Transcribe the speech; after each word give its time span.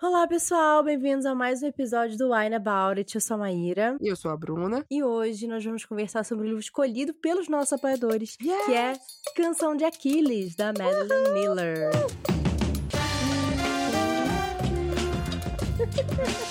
Olá, 0.00 0.28
pessoal! 0.28 0.84
Bem-vindos 0.84 1.26
a 1.26 1.34
mais 1.34 1.60
um 1.60 1.66
episódio 1.66 2.16
do 2.16 2.32
Wine 2.32 2.54
About 2.54 3.00
It. 3.00 3.16
Eu 3.16 3.20
sou 3.20 3.34
a 3.34 3.38
Maíra. 3.38 3.96
E 4.00 4.06
eu 4.06 4.14
sou 4.14 4.30
a 4.30 4.36
Bruna. 4.36 4.86
E 4.88 5.02
hoje 5.02 5.48
nós 5.48 5.64
vamos 5.64 5.84
conversar 5.84 6.24
sobre 6.24 6.44
o 6.44 6.46
livro 6.46 6.60
escolhido 6.60 7.12
pelos 7.14 7.48
nossos 7.48 7.72
apoiadores, 7.72 8.36
yes! 8.40 8.66
que 8.66 8.74
é 8.74 8.92
Canção 9.34 9.74
de 9.74 9.82
Aquiles, 9.84 10.54
da 10.54 10.66
Madeline 10.72 11.32
Miller. 11.32 11.90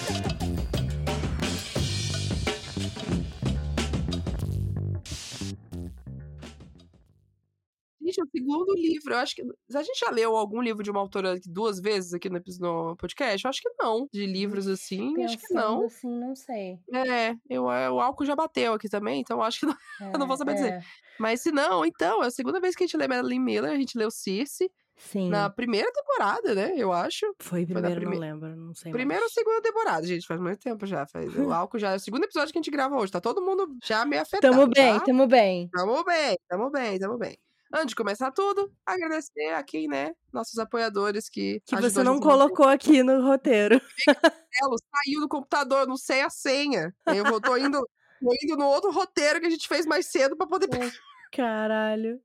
Gente, 8.07 8.21
é 8.21 8.23
o 8.23 8.27
segundo 8.27 8.73
livro. 8.73 9.13
Eu 9.13 9.17
acho 9.17 9.35
que. 9.35 9.43
A 9.73 9.83
gente 9.83 9.99
já 9.99 10.09
leu 10.09 10.35
algum 10.35 10.61
livro 10.61 10.81
de 10.81 10.89
uma 10.89 11.01
autora 11.01 11.37
duas 11.45 11.79
vezes 11.79 12.13
aqui 12.13 12.29
no, 12.29 12.41
no 12.59 12.95
podcast? 12.95 13.43
Eu 13.43 13.49
acho 13.49 13.61
que 13.61 13.69
não. 13.77 14.07
De 14.11 14.25
livros 14.25 14.67
assim, 14.67 15.13
Pensando 15.13 15.25
acho 15.25 15.37
que 15.37 15.53
não. 15.53 15.85
assim, 15.85 16.19
não 16.19 16.35
sei. 16.35 16.79
É, 16.93 17.35
eu, 17.49 17.69
é, 17.69 17.91
o 17.91 17.99
álcool 17.99 18.25
já 18.25 18.35
bateu 18.35 18.73
aqui 18.73 18.87
também, 18.87 19.19
então 19.19 19.41
acho 19.41 19.59
que 19.59 19.65
não, 19.65 19.73
é, 19.73 19.75
eu 20.15 20.19
não 20.19 20.27
vou 20.27 20.37
saber 20.37 20.51
é. 20.51 20.55
dizer. 20.55 20.85
Mas 21.19 21.41
se 21.41 21.51
não, 21.51 21.85
então, 21.85 22.23
é 22.23 22.27
a 22.27 22.31
segunda 22.31 22.59
vez 22.59 22.75
que 22.75 22.83
a 22.83 22.87
gente 22.87 22.95
lê 22.95 23.07
Madeline 23.07 23.43
Miller, 23.43 23.71
a 23.71 23.75
gente 23.75 23.97
leu 23.97 24.09
Circe. 24.09 24.71
Sim. 24.99 25.29
Na 25.29 25.47
primeira 25.47 25.91
temporada, 25.91 26.55
né? 26.55 26.73
Eu 26.75 26.91
acho. 26.91 27.25
Foi 27.39 27.65
primeira, 27.65 27.95
prime... 27.95 28.15
não 28.15 28.19
lembro, 28.19 28.55
não 28.55 28.73
sei. 28.73 28.91
Primeira 28.91 29.23
ou 29.23 29.29
segunda 29.29 29.61
temporada, 29.61 30.07
gente. 30.07 30.25
Faz 30.25 30.39
muito 30.41 30.59
tempo 30.59 30.87
já. 30.87 31.05
Faz... 31.05 31.35
o 31.35 31.51
álcool 31.53 31.77
já 31.77 31.91
é 31.91 31.97
o 31.97 31.99
segundo 31.99 32.23
episódio 32.23 32.51
que 32.51 32.57
a 32.57 32.61
gente 32.61 32.71
grava 32.71 32.95
hoje. 32.95 33.11
Tá 33.11 33.21
todo 33.21 33.39
mundo 33.39 33.67
já 33.83 34.03
meio 34.05 34.23
afetado. 34.23 34.55
Tamo 34.55 34.67
bem, 34.67 34.97
tá? 34.97 35.05
tamo 35.05 35.27
bem. 35.27 35.69
Tamo 35.69 36.03
bem, 36.03 36.37
tamo 36.49 36.71
bem, 36.71 36.99
tamo 36.99 37.17
bem. 37.17 37.37
Antes 37.73 37.89
de 37.89 37.95
começar 37.95 38.31
tudo, 38.31 38.71
agradecer 38.85 39.53
a 39.53 39.63
quem, 39.63 39.87
né? 39.87 40.13
Nossos 40.31 40.57
apoiadores 40.57 41.29
que. 41.29 41.61
Que 41.65 41.75
você 41.75 42.01
não 42.03 42.19
colocou 42.19 42.67
aqui 42.67 43.03
no 43.03 43.21
roteiro. 43.21 43.81
Ela 44.07 44.75
saiu 44.95 45.19
do 45.19 45.27
computador, 45.27 45.87
não 45.87 45.97
sei 45.97 46.21
a 46.21 46.29
senha. 46.29 46.95
Eu 47.07 47.25
vou, 47.25 47.41
tô 47.41 47.57
indo, 47.57 47.79
tô 48.21 48.33
indo 48.43 48.57
no 48.57 48.67
outro 48.67 48.91
roteiro 48.91 49.39
que 49.39 49.47
a 49.47 49.49
gente 49.49 49.67
fez 49.67 49.85
mais 49.85 50.05
cedo 50.07 50.37
pra 50.37 50.47
poder. 50.47 50.69
Caralho. 51.31 52.21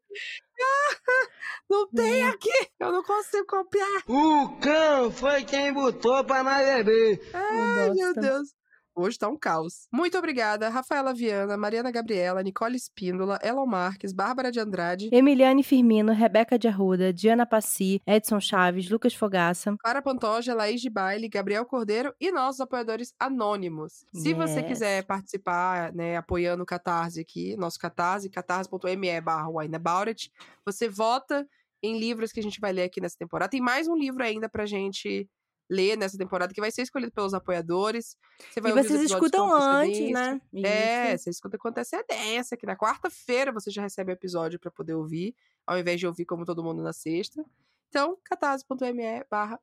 Não 1.68 1.88
tem 1.88 2.24
aqui! 2.24 2.68
Eu 2.78 2.92
não 2.92 3.02
consigo 3.02 3.46
copiar! 3.46 4.02
O 4.06 4.56
cão 4.60 5.10
foi 5.10 5.42
quem 5.44 5.72
botou 5.72 6.22
pra 6.24 6.44
nós 6.44 6.64
beber! 6.64 7.20
Ai, 7.34 7.90
meu 7.90 8.14
Deus! 8.14 8.54
Hoje 8.94 9.18
tá 9.18 9.26
um 9.28 9.38
caos. 9.38 9.86
Muito 9.90 10.18
obrigada, 10.18 10.68
Rafaela 10.68 11.14
Viana, 11.14 11.56
Mariana 11.56 11.90
Gabriela, 11.90 12.42
Nicole 12.42 12.76
Espíndola, 12.76 13.38
Elon 13.42 13.66
Marques, 13.66 14.12
Bárbara 14.12 14.52
de 14.52 14.60
Andrade, 14.60 15.08
Emiliane 15.10 15.62
Firmino, 15.62 16.12
Rebeca 16.12 16.58
de 16.58 16.68
Arruda, 16.68 17.10
Diana 17.12 17.46
Passi, 17.46 18.02
Edson 18.06 18.38
Chaves, 18.38 18.90
Lucas 18.90 19.14
Fogaça, 19.14 19.74
Clara 19.80 20.02
Pantoja, 20.02 20.54
Laís 20.54 20.80
de 20.80 20.90
Baile, 20.90 21.28
Gabriel 21.28 21.64
Cordeiro 21.64 22.14
e 22.20 22.30
nossos 22.30 22.60
apoiadores 22.60 23.14
anônimos. 23.18 24.04
Se 24.14 24.28
Yes. 24.28 24.36
você 24.36 24.62
quiser 24.62 25.06
participar, 25.06 25.92
né, 25.94 26.16
apoiando 26.16 26.62
o 26.62 26.66
Catarse 26.66 27.20
aqui, 27.20 27.56
nosso 27.56 27.78
Catarse, 27.78 28.28
catarse.me 28.28 29.20
barra 29.20 29.48
você 30.66 30.88
vota 30.88 31.46
em 31.82 31.98
livros 31.98 32.30
que 32.30 32.40
a 32.40 32.42
gente 32.42 32.60
vai 32.60 32.72
ler 32.72 32.84
aqui 32.84 33.00
nessa 33.00 33.16
temporada. 33.18 33.50
Tem 33.50 33.60
mais 33.60 33.88
um 33.88 33.96
livro 33.96 34.22
ainda 34.22 34.48
pra 34.48 34.66
gente 34.66 35.28
ler 35.68 35.96
nessa 35.96 36.18
temporada, 36.18 36.52
que 36.52 36.60
vai 36.60 36.70
ser 36.70 36.82
escolhido 36.82 37.12
pelos 37.12 37.34
apoiadores. 37.34 38.16
Você 38.50 38.60
vai 38.60 38.70
E 38.70 38.74
ouvir 38.74 38.86
os 38.86 38.92
vocês 38.92 39.10
escutam 39.10 39.52
antes, 39.52 40.10
né? 40.12 40.40
É, 40.64 41.14
Isso. 41.14 41.24
você 41.24 41.30
escuta 41.30 41.58
com 41.58 41.68
antecedência, 41.68 42.56
que 42.56 42.66
na 42.66 42.76
quarta-feira 42.76 43.52
você 43.52 43.70
já 43.70 43.82
recebe 43.82 44.12
o 44.12 44.14
episódio 44.14 44.58
pra 44.58 44.70
poder 44.70 44.94
ouvir, 44.94 45.34
ao 45.66 45.78
invés 45.78 45.98
de 45.98 46.06
ouvir 46.06 46.24
como 46.24 46.44
todo 46.44 46.62
mundo 46.62 46.82
na 46.82 46.92
sexta. 46.92 47.44
Então, 47.88 48.16
catarse.me 48.24 49.24
barra. 49.30 49.60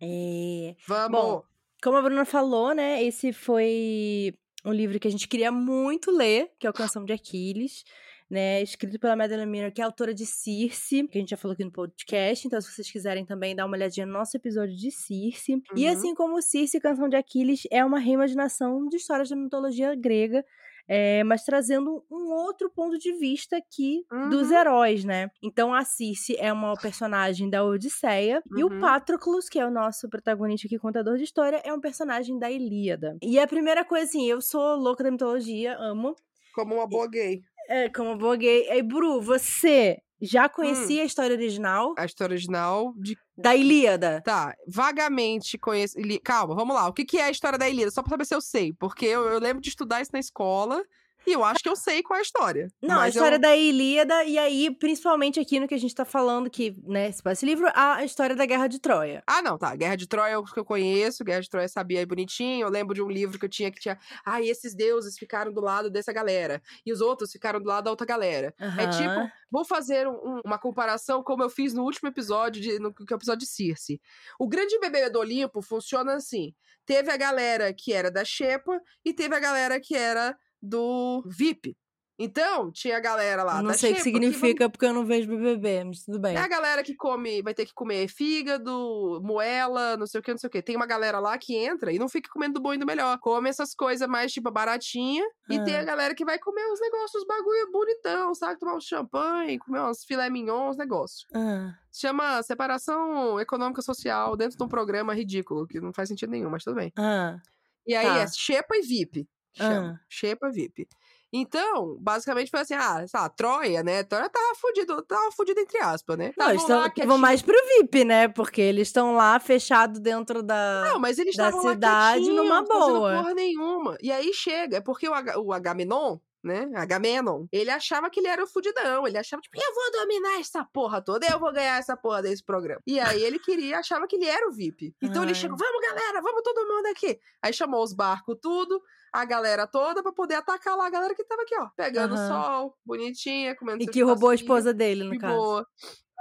É. 0.00 0.74
Vamos! 0.86 1.20
Bom, 1.20 1.44
Como 1.82 1.96
a 1.96 2.02
Bruna 2.02 2.24
falou, 2.24 2.74
né? 2.74 3.02
Esse 3.02 3.32
foi 3.32 4.34
um 4.64 4.72
livro 4.72 4.98
que 4.98 5.08
a 5.08 5.10
gente 5.10 5.28
queria 5.28 5.50
muito 5.52 6.10
ler, 6.10 6.50
que 6.58 6.66
é 6.66 6.70
o 6.70 6.74
Canção 6.74 7.04
de 7.04 7.12
Aquiles. 7.12 7.84
Né, 8.30 8.62
escrito 8.62 8.96
pela 9.00 9.16
Madeline 9.16 9.50
Miller, 9.50 9.72
que 9.74 9.80
é 9.80 9.84
autora 9.84 10.14
de 10.14 10.24
Circe, 10.24 11.08
que 11.08 11.18
a 11.18 11.20
gente 11.20 11.30
já 11.30 11.36
falou 11.36 11.52
aqui 11.54 11.64
no 11.64 11.72
podcast. 11.72 12.46
Então, 12.46 12.60
se 12.60 12.72
vocês 12.72 12.88
quiserem 12.88 13.24
também 13.26 13.56
dar 13.56 13.66
uma 13.66 13.76
olhadinha 13.76 14.06
no 14.06 14.12
nosso 14.12 14.36
episódio 14.36 14.76
de 14.76 14.88
Circe. 14.92 15.60
E 15.74 15.84
Uhum. 15.86 15.92
assim 15.92 16.14
como 16.14 16.40
Circe, 16.40 16.78
Canção 16.78 17.08
de 17.08 17.16
Aquiles 17.16 17.62
é 17.72 17.84
uma 17.84 17.98
reimaginação 17.98 18.86
de 18.86 18.98
histórias 18.98 19.28
da 19.30 19.34
mitologia 19.34 19.96
grega, 19.96 20.44
é, 20.86 21.24
mas 21.24 21.42
trazendo 21.44 22.04
um 22.08 22.32
outro 22.32 22.70
ponto 22.70 22.96
de 22.98 23.12
vista 23.14 23.56
aqui 23.56 24.04
dos 24.30 24.50
Uhum. 24.50 24.56
heróis, 24.56 25.04
né? 25.04 25.28
Então, 25.42 25.74
a 25.74 25.84
Circe 25.84 26.36
é 26.38 26.52
uma 26.52 26.74
personagem 26.74 27.50
da 27.50 27.64
Odisseia 27.64 28.40
e 28.56 28.62
o 28.62 28.68
Uhum. 28.68 28.80
Patroclus, 28.80 29.48
que 29.48 29.58
é 29.58 29.66
o 29.66 29.70
nosso 29.72 30.08
protagonista 30.08 30.68
aqui, 30.68 30.78
contador 30.78 31.16
de 31.16 31.24
história, 31.24 31.60
é 31.64 31.72
um 31.74 31.80
personagem 31.80 32.38
da 32.38 32.48
Ilíada. 32.48 33.16
E 33.20 33.40
a 33.40 33.46
primeira 33.48 33.84
coisa, 33.84 34.04
assim, 34.04 34.24
eu 34.30 34.40
sou 34.40 34.76
louca 34.76 35.02
da 35.02 35.10
mitologia, 35.10 35.76
amo. 35.80 36.14
Como 36.52 36.74
uma 36.74 36.86
boa 36.86 37.08
gay. 37.08 37.42
É, 37.70 37.88
como 37.88 38.16
boa 38.16 38.34
gay. 38.34 38.66
Ei, 38.68 38.82
Bru, 38.82 39.20
você 39.22 39.98
já 40.20 40.48
conhecia 40.48 41.02
a 41.02 41.04
história 41.06 41.36
original 41.36 41.94
A 41.96 42.04
história 42.04 42.34
original 42.34 42.92
de. 42.96 43.16
da 43.38 43.54
Ilíada? 43.54 44.20
Tá, 44.24 44.52
vagamente 44.66 45.56
conheço. 45.56 45.96
Calma, 46.24 46.56
vamos 46.56 46.74
lá. 46.74 46.88
O 46.88 46.92
que, 46.92 47.04
que 47.04 47.18
é 47.18 47.26
a 47.26 47.30
história 47.30 47.56
da 47.56 47.68
Ilíada? 47.68 47.92
Só 47.92 48.02
pra 48.02 48.10
saber 48.10 48.24
se 48.24 48.34
eu 48.34 48.40
sei. 48.40 48.72
Porque 48.72 49.06
eu, 49.06 49.22
eu 49.28 49.38
lembro 49.38 49.62
de 49.62 49.68
estudar 49.68 50.02
isso 50.02 50.10
na 50.12 50.18
escola 50.18 50.82
e 51.26 51.32
eu 51.32 51.44
acho 51.44 51.62
que 51.62 51.68
eu 51.68 51.76
sei 51.76 52.02
qual 52.02 52.16
é 52.16 52.20
a 52.20 52.22
história. 52.22 52.68
Não, 52.82 52.98
a 53.00 53.08
história 53.08 53.36
eu... 53.36 53.40
da 53.40 53.54
Ilíada, 53.56 54.24
e 54.24 54.38
aí, 54.38 54.70
principalmente 54.74 55.38
aqui 55.38 55.60
no 55.60 55.68
que 55.68 55.74
a 55.74 55.78
gente 55.78 55.94
tá 55.94 56.04
falando, 56.04 56.48
que, 56.50 56.74
né, 56.84 57.10
se 57.12 57.22
passa 57.22 57.34
esse 57.40 57.46
livro, 57.46 57.66
a 57.74 58.04
história 58.04 58.34
da 58.34 58.46
Guerra 58.46 58.66
de 58.66 58.78
Troia. 58.78 59.22
Ah, 59.26 59.42
não, 59.42 59.56
tá. 59.58 59.74
Guerra 59.76 59.96
de 59.96 60.06
Troia 60.08 60.32
é 60.32 60.38
o 60.38 60.44
que 60.44 60.58
eu 60.58 60.64
conheço. 60.64 61.24
Guerra 61.24 61.40
de 61.40 61.50
Troia 61.50 61.68
sabia 61.68 61.98
aí 62.00 62.06
bonitinho. 62.06 62.66
Eu 62.66 62.70
lembro 62.70 62.94
de 62.94 63.02
um 63.02 63.08
livro 63.08 63.38
que 63.38 63.44
eu 63.44 63.48
tinha 63.50 63.70
que 63.70 63.80
tinha. 63.80 63.98
Ah, 64.24 64.40
esses 64.42 64.74
deuses 64.74 65.16
ficaram 65.18 65.52
do 65.52 65.60
lado 65.60 65.90
dessa 65.90 66.12
galera. 66.12 66.60
E 66.84 66.92
os 66.92 67.00
outros 67.00 67.30
ficaram 67.32 67.60
do 67.60 67.68
lado 67.68 67.84
da 67.84 67.90
outra 67.90 68.06
galera. 68.06 68.54
É 68.58 68.64
Aham. 68.64 68.90
tipo, 68.90 69.32
vou 69.50 69.64
fazer 69.64 70.06
um- 70.08 70.12
um- 70.12 70.40
uma 70.44 70.58
comparação 70.58 71.22
como 71.22 71.42
eu 71.42 71.50
fiz 71.50 71.72
no 71.74 71.82
último 71.84 72.08
episódio, 72.08 72.60
de, 72.62 72.78
no, 72.78 72.92
que 72.92 73.04
é 73.12 73.14
o 73.14 73.18
episódio 73.18 73.40
de 73.40 73.46
Circe. 73.46 74.00
O 74.38 74.48
grande 74.48 74.78
bebê 74.78 75.08
do 75.10 75.18
Olimpo 75.18 75.60
funciona 75.62 76.14
assim: 76.14 76.54
teve 76.86 77.10
a 77.10 77.16
galera 77.16 77.72
que 77.72 77.92
era 77.92 78.10
da 78.10 78.24
Xepa 78.24 78.80
e 79.04 79.12
teve 79.12 79.34
a 79.34 79.40
galera 79.40 79.78
que 79.80 79.94
era 79.94 80.36
do 80.62 81.22
VIP. 81.26 81.76
Então, 82.22 82.70
tinha 82.70 82.98
a 82.98 83.00
galera 83.00 83.42
lá 83.42 83.62
Não 83.62 83.72
sei 83.72 83.92
o 83.92 83.94
que 83.94 84.02
Xepa 84.02 84.10
vamos- 84.18 84.26
significa, 84.36 84.68
porque 84.68 84.84
eu 84.84 84.92
não 84.92 85.06
vejo 85.06 85.26
BBB, 85.26 85.84
mas 85.84 86.02
tudo 86.04 86.18
bem. 86.20 86.36
é 86.36 86.38
a 86.38 86.46
galera 86.46 86.82
que 86.82 86.94
come, 86.94 87.40
vai 87.40 87.54
ter 87.54 87.64
que 87.64 87.72
comer 87.72 88.08
fígado, 88.08 89.20
moela, 89.24 89.96
não 89.96 90.06
sei 90.06 90.20
o 90.20 90.22
que, 90.22 90.30
não 90.30 90.36
sei 90.36 90.48
o 90.48 90.50
que. 90.50 90.60
Tem 90.60 90.76
uma 90.76 90.84
galera 90.84 91.18
lá 91.18 91.38
que 91.38 91.56
entra 91.56 91.90
e 91.90 91.98
não 91.98 92.10
fica 92.10 92.28
comendo 92.30 92.54
do 92.54 92.60
bom 92.60 92.74
e 92.74 92.78
do 92.78 92.84
melhor. 92.84 93.18
Come 93.20 93.48
essas 93.48 93.74
coisas 93.74 94.06
mais, 94.06 94.30
tipo, 94.32 94.50
baratinha. 94.50 95.24
E 95.48 95.56
Ah. 95.56 95.64
tem 95.64 95.76
a 95.76 95.82
galera 95.82 96.14
que 96.14 96.22
vai 96.24 96.38
comer 96.38 96.66
os 96.70 96.78
negócios, 96.78 97.22
os 97.22 97.26
bagulho 97.26 97.70
bonitão, 97.72 98.34
sabe? 98.34 98.58
Tomar 98.58 98.76
um 98.76 98.80
champanhe, 98.82 99.58
comer 99.58 99.80
uns 99.80 100.04
filé 100.04 100.28
mignon, 100.28 100.68
uns 100.68 100.76
negócios. 100.76 101.24
Ah, 101.34 101.72
Se 101.90 102.02
chama 102.02 102.42
separação 102.42 103.40
econômica 103.40 103.80
social 103.80 104.36
dentro 104.36 104.58
de 104.58 104.62
um 104.62 104.68
programa 104.68 105.14
ridículo, 105.14 105.66
que 105.66 105.80
não 105.80 105.92
faz 105.94 106.08
sentido 106.10 106.30
nenhum, 106.30 106.50
mas 106.50 106.62
tudo 106.64 106.76
bem. 106.76 106.92
ah, 106.98 107.38
E 107.86 107.94
aí 107.94 108.06
Tá. 108.06 108.18
é 108.18 108.26
Xepa 108.28 108.76
e 108.76 108.82
VIP. 108.82 109.26
Chama. 109.52 110.00
Ah. 110.00 110.04
Xepa 110.08 110.50
VIP. 110.50 110.86
Então, 111.32 111.96
basicamente 112.00 112.50
foi 112.50 112.58
assim, 112.60 112.74
ah, 112.74 113.06
sei 113.06 113.20
lá, 113.20 113.28
Troia, 113.28 113.84
né? 113.84 114.02
Troia 114.02 114.28
tava 114.28 114.52
fudido, 114.56 115.00
tava 115.02 115.30
fudido 115.30 115.60
entre 115.60 115.78
aspas, 115.78 116.18
né? 116.18 116.26
Não, 116.36 116.46
Tavam 116.46 116.50
eles 116.54 116.64
tão- 116.66 116.78
lá 116.80 116.92
vão 117.06 117.18
mais 117.18 117.40
pro 117.40 117.54
VIP, 117.78 118.04
né? 118.04 118.26
Porque 118.26 118.60
eles 118.60 118.88
estão 118.88 119.14
lá 119.14 119.38
fechados 119.38 120.00
dentro 120.00 120.42
da. 120.42 120.82
Não, 120.90 120.98
mas 120.98 121.18
eles 121.20 121.36
da 121.36 121.44
estavam 121.46 121.64
lá 121.64 121.72
cidade 121.72 122.18
quietinhos, 122.24 122.36
numa 122.44 122.62
boa. 122.64 123.16
porra 123.16 123.32
nenhuma. 123.34 123.96
E 124.02 124.10
aí 124.10 124.32
chega, 124.34 124.78
é 124.78 124.80
porque 124.80 125.08
o, 125.08 125.14
Aga- 125.14 125.38
o 125.38 125.52
Agamenon, 125.52 126.18
né? 126.42 126.70
Agamenon, 126.74 127.46
ele 127.52 127.70
achava 127.70 128.10
que 128.10 128.20
ele 128.20 128.28
era 128.28 128.42
o 128.42 128.46
fudidão. 128.46 129.06
Ele 129.06 129.18
achava, 129.18 129.42
tipo, 129.42 129.56
eu 129.56 129.74
vou 129.74 129.92
dominar 129.92 130.40
essa 130.40 130.64
porra 130.64 131.02
toda, 131.02 131.26
eu 131.26 131.38
vou 131.38 131.52
ganhar 131.52 131.78
essa 131.78 131.96
porra 131.96 132.22
desse 132.22 132.44
programa. 132.44 132.80
E 132.86 132.98
aí 132.98 133.22
ele 133.22 133.38
queria, 133.38 133.78
achava 133.78 134.06
que 134.06 134.16
ele 134.16 134.26
era 134.26 134.48
o 134.48 134.52
VIP. 134.52 134.94
Então 135.02 135.22
ele 135.22 135.32
Ai. 135.32 135.34
chegou, 135.34 135.56
vamos 135.56 135.80
galera, 135.82 136.20
vamos 136.22 136.42
todo 136.42 136.66
mundo 136.66 136.86
aqui. 136.86 137.18
Aí 137.42 137.52
chamou 137.52 137.82
os 137.82 137.92
barcos 137.92 138.36
tudo, 138.40 138.80
a 139.12 139.24
galera 139.24 139.66
toda, 139.66 140.02
pra 140.02 140.12
poder 140.12 140.36
atacar 140.36 140.76
lá 140.76 140.86
a 140.86 140.90
galera 140.90 141.14
que 141.14 141.24
tava 141.24 141.42
aqui, 141.42 141.54
ó. 141.58 141.68
Pegando 141.76 142.14
Aham. 142.14 142.28
sol, 142.28 142.74
bonitinha, 142.84 143.56
comendo 143.56 143.82
E 143.82 143.86
que 143.86 144.02
roubou 144.02 144.30
a 144.30 144.34
esposa 144.34 144.72
dele, 144.72 145.04
no 145.04 145.18
caso. 145.18 145.66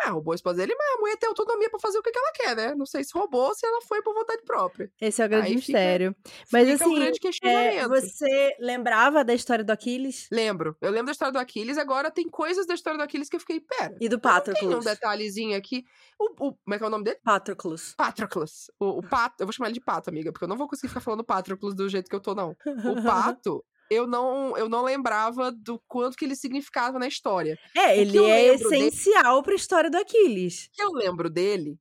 É, 0.02 0.10
roubou 0.10 0.32
a 0.32 0.36
esposa 0.36 0.58
dele, 0.58 0.74
mas 0.78 0.96
a 0.96 1.00
mulher 1.02 1.18
tem 1.18 1.28
autonomia 1.28 1.70
pra 1.70 1.80
fazer 1.80 1.98
o 2.00 2.02
que, 2.02 2.12
ela 2.18 2.32
quer, 2.34 2.56
né? 2.56 2.74
Não 2.76 2.86
sei 2.86 3.04
se 3.04 3.12
roubou 3.14 3.48
ou 3.48 3.54
se 3.56 3.66
ela 3.66 3.82
foi 3.82 4.02
por 4.02 4.14
vontade 4.14 4.42
própria. 4.44 4.90
Esse 5.02 5.22
é 5.22 5.26
o 5.26 5.30
grande 5.30 5.48
Aí 5.48 5.50
fica- 5.62 5.74
mistério. 5.74 6.16
Mas 6.52 6.70
Fica 6.70 6.84
assim, 6.86 6.94
o 6.94 6.96
grande 7.00 7.18
é, 7.18 7.22
questionamento. 7.22 7.90
você 7.90 8.56
lembrava 8.60 9.24
da 9.26 9.34
história 9.34 9.64
do 9.64 9.72
Aquiles 9.72 10.28
Lembro. 10.32 10.76
Eu 10.80 10.90
lembro 10.92 11.08
da 11.08 11.12
história 11.12 11.32
do 11.34 11.40
Aquiles, 11.40 11.78
agora 11.78 12.10
tem 12.10 12.30
coisas 12.30 12.66
da 12.66 12.74
história 12.74 12.98
do 12.98 13.04
Aquiles 13.04 13.28
que 13.30 13.36
eu 13.36 13.40
fiquei, 13.42 13.60
pera. 13.60 13.96
e 14.00 14.08
do 14.08 14.18
Tem 14.18 14.30
um 14.30 14.34
Patroclus? 14.34 14.86
detalhezinho 14.86 15.58
aqui. 15.58 15.84
O, 16.18 16.48
o- 16.48 16.54
como 16.54 16.74
é 16.74 16.78
que 16.78 16.84
é 16.84 16.88
o 16.88 16.90
nome 16.90 17.04
dele? 17.04 17.20
Patroclus. 17.24 17.94
Patroclus. 17.96 18.72
O, 18.80 19.00
o 19.00 19.04
pato, 19.04 19.36
eu 19.42 19.48
vou 19.48 19.54
chamar 19.54 19.68
ele 19.68 19.74
de 19.76 19.82
pato, 19.82 20.10
amiga, 20.10 20.32
porque 20.32 20.46
eu 20.46 20.50
não 20.50 20.58
vou 20.58 20.68
conseguir 20.68 20.88
ficar 20.88 21.02
falando 21.02 21.24
Patroclus 21.24 21.76
do 21.76 21.90
jeito 21.90 22.10
que 22.10 22.16
eu 22.16 22.20
tô, 22.22 22.34
não. 22.34 22.56
O 22.86 23.04
pato, 23.38 23.64
eu 23.90 24.06
não, 24.08 24.56
eu 24.58 24.70
não 24.70 24.84
lembrava 24.84 25.52
do 25.52 25.82
quanto 25.88 26.16
que 26.16 26.26
ele 26.26 26.36
significava 26.36 27.00
na 27.00 27.08
história. 27.08 27.58
É, 27.76 27.98
ele 27.98 28.18
é 28.18 28.22
lembro 28.52 28.70
dele- 28.70 28.88
essencial 28.88 29.42
pra 29.44 29.56
história 29.56 29.90
do 29.90 29.98
Aquiles. 29.98 30.66
O 30.66 30.70
que 30.74 30.84
eu 30.84 30.92
lembro 30.92 31.30
dele 31.30 31.78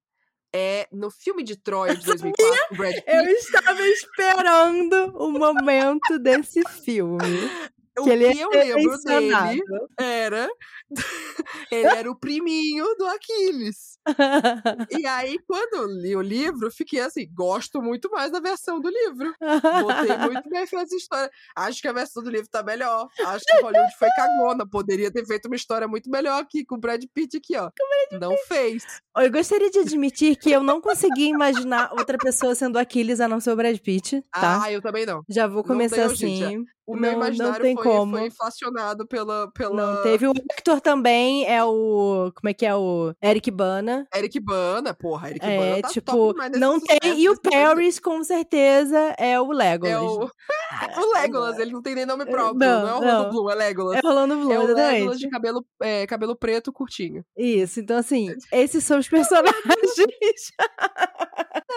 é 0.54 0.88
no 0.90 1.10
filme 1.10 1.42
de 1.42 1.56
Troia 1.56 1.94
de 1.94 2.04
2004, 2.06 2.56
o 2.72 2.76
Brad 2.76 2.94
Pitt. 2.94 3.04
Eu 3.06 3.24
estava 3.32 3.86
esperando 3.88 5.12
o 5.16 5.30
momento 5.30 6.18
desse 6.18 6.62
filme. 6.84 7.18
O 7.98 8.04
que 8.04 8.10
ele 8.10 8.32
que 8.32 8.40
eu 8.40 8.52
é 8.52 8.64
lembro 8.64 8.98
dele 9.02 9.62
era. 9.98 10.48
ele 11.70 11.86
era 11.86 12.10
o 12.10 12.18
priminho 12.18 12.86
do 12.96 13.06
Aquiles. 13.06 13.98
E 14.90 15.06
aí, 15.06 15.38
quando 15.46 15.74
eu 15.74 15.86
li 15.86 16.16
o 16.16 16.20
livro, 16.20 16.70
fiquei 16.70 17.00
assim, 17.00 17.28
gosto 17.32 17.80
muito 17.82 18.10
mais 18.10 18.32
da 18.32 18.40
versão 18.40 18.80
do 18.80 18.88
livro. 18.88 19.34
Botei 19.38 20.16
muito 20.18 20.48
bem 20.48 20.60
essa 20.60 20.96
história. 20.96 21.30
Acho 21.54 21.80
que 21.80 21.88
a 21.88 21.92
versão 21.92 22.22
do 22.22 22.30
livro 22.30 22.48
tá 22.50 22.62
melhor. 22.62 23.06
Acho 23.26 23.44
que 23.44 23.60
Hollywood 23.60 23.96
foi 23.98 24.08
cagona. 24.16 24.68
Poderia 24.68 25.10
ter 25.10 25.26
feito 25.26 25.46
uma 25.46 25.56
história 25.56 25.86
muito 25.86 26.10
melhor 26.10 26.40
aqui, 26.40 26.64
com 26.64 26.76
o 26.76 26.80
Brad 26.80 27.02
Pitt 27.12 27.36
aqui, 27.36 27.56
ó. 27.56 27.70
Não 28.18 28.34
fez. 28.46 28.84
Eu 29.16 29.30
gostaria 29.30 29.70
de 29.70 29.80
admitir 29.80 30.36
que 30.36 30.50
eu 30.50 30.62
não 30.62 30.80
conseguia 30.80 31.28
imaginar 31.28 31.92
outra 31.92 32.16
pessoa 32.16 32.54
sendo 32.54 32.78
Aquiles 32.78 33.20
a 33.20 33.28
não 33.28 33.40
ser 33.40 33.50
o 33.50 33.56
Brad 33.56 33.78
Pitt, 33.78 34.22
tá? 34.32 34.62
Ah, 34.62 34.72
eu 34.72 34.80
também 34.80 35.04
não. 35.04 35.22
Já 35.28 35.46
vou 35.46 35.62
começar 35.62 35.96
dia. 35.96 36.06
assim. 36.06 36.64
O 36.88 36.96
meu 36.96 37.12
Não- 37.12 37.18
não 37.18 37.26
imaginário 37.26 37.62
tem 37.62 37.74
foi, 37.74 37.84
como. 37.84 38.16
foi 38.16 38.26
inflacionado 38.28 39.06
pela, 39.06 39.50
pela 39.52 39.74
Não 39.96 40.02
teve. 40.02 40.26
O 40.26 40.32
Hector 40.52 40.80
também 40.80 41.44
é 41.46 41.62
o. 41.62 42.32
Como 42.34 42.48
é 42.48 42.54
que 42.54 42.64
é? 42.64 42.74
O 42.74 43.12
Eric 43.22 43.50
Bana. 43.50 44.06
Eric 44.14 44.40
Bana, 44.40 44.94
porra. 44.94 45.28
Eric 45.28 45.44
É, 45.44 45.58
Bana 45.58 45.82
tá 45.82 45.88
tipo, 45.88 46.34
não 46.58 46.80
sucesso, 46.80 46.98
tem. 47.00 47.20
E 47.20 47.28
o. 47.28 47.38
Paris, 47.38 47.98
com 48.00 48.24
certeza, 48.24 49.14
é 49.18 49.38
o 49.38 49.52
Legolas. 49.52 49.92
É 49.92 50.00
o, 50.00 50.30
o 51.04 51.12
Legolas, 51.12 51.58
ele 51.58 51.72
não 51.72 51.82
tem 51.82 51.94
nem 51.94 52.06
nome 52.06 52.24
próprio. 52.24 52.58
Não, 52.58 52.80
Não, 52.82 52.88
é 52.88 52.94
o 52.96 53.00
não. 53.00 53.08
Orlando 53.18 53.30
Bloom, 53.32 53.50
é 53.50 53.54
Legolas. 53.54 53.96
É 53.96 54.00
Rolando 54.00 54.36
Bloom, 54.36 54.52
É 54.52 54.58
o 54.58 54.66
Legolas 54.74 55.18
de 55.18 55.28
cabelo, 55.28 55.66
é, 55.82 56.06
cabelo 56.06 56.34
preto 56.34 56.72
curtinho. 56.72 57.22
Isso, 57.36 57.80
então 57.80 57.98
assim, 57.98 58.28
esses 58.50 58.82
são 58.82 58.98
os 58.98 59.08
personagens. 59.08 59.54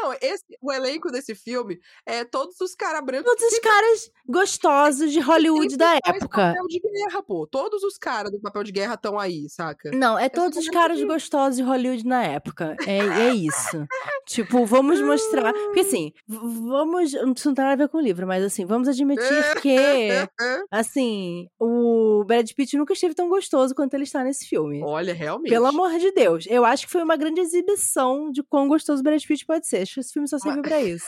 Não, 0.01 0.13
esse, 0.19 0.43
o 0.59 0.71
elenco 0.71 1.11
desse 1.11 1.35
filme 1.35 1.79
é 2.05 2.25
todos 2.25 2.59
os 2.59 2.73
caras 2.73 3.05
brancos. 3.05 3.31
Todos 3.31 3.53
os 3.53 3.59
caras 3.59 4.11
gostosos 4.27 5.11
de 5.11 5.19
Hollywood 5.21 5.77
da 5.77 5.95
época. 5.95 6.27
papel 6.27 6.67
de 6.67 6.79
guerra, 6.79 7.21
pô. 7.21 7.45
Todos 7.45 7.83
os 7.83 7.97
caras 7.97 8.31
do 8.31 8.39
papel 8.39 8.63
de 8.63 8.71
guerra 8.71 8.95
estão 8.95 9.19
aí, 9.19 9.47
saca? 9.47 9.91
Não, 9.91 10.17
é 10.17 10.27
todos 10.27 10.57
os 10.57 10.65
só 10.65 10.71
caras 10.71 11.01
gostosos 11.03 11.57
de 11.57 11.63
Hollywood 11.63 12.05
na 12.05 12.23
época. 12.23 12.75
É, 12.87 12.97
é 12.97 13.33
isso. 13.33 13.85
tipo, 14.25 14.65
vamos 14.65 14.99
mostrar. 15.01 15.53
Porque 15.53 15.81
assim, 15.81 16.11
vamos. 16.27 17.13
Isso 17.13 17.47
não 17.47 17.53
tem 17.53 17.63
nada 17.63 17.73
a 17.73 17.85
ver 17.85 17.89
com 17.89 17.99
o 17.99 18.01
livro, 18.01 18.25
mas 18.25 18.43
assim, 18.43 18.65
vamos 18.65 18.87
admitir 18.87 19.61
que, 19.61 20.09
assim, 20.71 21.47
o 21.59 22.23
Brad 22.25 22.49
Pitt 22.53 22.75
nunca 22.75 22.93
esteve 22.93 23.13
tão 23.13 23.29
gostoso 23.29 23.75
quanto 23.75 23.93
ele 23.93 24.03
está 24.03 24.23
nesse 24.23 24.47
filme. 24.47 24.81
Olha, 24.83 25.13
realmente. 25.13 25.51
Pelo 25.51 25.67
amor 25.67 25.91
de 25.99 26.11
Deus. 26.11 26.45
Eu 26.49 26.65
acho 26.65 26.87
que 26.87 26.91
foi 26.91 27.03
uma 27.03 27.15
grande 27.15 27.39
exibição 27.39 28.31
de 28.31 28.41
quão 28.41 28.67
gostoso 28.67 29.01
o 29.01 29.03
Brad 29.03 29.23
Pitt 29.23 29.45
pode 29.45 29.67
ser. 29.67 29.85
Acho 29.91 29.95
que 29.95 29.99
esse 29.99 30.13
filme 30.13 30.27
só 30.27 30.39
serviu 30.39 30.61
pra 30.61 30.79
isso. 30.81 31.05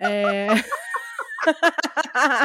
É... 0.00 0.46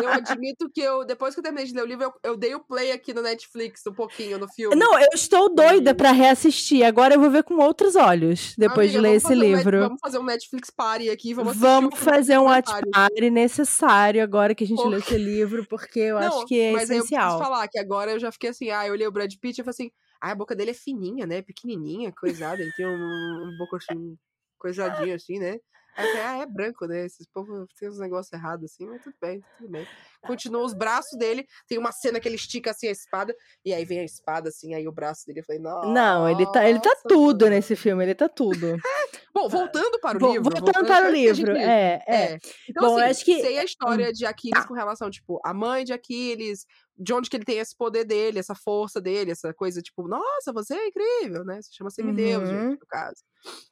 Eu 0.03 0.09
admito 0.09 0.69
que 0.69 0.81
eu, 0.81 1.03
depois 1.05 1.33
que 1.33 1.39
eu 1.39 1.43
terminei 1.43 1.65
de 1.65 1.73
ler 1.73 1.81
o 1.81 1.85
livro, 1.87 2.03
eu, 2.03 2.13
eu 2.23 2.37
dei 2.37 2.53
o 2.53 2.59
play 2.59 2.91
aqui 2.91 3.13
no 3.13 3.21
Netflix 3.21 3.81
um 3.87 3.93
pouquinho 3.93 4.37
no 4.37 4.47
filme. 4.47 4.75
Não, 4.75 4.99
eu 4.99 5.07
estou 5.13 5.53
doida 5.53 5.95
pra 5.95 6.11
reassistir. 6.11 6.83
Agora 6.85 7.15
eu 7.15 7.19
vou 7.19 7.31
ver 7.31 7.43
com 7.43 7.55
outros 7.55 7.95
olhos, 7.95 8.53
depois 8.57 8.89
Amiga, 8.89 8.91
de 8.91 8.99
ler 8.99 9.15
esse 9.15 9.23
fazer 9.27 9.35
um 9.37 9.41
livro. 9.41 9.79
vamos 9.79 9.99
fazer 10.01 10.19
um 10.19 10.23
Netflix 10.23 10.69
party 10.69 11.09
aqui. 11.09 11.33
Vamos, 11.33 11.57
Vamos 11.57 11.97
fazer 11.97 12.37
um 12.37 12.43
watch 12.43 12.71
party 12.91 13.29
necessário 13.31 14.21
agora 14.21 14.53
que 14.53 14.65
a 14.65 14.67
gente 14.67 14.83
lê 14.83 14.97
Porque- 14.97 15.15
esse 15.15 15.23
livro, 15.23 15.65
porque 15.67 15.99
eu 15.99 16.19
Não, 16.19 16.27
acho 16.27 16.45
que 16.45 16.59
é 16.59 16.71
mas 16.73 16.89
eu 16.89 16.97
essencial. 16.97 17.37
preciso 17.37 17.43
falar 17.49 17.67
que 17.69 17.79
agora 17.79 18.11
eu 18.11 18.19
já 18.19 18.31
fiquei 18.31 18.49
assim, 18.51 18.69
ah, 18.69 18.85
eu 18.85 18.93
olhei 18.93 19.07
o 19.07 19.11
Brad 19.11 19.33
Pitt 19.41 19.59
e 19.59 19.63
falei 19.63 19.71
assim, 19.71 19.91
ah, 20.21 20.31
a 20.31 20.35
boca 20.35 20.55
dele 20.55 20.71
é 20.71 20.75
fininha, 20.75 21.25
né? 21.25 21.41
Pequenininha, 21.41 22.11
coisada. 22.11 22.61
Ele 22.61 22.71
tem 22.73 22.85
um, 22.85 22.91
um 22.91 23.55
boca 23.57 23.77
assim, 23.77 24.15
coisadinho 24.61 25.15
assim, 25.15 25.39
né? 25.39 25.57
Aí 25.97 26.07
ah, 26.15 26.37
é 26.41 26.45
branco, 26.45 26.85
né? 26.85 27.05
Esses 27.05 27.27
povos 27.27 27.67
têm 27.77 27.89
uns 27.89 27.99
negócios 27.99 28.31
errados 28.31 28.71
assim, 28.71 28.85
mas 28.87 29.01
tudo 29.01 29.15
bem, 29.21 29.43
tudo 29.57 29.69
bem. 29.69 29.85
Continua 30.21 30.63
os 30.63 30.73
braços 30.73 31.17
dele, 31.19 31.45
tem 31.67 31.77
uma 31.77 31.91
cena 31.91 32.19
que 32.19 32.27
ele 32.27 32.35
estica 32.35 32.71
assim 32.71 32.87
a 32.87 32.91
espada, 32.91 33.35
e 33.65 33.73
aí 33.73 33.83
vem 33.83 33.99
a 33.99 34.03
espada 34.05 34.49
assim, 34.49 34.73
aí 34.73 34.87
o 34.87 34.91
braço 34.91 35.25
dele, 35.27 35.41
eu 35.41 35.43
falei, 35.43 35.61
nossa. 35.61 35.87
Não, 35.87 36.29
ele 36.29 36.45
tá, 36.45 36.67
ele 36.67 36.79
tá 36.79 36.95
tudo 37.09 37.49
nesse 37.49 37.75
filme, 37.75 38.03
ele 38.03 38.15
tá 38.15 38.29
tudo. 38.29 38.77
Bom, 39.33 39.49
voltando 39.49 39.99
para 39.99 40.17
o 40.17 40.19
Vo- 40.19 40.31
livro. 40.31 40.49
Voltando 40.49 40.87
para 40.87 41.07
o 41.07 41.11
livro, 41.11 41.51
livre. 41.53 41.59
é, 41.65 42.03
é. 42.07 42.37
Então, 42.69 42.83
Bom, 42.87 42.97
eu 42.99 43.03
assim, 43.05 43.11
acho 43.11 43.25
que- 43.25 43.41
sei 43.41 43.57
a 43.57 43.63
história 43.63 44.09
Hum, 44.09 44.13
de 44.13 44.25
Aquiles 44.25 44.65
com 44.65 44.73
relação, 44.73 45.09
tipo, 45.09 45.39
a 45.43 45.53
mãe 45.53 45.83
de 45.83 45.91
Aquiles, 45.91 46.65
de 47.01 47.13
onde 47.13 47.29
que 47.29 47.35
ele 47.37 47.45
tem 47.45 47.57
esse 47.57 47.75
poder 47.75 48.03
dele, 48.05 48.37
essa 48.39 48.53
força 48.53 49.01
dele, 49.01 49.31
essa 49.31 49.53
coisa, 49.53 49.81
tipo, 49.81 50.07
nossa, 50.07 50.53
você 50.53 50.75
é 50.75 50.87
incrível, 50.87 51.43
né? 51.43 51.61
Se 51.61 51.73
chama 51.75 51.89
semideus, 51.89 52.49
Uhum. 52.49 52.69
gente, 52.69 52.79
no 52.79 52.87
caso. 52.87 53.15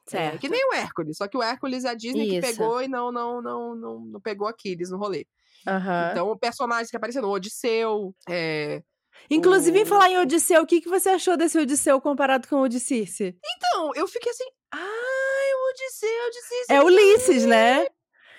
É, 0.08 0.10
Certo. 0.10 0.40
que 0.40 0.48
nem 0.48 0.64
o 0.68 0.72
Hércules, 0.74 1.16
só 1.16 1.28
que 1.28 1.36
o 1.36 1.42
Hércules 1.42 1.84
é 1.84 1.90
a 1.90 1.94
Disney 1.94 2.26
que 2.28 2.38
Isso. 2.38 2.48
pegou 2.58 2.82
e 2.82 2.88
não, 2.88 3.12
não, 3.12 3.40
não, 3.40 3.74
não, 3.76 4.00
não 4.00 4.20
pegou 4.20 4.48
Aquiles 4.48 4.90
no 4.90 4.98
rolê. 4.98 5.26
Aham. 5.66 6.08
Então, 6.10 6.38
personagens 6.38 6.90
que 6.90 6.96
apareceram, 6.96 7.28
o 7.28 7.32
Odisseu, 7.32 8.14
é... 8.28 8.82
Inclusive, 9.30 9.78
em 9.78 9.82
o- 9.82 9.86
falar 9.86 10.10
em 10.10 10.18
Odisseu, 10.18 10.62
o 10.62 10.66
que, 10.66 10.80
que 10.80 10.88
você 10.88 11.10
achou 11.10 11.36
desse 11.36 11.58
Odisseu 11.58 12.00
comparado 12.00 12.48
com 12.48 12.56
o 12.56 12.62
Odissirce? 12.62 13.36
Então, 13.56 13.92
eu 13.94 14.08
fiquei 14.08 14.32
assim, 14.32 14.44
ai, 14.72 15.52
o 15.54 15.70
Odisseu, 15.70 16.26
Odisseu... 16.26 16.76
É 16.76 16.82
Ulisses, 16.82 17.44
né? 17.46 17.86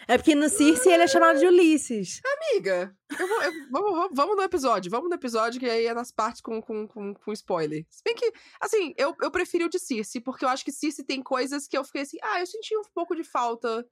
É 0.07 0.17
porque 0.17 0.35
no 0.35 0.49
Circe 0.49 0.89
ele 0.89 1.03
é 1.03 1.07
chamado 1.07 1.39
de 1.39 1.45
Ulisses. 1.45 2.19
Amiga, 2.53 2.93
eu 3.19 3.27
vou- 3.27 3.41
eu- 3.43 3.51
vamos, 3.71 4.09
vamos, 4.13 4.35
no 4.35 4.43
episódio. 4.43 4.89
Vamos 4.91 5.09
no 5.09 5.15
episódio, 5.15 5.59
que 5.59 5.69
aí 5.69 5.85
é 5.85 5.93
nas 5.93 6.11
partes 6.11 6.41
com, 6.41 6.61
com, 6.61 6.87
com, 6.87 7.13
com 7.13 7.31
spoiler. 7.33 7.85
Se 7.89 8.01
bem 8.03 8.15
que, 8.15 8.31
assim, 8.59 8.93
eu, 8.97 9.15
eu 9.21 9.31
preferi 9.31 9.63
o 9.63 9.69
de 9.69 9.79
Circe, 9.79 10.19
porque 10.19 10.43
eu 10.45 10.49
acho 10.49 10.65
que 10.65 10.71
Circe 10.71 11.03
tem 11.03 11.21
coisas 11.21 11.67
que 11.67 11.77
eu 11.77 11.83
fiquei 11.83 12.01
assim, 12.01 12.17
ah, 12.23 12.39
eu 12.39 12.47
senti 12.47 12.75
um 12.75 12.83
pouco 12.93 13.15
de 13.15 13.23
falta 13.23 13.85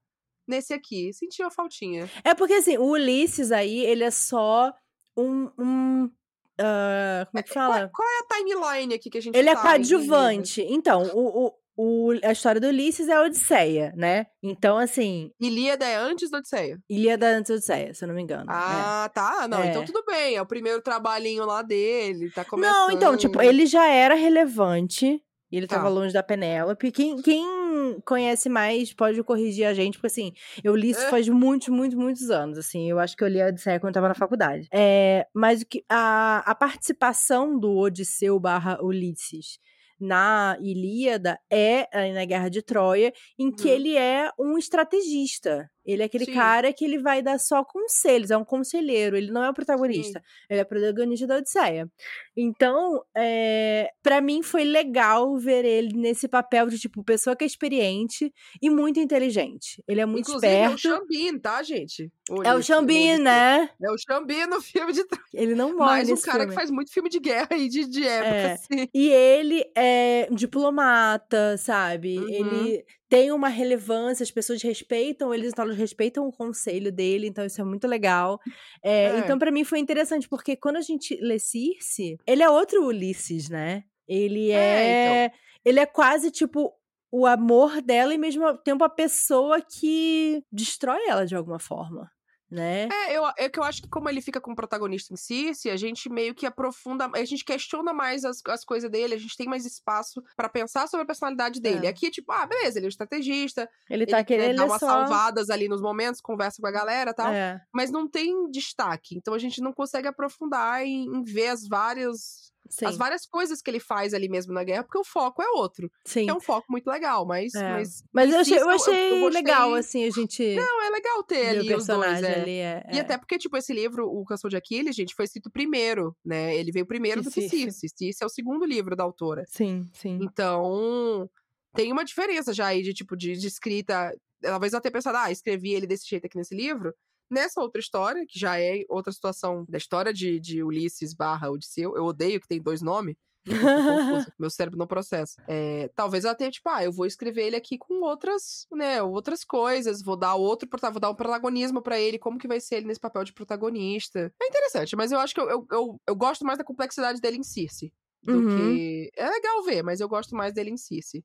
nesse 0.48 0.74
aqui. 0.74 1.14
Senti 1.14 1.42
uma 1.44 1.52
faltinha. 1.52 2.10
É 2.24 2.34
porque, 2.34 2.54
assim, 2.54 2.78
o 2.78 2.86
Ulisses 2.86 3.52
aí, 3.52 3.80
ele 3.86 4.04
é 4.04 4.12
só 4.12 4.74
um. 5.16 5.50
um 5.58 6.12
ah, 6.60 7.26
como 7.30 7.40
é 7.40 7.44
que 7.44 7.54
fala? 7.54 7.90
Qual, 7.90 7.92
qual 7.92 8.08
é 8.10 8.20
a 8.20 8.36
timeline 8.36 8.94
aqui 8.94 9.10
que 9.10 9.18
a 9.18 9.22
gente 9.22 9.38
Ele 9.38 9.50
é 9.50 9.56
tá 9.56 9.62
coadjuvante. 9.62 10.62
Então, 10.62 11.04
o, 11.14 11.46
o, 11.48 11.59
o- 11.82 12.12
a 12.28 12.32
história 12.34 12.60
do 12.60 12.68
Ulisses 12.68 13.08
é 13.08 13.14
a 13.14 13.22
Odisseia, 13.22 13.94
né? 13.96 14.26
Então, 14.44 14.78
assim? 14.78 15.32
Ilíada 15.40 15.86
é 15.86 15.96
antes 15.96 16.30
da 16.30 16.40
Odisseia. 16.40 16.78
Ilíada 16.90 17.28
antes 17.38 17.50
da 17.50 17.56
Odisseia, 17.56 17.94
se 17.94 18.04
eu 18.04 18.08
não 18.10 18.16
me 18.16 18.22
engano. 18.22 18.46
né? 18.46 18.54
Ah, 18.54 19.10
tá. 19.14 19.48
Não, 19.48 19.64
então 19.64 19.84
É. 19.84 19.86
tudo 19.86 20.04
bem. 20.06 20.36
É 20.36 20.42
o 20.42 20.46
primeiro 20.46 20.82
trabalhinho 20.82 21.46
lá 21.46 21.62
dele, 21.62 22.30
tá 22.32 22.44
começando. 22.44 22.74
Não, 22.74 22.92
então, 22.92 23.16
tipo, 23.16 23.42
ele 23.42 23.66
já 23.66 23.88
era 23.88 24.14
relevante. 24.16 25.22
E 25.52 25.58
ele 25.58 25.66
Tá. 25.66 25.78
tava 25.78 25.90
longe 25.90 26.14
da 26.14 26.22
Penélope. 26.22 26.92
Quem, 26.92 27.20
quem 27.24 28.00
conhece 28.06 28.48
mais 28.50 28.94
pode 28.94 29.24
corrigir 29.24 29.66
a 29.66 29.74
gente, 29.74 29.96
porque 29.98 30.06
assim, 30.08 30.32
eu 30.64 30.76
li 30.76 30.92
isso 30.92 31.02
É. 31.02 31.10
faz 31.10 31.28
muitos, 31.28 31.70
muitos, 31.70 31.98
muitos 31.98 32.30
anos. 32.30 32.58
Assim, 32.60 32.88
eu 32.88 33.00
acho 33.00 33.18
que 33.18 33.24
eu 33.24 33.28
li 33.28 33.42
a 33.42 33.48
Odisseia 33.48 33.80
quando 33.80 33.90
eu 33.90 33.94
tava 33.96 34.10
na 34.10 34.14
faculdade. 34.14 34.68
É, 34.72 35.26
mas 35.34 35.62
o 35.62 35.66
que, 35.66 35.84
a, 35.90 36.44
a 36.46 36.54
participação 36.54 37.58
do 37.58 37.76
Odisseu 37.76 38.40
barra 38.40 38.78
Ulisses 38.84 39.58
na 40.00 40.58
Ilíada 40.62 41.40
é 41.52 41.88
aí 41.94 42.14
na 42.14 42.26
Guerra 42.26 42.50
de 42.50 42.62
Troia, 42.62 43.12
em 43.38 43.52
que 43.52 43.68
Uhum. 43.68 43.74
ele 43.74 43.98
é 43.98 44.30
um 44.40 44.58
estrategista. 44.58 45.70
Ele 45.92 46.04
é 46.04 46.06
aquele 46.06 46.26
Sim. 46.26 46.34
cara 46.34 46.72
que 46.72 46.86
ele 46.86 47.00
vai 47.00 47.22
dar 47.22 47.40
só 47.40 47.64
conselhos, 47.64 48.30
é 48.32 48.38
um 48.38 48.46
conselheiro, 48.46 49.18
ele 49.18 49.32
não 49.32 49.44
é 49.44 49.50
o 49.50 49.54
protagonista. 49.54 50.22
Ele 50.50 50.60
é 50.60 50.64
protagonista 50.64 51.26
da 51.26 51.38
Odisseia. 51.38 51.90
Então, 52.38 53.02
é, 53.18 53.90
para 54.04 54.22
mim 54.22 54.42
foi 54.44 54.64
legal 54.64 55.36
ver 55.38 55.66
ele 55.66 55.94
nesse 55.98 56.28
papel 56.28 56.68
de, 56.68 56.78
tipo, 56.80 57.04
pessoa 57.04 57.36
que 57.36 57.44
é 57.44 57.48
experiente 57.48 58.32
e 58.62 58.70
muito 58.70 59.00
inteligente. 59.00 59.84
Ele 59.88 60.00
é 60.02 60.06
muito 60.06 60.30
Inclusive, 60.30 60.48
é 60.54 60.70
o 60.70 60.76
esperto. 60.76 61.00
Xambin, 61.00 61.40
tá, 61.40 61.64
gente? 61.64 62.12
É 62.46 62.54
o 62.54 62.62
Xambin, 62.62 63.18
né? 63.18 63.70
É 63.82 63.92
o 63.92 63.96
Xambin 63.98 64.46
no 64.46 64.62
filme 64.62 64.94
de 64.94 65.04
Ele 65.34 65.56
não 65.56 65.70
morre 65.76 65.90
Mais 65.90 66.10
um 66.10 66.16
cara 66.18 66.40
filme. 66.40 66.50
que 66.50 66.56
faz 66.56 66.70
muito 66.72 66.94
filme 66.94 67.10
de 67.10 67.20
guerra 67.20 67.56
e 67.58 67.68
de, 67.68 67.86
de 67.90 68.08
época, 68.08 68.36
É. 68.36 68.52
assim. 68.54 68.88
E 68.94 69.10
ele 69.10 69.64
é 69.76 70.28
diplomata, 70.32 71.58
sabe? 71.58 72.20
Uhum. 72.20 72.30
Ele 72.30 72.86
tem 73.10 73.32
uma 73.32 73.50
relevância, 73.50 74.24
as 74.24 74.30
pessoas 74.32 74.62
respeitam 74.62 75.34
eles, 75.34 75.52
então 75.52 75.66
elas 75.66 75.78
respeitam 75.78 76.28
o 76.28 76.32
conselho 76.32 76.92
dele, 76.92 77.28
então 77.28 77.44
isso 77.44 77.60
é 77.60 77.64
muito 77.64 77.88
legal. 77.88 78.40
É, 78.84 79.06
É. 79.06 79.20
Então, 79.20 79.40
pra 79.40 79.52
mim, 79.52 79.64
foi 79.64 79.80
interessante, 79.80 80.30
porque 80.30 80.56
quando 80.56 80.78
a 80.78 80.82
gente 80.82 81.16
lê 81.20 81.40
Circe, 81.40 82.18
ele 82.28 82.44
é 82.44 82.50
outro 82.50 82.86
Ulisses, 82.86 83.50
né? 83.50 83.84
Ele 84.08 84.52
É, 84.52 85.26
é. 85.26 85.32
Ele 85.66 85.80
é 85.80 85.86
quase 85.86 86.32
tipo. 86.32 86.74
O 87.12 87.26
amor 87.26 87.82
dela 87.82 88.14
e 88.14 88.20
mesmo 88.20 88.46
ao 88.46 88.56
tempo 88.56 88.84
a 88.84 88.90
pessoa 88.90 89.60
que 89.60 90.44
destrói 90.52 91.08
ela 91.08 91.26
de 91.26 91.36
alguma 91.36 91.58
forma, 91.58 92.08
né? 92.50 92.88
É, 92.92 93.18
eu, 93.18 93.24
é 93.38 93.50
que 93.50 93.60
eu 93.60 93.64
acho 93.64 93.82
que 93.82 93.90
como 93.90 94.10
ele 94.10 94.22
fica 94.22 94.42
como 94.42 94.56
protagonista 94.56 95.14
em 95.14 95.18
Circe, 95.18 95.70
a 95.70 95.78
gente 95.78 96.10
meio 96.10 96.34
que 96.34 96.46
aprofunda, 96.46 97.10
a 97.14 97.26
gente 97.26 97.46
questiona 97.46 97.94
mais 97.94 98.26
as, 98.26 98.42
as 98.48 98.66
coisas 98.66 98.90
dele, 98.90 99.14
a 99.14 99.18
gente 99.18 99.38
tem 99.38 99.48
mais 99.48 99.66
espaço 99.66 100.24
pra 100.36 100.50
pensar 100.50 100.88
sobre 100.88 101.04
a 101.04 101.06
personalidade 101.06 101.62
dele. 101.62 101.86
É. 101.86 101.90
Aqui, 101.90 102.10
tipo, 102.10 102.32
ah, 102.32 102.46
beleza, 102.46 102.80
ele 102.80 102.86
é 102.86 102.88
um 102.88 102.90
estrategista, 102.90 103.70
Ele 103.90 104.04
ele, 104.04 104.12
tá 104.12 104.18
né, 104.18 104.24
querendo 104.24 104.56
dá 104.56 104.64
ele 104.64 104.72
umas 104.72 104.80
só... 104.80 104.88
salvadas 104.88 105.50
ali 105.50 105.68
nos 105.68 105.82
momentos, 105.82 106.22
conversa 106.22 106.62
com 106.62 106.68
a 106.68 106.72
galera 106.72 107.12
e 107.12 107.14
tal, 107.14 107.32
É. 107.32 107.62
mas 107.74 107.92
não 107.92 108.08
tem 108.08 108.50
destaque. 108.50 109.16
Então 109.16 109.34
a 109.34 109.40
gente 109.40 109.62
não 109.62 109.72
consegue 109.72 110.08
aprofundar 110.08 110.84
em, 110.84 111.06
em 111.06 111.24
ver 111.24 111.50
as 111.50 111.68
várias 111.68 112.50
Sim, 112.70 112.86
as 112.86 112.96
várias 112.98 113.26
coisas 113.26 113.62
que 113.62 113.70
ele 113.72 113.80
faz 113.80 114.14
ali 114.14 114.30
mesmo 114.30 114.54
na 114.54 114.64
guerra, 114.64 114.84
porque 114.84 114.98
o 114.98 115.04
foco 115.04 115.42
é 115.42 115.50
outro. 115.50 115.92
sim. 116.06 116.30
É 116.30 116.34
um 116.34 116.40
foco 116.40 116.68
muito 116.72 116.88
legal, 116.88 117.26
mas. 117.26 117.54
É. 117.56 117.72
Mas, 117.74 118.04
Mas 118.14 118.32
eu 118.32 118.40
achei, 118.40 118.54
eu 118.58 118.60
eu- 118.62 118.64
eu 118.66 118.70
achei 118.76 119.20
gostei- 119.20 119.30
legal, 119.42 119.74
assim, 119.74 120.04
a 120.06 120.10
gente 120.12 120.56
Não, 120.56 120.84
é 120.84 120.90
legal 120.90 121.24
ter 121.24 121.50
ali 121.50 121.74
os 121.76 121.88
dois. 121.88 122.24
É. 122.24 122.42
ali. 122.42 122.52
É, 122.60 122.84
E 122.94 122.98
é. 122.98 123.02
até 123.02 123.18
porque, 123.18 123.38
tipo, 123.38 123.58
esse 123.58 123.74
livro, 123.74 124.06
O 124.08 124.24
Canção 124.26 124.50
de 124.50 124.56
Aquiles, 124.58 124.96
gente, 124.96 125.16
foi 125.16 125.26
escrito 125.26 125.50
primeiro, 125.52 126.16
né? 126.24 126.56
Ele 126.56 126.72
veio 126.72 126.86
primeiro 126.86 127.22
Que 127.22 127.30
do 127.30 127.32
que 127.34 127.50
Circe. 127.50 127.88
É 128.22 128.26
o 128.26 128.30
segundo 128.30 128.66
livro 128.66 128.96
da 128.96 129.04
autora. 129.04 129.44
Sim, 129.48 129.86
sim. 129.94 130.20
Então, 130.22 131.30
tem 131.74 131.92
uma 131.92 132.04
diferença 132.04 132.54
já 132.54 132.68
aí 132.68 132.82
de, 132.82 132.94
tipo, 132.94 133.16
de, 133.16 133.34
de 133.34 133.48
escrita. 133.48 134.14
Talvez 134.42 134.74
ela 134.74 134.82
tenha 134.82 134.92
pensado, 134.92 135.18
ah, 135.18 135.32
escrevi 135.32 135.74
ele 135.74 135.86
desse 135.88 136.08
jeito 136.08 136.26
aqui 136.26 136.38
nesse 136.38 136.56
livro. 136.56 136.94
Nessa 137.30 137.62
outra 137.62 137.80
história, 137.80 138.26
que 138.28 138.40
já 138.40 138.60
é 138.60 138.84
outra 138.90 139.12
situação 139.12 139.66
da 139.68 139.78
história 139.78 140.14
de, 140.14 140.40
de 140.40 140.64
Ulisses 140.64 141.14
barra 141.14 141.50
Odisseu, 141.50 141.96
eu 141.96 142.06
odeio 142.06 142.40
que 142.40 142.48
tem 142.48 142.62
dois 142.62 142.82
nomes. 142.82 143.16
confusa, 143.46 144.34
Meu 144.38 144.50
cérebro 144.50 144.78
não 144.78 144.86
processa. 144.88 145.42
É, 145.48 145.90
talvez 145.96 146.26
ela 146.26 146.36
tenha, 146.36 146.52
tipo, 146.52 146.70
ah, 146.70 146.84
eu 146.84 146.92
vou 146.92 147.06
escrever 147.06 147.48
ele 147.48 147.56
aqui 147.56 147.78
com 147.78 148.02
outras, 148.04 148.68
né, 148.72 149.02
outras 149.02 149.44
coisas, 149.44 150.04
vou 150.04 150.18
dar 150.18 150.36
outro, 150.36 150.68
vou 150.92 151.00
dar 151.00 151.10
um 151.10 151.16
protagonismo 151.16 151.82
pra 151.82 152.00
ele, 152.00 152.20
como 152.20 152.38
que 152.38 152.48
vai 152.48 152.60
ser 152.60 152.76
ele 152.76 152.88
nesse 152.88 153.00
papel 153.00 153.24
de 153.24 153.34
protagonista. 153.34 154.32
É 154.42 154.48
interessante, 154.48 154.96
mas 154.96 155.12
eu 155.12 155.20
acho 155.20 155.34
que 155.34 155.42
eu, 155.42 155.50
eu, 155.50 155.68
eu, 155.72 156.02
eu 156.08 156.16
gosto 156.16 156.46
mais 156.46 156.58
da 156.58 156.64
complexidade 156.64 157.22
dele 157.22 157.38
em 157.38 157.44
Circe. 157.44 157.92
Do 158.22 158.34
Uhum. 158.34 158.56
que. 158.58 159.12
É 159.16 159.30
legal 159.30 159.64
ver, 159.64 159.82
mas 159.82 160.02
eu 160.02 160.10
gosto 160.10 160.36
mais 160.36 160.54
dele 160.54 160.70
em 160.70 160.78
Circe. 160.78 161.24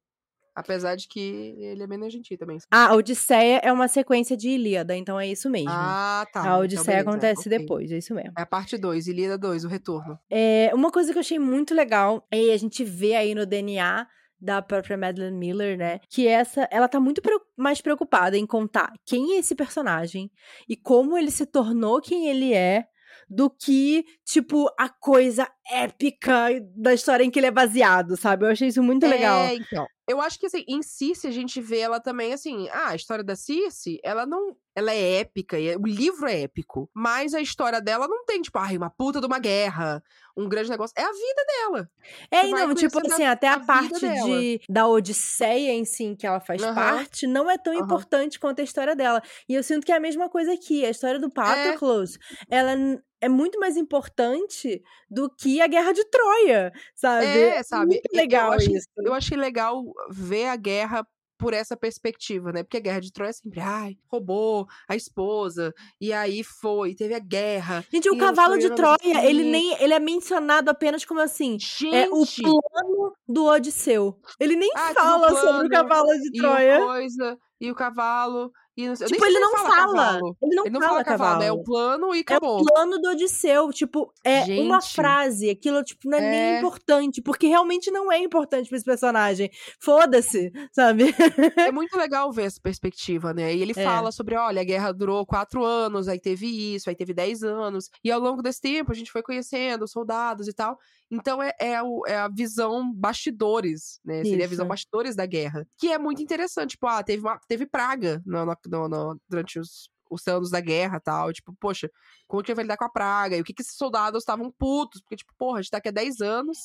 Apesar 0.55 0.95
de 0.95 1.09
que 1.09 1.55
ele 1.59 1.83
é 1.83 1.87
menos 1.87 2.13
gentil 2.13 2.39
também. 2.39 2.59
A 2.71 2.95
Odisseia 2.95 3.61
é 3.63 3.73
uma 3.73 3.89
sequência 3.89 4.37
de 4.37 4.51
Ilíada, 4.51 4.97
então 4.97 5.19
é 5.19 5.27
isso 5.27 5.51
mesmo. 5.51 5.71
Ah, 5.71 6.25
tá. 6.33 6.41
a 6.41 6.43
Então, 6.43 6.61
Odisseia 6.61 6.99
beleza, 6.99 7.11
acontece 7.11 7.49
ok. 7.49 7.59
depois, 7.59 7.91
é 7.91 7.99
isso 7.99 8.15
mesmo. 8.15 8.33
É 8.39 8.43
a 8.43 8.47
parte 8.47 8.79
2, 8.79 9.09
Ilíada 9.09 9.37
2, 9.37 9.65
o 9.65 9.69
retorno. 9.69 10.19
É, 10.31 10.71
uma 10.73 10.93
coisa 10.93 11.11
que 11.11 11.19
eu 11.19 11.21
achei 11.21 11.39
muito 11.39 11.75
legal 11.75 12.25
é 12.31 12.53
a 12.53 12.57
gente 12.57 12.85
vê 12.85 13.17
aí 13.17 13.35
no 13.35 13.45
DNA 13.45 14.07
da 14.41 14.61
própria 14.61 14.97
Madeline 14.97 15.37
Miller, 15.37 15.77
né? 15.77 16.01
Que 16.09 16.29
essa, 16.29 16.69
ela 16.71 16.87
tá 16.87 17.01
muito 17.01 17.23
mais 17.57 17.81
preocupada 17.81 18.37
em 18.37 18.47
contar 18.47 18.93
quem 19.05 19.35
é 19.35 19.39
esse 19.39 19.55
personagem 19.55 20.31
e 20.69 20.77
como 20.77 21.17
ele 21.17 21.31
se 21.31 21.47
tornou 21.47 22.01
quem 22.01 22.29
ele 22.29 22.53
é, 22.53 22.85
do 23.29 23.49
que, 23.49 24.05
tipo, 24.25 24.67
a 24.79 24.89
coisa 24.89 25.49
épica 25.71 26.49
da 26.77 26.93
história 26.93 27.25
em 27.25 27.31
que 27.31 27.39
ele 27.39 27.47
é 27.47 27.51
baseado, 27.51 28.17
sabe? 28.17 28.45
Eu 28.45 28.51
achei 28.51 28.69
isso 28.69 28.83
muito 28.83 29.07
legal. 29.07 29.39
É, 29.39 29.55
então. 29.55 29.87
Eu 30.09 30.21
acho 30.21 30.39
que, 30.39 30.47
assim, 30.47 30.65
em 30.69 30.83
Circe 30.83 31.27
a 31.27 31.31
gente 31.31 31.61
vê 31.61 31.79
ela 31.79 32.01
também, 32.01 32.33
assim... 32.33 32.69
Ah, 32.71 32.89
a 32.91 32.97
história 32.97 33.25
da 33.25 33.35
Circe, 33.37 33.99
ela 34.03 34.27
não... 34.27 34.57
Ela 34.77 34.93
é 34.93 35.21
épica, 35.21 35.57
e 35.59 35.69
é- 35.69 35.77
o 35.77 35.87
livro 35.87 36.27
é 36.27 36.43
épico. 36.43 36.91
Mas 36.93 37.33
a 37.33 37.41
história 37.41 37.81
dela 37.81 38.09
não 38.09 38.25
tem, 38.25 38.43
tipo, 38.43 38.59
ai, 38.59 38.77
uma 38.77 38.91
puta 38.91 39.21
de 39.21 39.27
uma 39.27 39.39
guerra, 39.39 40.03
um 40.37 40.49
grande 40.49 40.69
negócio. 40.69 40.93
É 40.99 41.03
a 41.05 41.13
vida 41.13 41.45
dela. 41.47 41.91
É, 42.29 42.41
Você 42.41 42.47
e 42.49 42.51
não, 42.51 42.75
tipo 42.75 42.99
assim, 42.99 43.23
a- 43.23 43.31
até 43.33 43.47
a 43.47 43.55
a, 43.55 43.61
parte 43.61 44.01
de, 44.25 44.61
da 44.69 44.89
Odisseia 44.89 45.71
em 45.73 45.85
si, 45.85 46.03
em 46.05 46.17
que 46.17 46.27
ela 46.27 46.41
faz 46.41 46.61
Aham. 46.63 46.75
parte, 46.75 47.25
não 47.27 47.49
é 47.49 47.57
tão 47.57 47.73
Aham. 47.73 47.85
importante 47.85 48.41
quanto 48.41 48.61
a 48.61 48.65
história 48.65 48.97
dela. 48.97 49.23
E 49.49 49.55
eu 49.55 49.63
sinto 49.63 49.87
que 49.87 49.93
é 49.93 49.97
a 49.97 50.01
mesma 50.01 50.29
coisa 50.29 50.53
aqui. 50.53 50.85
A 50.85 50.91
história 50.91 51.21
do 51.21 51.31
Patroclus, 51.31 52.19
ela 52.51 52.73
n- 52.75 53.01
é 53.21 53.29
muito 53.29 53.59
mais 53.61 53.77
importante 53.77 54.83
do 55.09 55.31
que 55.31 55.61
a 55.61 55.67
Guerra 55.69 55.93
de 55.93 56.05
Troia, 56.11 56.73
sabe? 56.97 57.39
É, 57.39 57.63
sabe? 57.63 57.87
Muito 57.87 58.09
legal 58.13 58.49
eu 58.49 58.53
achei, 58.55 58.77
isso. 58.77 58.89
Eu 58.99 59.15
achei 59.15 59.37
legal 59.37 59.83
ver 60.11 60.47
a 60.49 60.57
guerra 60.57 61.07
por 61.37 61.53
essa 61.53 61.77
perspectiva, 61.77 62.53
né? 62.53 62.63
Porque 62.63 62.77
a 62.77 62.81
guerra 62.81 63.01
de 63.01 63.13
Troia 63.13 63.31
é 63.31 63.33
sempre, 63.33 63.61
ai, 63.61 63.97
roubou 64.07 64.67
a 64.89 64.95
esposa, 64.95 65.75
e 66.01 66.13
aí 66.13 66.45
foi, 66.45 66.95
teve 66.95 67.13
a 67.13 67.19
guerra. 67.19 67.85
Gente, 67.93 68.09
o 68.09 68.15
e 68.15 68.19
cavalo 68.19 68.57
de 68.57 68.71
Troia, 68.71 68.97
assim. 69.03 69.27
ele 69.27 69.43
nem 69.43 69.75
ele 69.83 69.93
é 69.93 69.99
mencionado 69.99 70.71
apenas 70.71 71.05
como 71.05 71.21
assim, 71.21 71.59
Gente! 71.59 71.95
é 71.95 72.09
o 72.09 72.25
plano 72.25 73.13
do 73.29 73.47
Odisseu. 73.47 74.17
Ele 74.39 74.55
nem 74.57 74.71
Ah, 74.77 74.91
um 74.91 74.95
fala 74.95 75.31
sobre 75.41 75.67
o 75.67 75.71
cavalo 75.71 76.07
de 76.21 76.29
e 76.29 76.39
Troia. 76.41 76.81
o 76.83 76.87
coisa, 76.87 77.39
e 77.61 77.71
o 77.71 77.75
cavalo, 77.75 78.51
e 78.77 78.89
não 78.89 78.97
sei, 78.97 79.07
Tipo, 79.07 79.21
nem 79.25 79.31
ele 79.31 79.39
não 79.41 79.53
fala. 79.53 79.75
cavalo. 79.77 80.37
Ele 80.43 80.55
não, 80.57 80.65
Ele 80.65 80.73
não 80.75 80.81
fala, 80.81 80.93
fala 80.93 81.05
cavalo, 81.05 81.43
é 81.45 81.53
o 81.53 81.63
plano 81.63 82.13
e 82.15 82.19
É 82.19 82.21
acabou. 82.23 82.61
o 82.61 82.65
plano 82.65 82.99
do 82.99 83.11
Odisseu, 83.11 83.71
tipo, 83.73 84.13
é 84.25 84.41
uma 84.61 84.81
Gente. 84.81 84.95
frase, 84.95 85.49
aquilo, 85.51 85.83
tipo, 85.85 86.09
não 86.11 86.19
é, 86.19 86.21
nem 86.21 86.41
É. 86.41 86.59
importante, 86.59 87.23
porque 87.23 87.47
realmente 87.47 87.91
não 87.93 88.11
é 88.11 88.19
importante 88.19 88.69
pra 88.69 88.77
esse 88.77 88.85
personagem. 88.85 89.49
Foda-se, 89.81 90.51
sabe? 90.73 91.15
É 91.57 91.71
muito 91.71 91.97
legal 91.97 92.33
ver 92.33 92.45
essa 92.47 92.61
perspectiva, 92.61 93.33
né? 93.33 93.55
E 93.55 93.63
ele 93.63 93.73
É. 93.77 93.85
fala 93.85 94.11
sobre, 94.11 94.35
olha, 94.37 94.61
a 94.61 94.65
guerra 94.65 94.93
durou 94.93 95.25
quatro 95.25 95.65
anos, 95.65 96.09
aí 96.09 96.19
teve 96.19 96.75
isso, 96.75 96.91
aí 96.91 96.97
teve 96.97 97.15
dez 97.15 97.43
anos. 97.45 97.89
E 98.03 98.11
ao 98.11 98.19
longo 98.21 98.43
desse 98.43 98.61
tempo 98.61 98.91
a 98.91 98.95
gente 98.95 99.13
foi 99.13 99.23
conhecendo 99.23 99.85
os 99.85 99.93
soldados 99.93 100.49
e 100.49 100.53
tal. 100.53 100.77
Então 101.11 101.43
é, 101.43 101.53
é, 101.61 101.83
o- 101.83 102.03
é 102.07 102.17
a 102.19 102.29
visão 102.29 102.93
bastidores, 102.93 104.01
né? 104.05 104.23
Seria 104.25 104.45
a 104.45 104.49
visão 104.49 104.65
Isso. 104.65 104.69
bastidores 104.71 105.15
da 105.17 105.27
guerra. 105.27 105.67
Que 105.79 105.93
é 105.93 105.99
muito 105.99 106.23
interessante. 106.23 106.71
Tipo, 106.71 106.87
ah, 106.87 107.03
teve, 107.03 107.23
uma, 107.23 107.39
teve 107.49 107.67
praga 107.67 108.23
no, 108.27 108.45
no- 108.47 108.89
no- 108.89 109.21
durante 109.29 109.59
os, 109.59 109.89
os 110.11 110.27
anos 110.27 110.51
da 110.51 110.61
guerra 110.61 110.97
e 110.97 111.01
tal. 111.01 111.33
Tipo, 111.33 111.55
poxa, 111.61 111.91
como 112.27 112.43
que 112.43 112.55
vai 112.55 112.65
lidar 112.65 112.77
com 112.77 112.85
a 112.85 112.91
praga? 112.91 113.37
E 113.37 113.41
o 113.41 113.45
que, 113.45 113.53
que 113.55 113.63
esses 113.63 113.77
soldados 113.77 114.23
estavam 114.23 114.51
putos? 114.59 115.01
Porque, 115.03 115.17
tipo, 115.17 115.33
porra, 115.39 115.59
a 115.59 115.63
gente 115.63 115.71
tá 115.71 115.79
aqui 115.79 115.89
há 115.89 115.93
10 115.93 116.21
anos. 116.21 116.59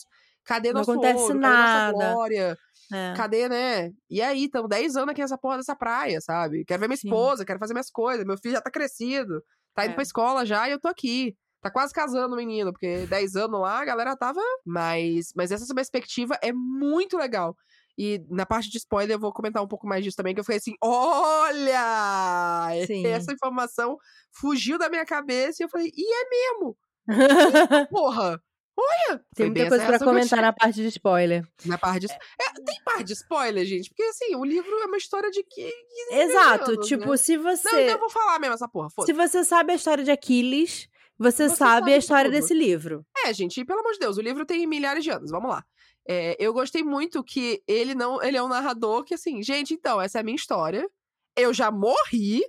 Cadê 0.45 0.69
Não 0.71 0.79
nosso 0.79 0.91
acontece 0.91 1.19
ouro? 1.21 1.39
Cadê 1.39 1.39
nada. 1.41 1.91
nossa 1.91 2.13
glória? 2.13 2.57
É. 2.91 3.13
Cadê, 3.15 3.49
né? 3.49 3.91
E 4.09 4.21
aí, 4.21 4.45
estão 4.45 4.67
10 4.67 4.95
anos 4.95 5.09
aqui 5.09 5.21
nessa 5.21 5.37
porra 5.37 5.57
dessa 5.57 5.75
praia, 5.75 6.19
sabe? 6.21 6.63
Quero 6.65 6.79
ver 6.79 6.87
minha 6.87 6.97
Sim. 6.97 7.07
esposa, 7.07 7.45
quero 7.45 7.59
fazer 7.59 7.73
minhas 7.73 7.91
coisas. 7.91 8.25
Meu 8.25 8.37
filho 8.37 8.55
já 8.55 8.61
tá 8.61 8.71
crescido, 8.71 9.43
tá 9.75 9.83
indo 9.85 9.91
É. 9.91 9.93
pra 9.95 10.01
escola 10.03 10.45
já 10.45 10.67
e 10.67 10.71
eu 10.71 10.79
tô 10.79 10.87
aqui. 10.87 11.35
Tá 11.61 11.69
quase 11.69 11.93
casando 11.93 12.33
o 12.33 12.37
menino, 12.37 12.71
porque 12.71 13.05
10 13.05 13.35
anos 13.35 13.59
lá 13.59 13.79
a 13.79 13.85
galera 13.85 14.15
tava. 14.15 14.41
Mas, 14.65 15.33
mas 15.35 15.51
essa 15.51 15.73
perspectiva 15.75 16.37
é 16.41 16.53
muito 16.53 17.17
legal. 17.17 17.55
E 17.97 18.23
na 18.29 18.45
parte 18.45 18.69
de 18.69 18.77
spoiler 18.77 19.15
eu 19.15 19.19
vou 19.19 19.33
comentar 19.33 19.61
um 19.61 19.67
pouco 19.67 19.85
mais 19.85 20.01
disso 20.01 20.15
também, 20.15 20.33
que 20.33 20.39
eu 20.39 20.43
fiquei 20.45 20.57
assim: 20.57 20.73
olha! 20.81 22.69
Sim. 22.87 23.05
Essa 23.05 23.33
informação 23.33 23.97
fugiu 24.31 24.77
da 24.77 24.89
minha 24.89 25.05
cabeça 25.05 25.61
e 25.61 25.65
eu 25.65 25.69
falei: 25.69 25.91
e 25.93 26.13
é 26.13 26.29
mesmo? 26.29 26.77
Porra! 27.91 28.41
Olha! 28.79 29.21
Tem 29.35 29.47
muita 29.47 29.67
coisa 29.67 29.85
pra 29.85 29.99
comentar 29.99 30.41
na 30.41 30.53
parte 30.53 30.75
de 30.81 30.87
spoiler. 30.87 31.45
Na 31.65 31.77
parte 31.77 32.07
de... 32.07 32.13
É, 32.13 32.53
tem 32.65 32.81
parte 32.85 33.03
de 33.03 33.13
spoiler, 33.13 33.65
gente, 33.65 33.89
porque 33.89 34.03
assim, 34.03 34.33
o 34.35 34.45
livro 34.45 34.71
é 34.79 34.85
uma 34.85 34.95
história 34.95 35.29
de 35.29 35.43
que. 35.43 35.69
Exato, 36.11 36.71
anos, 36.71 36.87
tipo, 36.87 37.11
né? 37.11 37.17
se 37.17 37.35
Não, 37.35 37.51
então 37.51 37.57
você 37.57 37.91
eu 37.91 37.99
vou 37.99 38.09
falar 38.09 38.39
mesmo 38.39 38.55
essa 38.55 38.69
porra, 38.69 38.87
se 38.89 38.95
foda 38.95 39.27
você 39.27 39.43
sabe 39.43 39.73
a 39.73 39.75
história 39.75 40.05
de 40.05 40.11
Aquiles, 40.11 40.87
você, 41.19 41.49
Você 41.49 41.55
sabe 41.57 41.79
sabe 41.81 41.93
a 41.93 41.97
história 41.97 42.31
desse 42.31 42.53
livro. 42.53 43.05
É, 43.25 43.33
gente, 43.33 43.59
e 43.59 43.65
pelo 43.65 43.81
amor 43.81 43.91
de 43.93 43.99
Deus, 43.99 44.17
o 44.17 44.21
livro 44.21 44.45
tem 44.45 44.65
milhares 44.65 45.03
de 45.03 45.09
anos, 45.11 45.29
vamos 45.29 45.49
lá. 45.51 45.63
É, 46.07 46.35
eu 46.39 46.53
gostei 46.53 46.81
muito 46.81 47.23
que 47.23 47.61
ele 47.67 47.93
não. 47.93 48.21
Ele 48.23 48.37
é 48.37 48.41
um 48.41 48.47
narrador 48.47 49.03
que, 49.03 49.13
assim, 49.13 49.43
gente, 49.43 49.73
então, 49.73 49.99
essa 50.01 50.17
é 50.17 50.21
a 50.21 50.23
minha 50.23 50.35
história. 50.35 50.89
Eu 51.37 51.53
já 51.53 51.69
morri. 51.69 52.41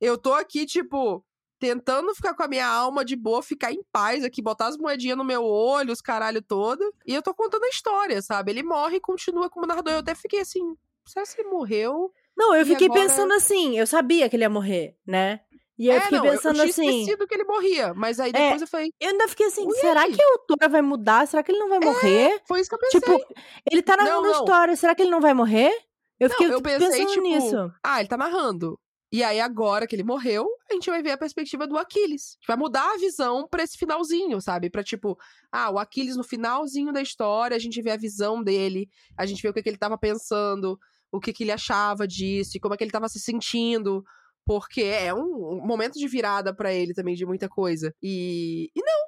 Eu 0.00 0.16
tô 0.16 0.32
aqui, 0.34 0.64
tipo, 0.64 1.24
tentando 1.58 2.14
ficar 2.14 2.34
com 2.34 2.42
a 2.42 2.48
minha 2.48 2.66
alma 2.66 3.04
de 3.04 3.16
boa, 3.16 3.42
ficar 3.42 3.72
em 3.72 3.82
paz 3.92 4.22
aqui, 4.24 4.40
botar 4.40 4.66
as 4.68 4.76
moedinhas 4.78 5.16
no 5.18 5.24
meu 5.24 5.44
olho, 5.44 5.92
os 5.92 6.00
caralho 6.00 6.40
todo. 6.40 6.82
E 7.06 7.14
eu 7.14 7.22
tô 7.22 7.34
contando 7.34 7.64
a 7.64 7.68
história, 7.68 8.22
sabe? 8.22 8.52
Ele 8.52 8.62
morre 8.62 8.96
e 8.96 9.00
continua 9.00 9.50
como 9.50 9.66
narrador. 9.66 9.92
Eu 9.94 9.98
até 9.98 10.14
fiquei 10.14 10.40
assim, 10.40 10.74
será 11.06 11.26
que 11.26 11.40
ele 11.40 11.50
morreu? 11.50 12.12
Não, 12.36 12.54
eu 12.54 12.62
E 12.62 12.64
fiquei 12.64 12.86
agora- 12.86 13.02
pensando 13.02 13.32
assim, 13.34 13.78
eu 13.78 13.86
sabia 13.86 14.28
que 14.30 14.36
ele 14.36 14.44
ia 14.44 14.48
morrer, 14.50 14.96
né? 15.06 15.40
E 15.80 15.86
eu 15.86 15.94
é, 15.94 16.00
fiquei 16.02 16.18
não, 16.18 16.26
eu- 16.26 16.32
pensando 16.32 16.56
eu 16.58 16.60
tinha 16.64 16.70
assim, 16.70 17.00
esquecido 17.00 17.26
que 17.26 17.34
ele 17.34 17.44
morria, 17.44 17.94
mas 17.94 18.20
aí 18.20 18.30
depois 18.30 18.60
eu 18.60 18.68
falei, 18.68 18.92
eu 19.00 19.08
ainda 19.08 19.26
fiquei 19.28 19.46
assim, 19.46 19.66
será 19.80 20.06
que 20.06 20.20
a 20.20 20.26
autora 20.32 20.68
vai 20.68 20.82
mudar? 20.82 21.26
Será 21.26 21.42
que 21.42 21.50
ele 21.50 21.58
não 21.58 21.70
vai 21.70 21.80
morrer? 21.80 22.38
foi 22.46 22.60
isso 22.60 22.68
que 22.68 22.74
eu 22.74 22.78
pensei. 22.78 23.00
Tipo, 23.00 23.34
ele 23.72 23.80
tá 23.82 23.96
narrando 23.96 24.22
Não, 24.24 24.28
a 24.28 24.32
história, 24.32 24.76
será 24.76 24.94
que 24.94 25.00
ele 25.00 25.10
não 25.10 25.22
vai 25.22 25.32
morrer? 25.32 25.72
Eu 26.20 26.28
Não, 26.28 26.36
fiquei 26.36 26.52
eu 26.54 26.60
pensei, 26.60 26.90
pensando 26.90 27.08
tipo, 27.12 27.22
nisso. 27.22 27.72
Ah, 27.82 27.98
ele 27.98 28.10
tá 28.10 28.18
narrando. 28.18 28.78
E 29.10 29.24
aí, 29.24 29.40
agora 29.40 29.86
que 29.86 29.96
ele 29.96 30.04
morreu, 30.04 30.46
a 30.70 30.74
gente 30.74 30.90
vai 30.90 31.02
ver 31.02 31.12
a 31.12 31.16
perspectiva 31.18 31.66
do 31.66 31.78
Aquiles. 31.78 32.32
A 32.32 32.34
gente 32.36 32.46
vai 32.46 32.56
mudar 32.58 32.92
a 32.92 32.98
visão 32.98 33.48
pra 33.48 33.62
esse 33.62 33.78
finalzinho, 33.78 34.38
sabe? 34.38 34.68
Pra 34.68 34.84
tipo, 34.84 35.18
ah, 35.50 35.70
o 35.70 35.78
Aquiles 35.78 36.14
no 36.14 36.22
finalzinho 36.22 36.92
da 36.92 37.00
história, 37.00 37.56
a 37.56 37.58
gente 37.58 37.80
vê 37.80 37.90
a 37.90 37.96
visão 37.96 38.42
dele, 38.42 38.86
a 39.16 39.24
gente 39.24 39.40
vê 39.42 39.48
o 39.48 39.54
que, 39.54 39.62
que 39.62 39.68
ele 39.70 39.78
tava 39.78 39.96
pensando, 39.96 40.78
o 41.10 41.18
que, 41.18 41.32
que 41.32 41.42
ele 41.42 41.50
achava 41.52 42.06
disso, 42.06 42.56
e 42.56 42.60
como 42.60 42.74
é 42.74 42.76
que 42.76 42.84
ele 42.84 42.90
tava 42.92 43.08
se 43.08 43.18
sentindo. 43.18 44.04
Porque 44.50 44.82
é 44.82 45.14
um, 45.14 45.60
um 45.62 45.66
momento 45.66 45.94
de 45.98 46.08
virada 46.08 46.52
pra 46.52 46.72
ele 46.72 46.92
também, 46.92 47.14
de 47.14 47.24
muita 47.24 47.48
coisa. 47.48 47.94
E, 48.02 48.68
e 48.74 48.80
não, 48.82 48.98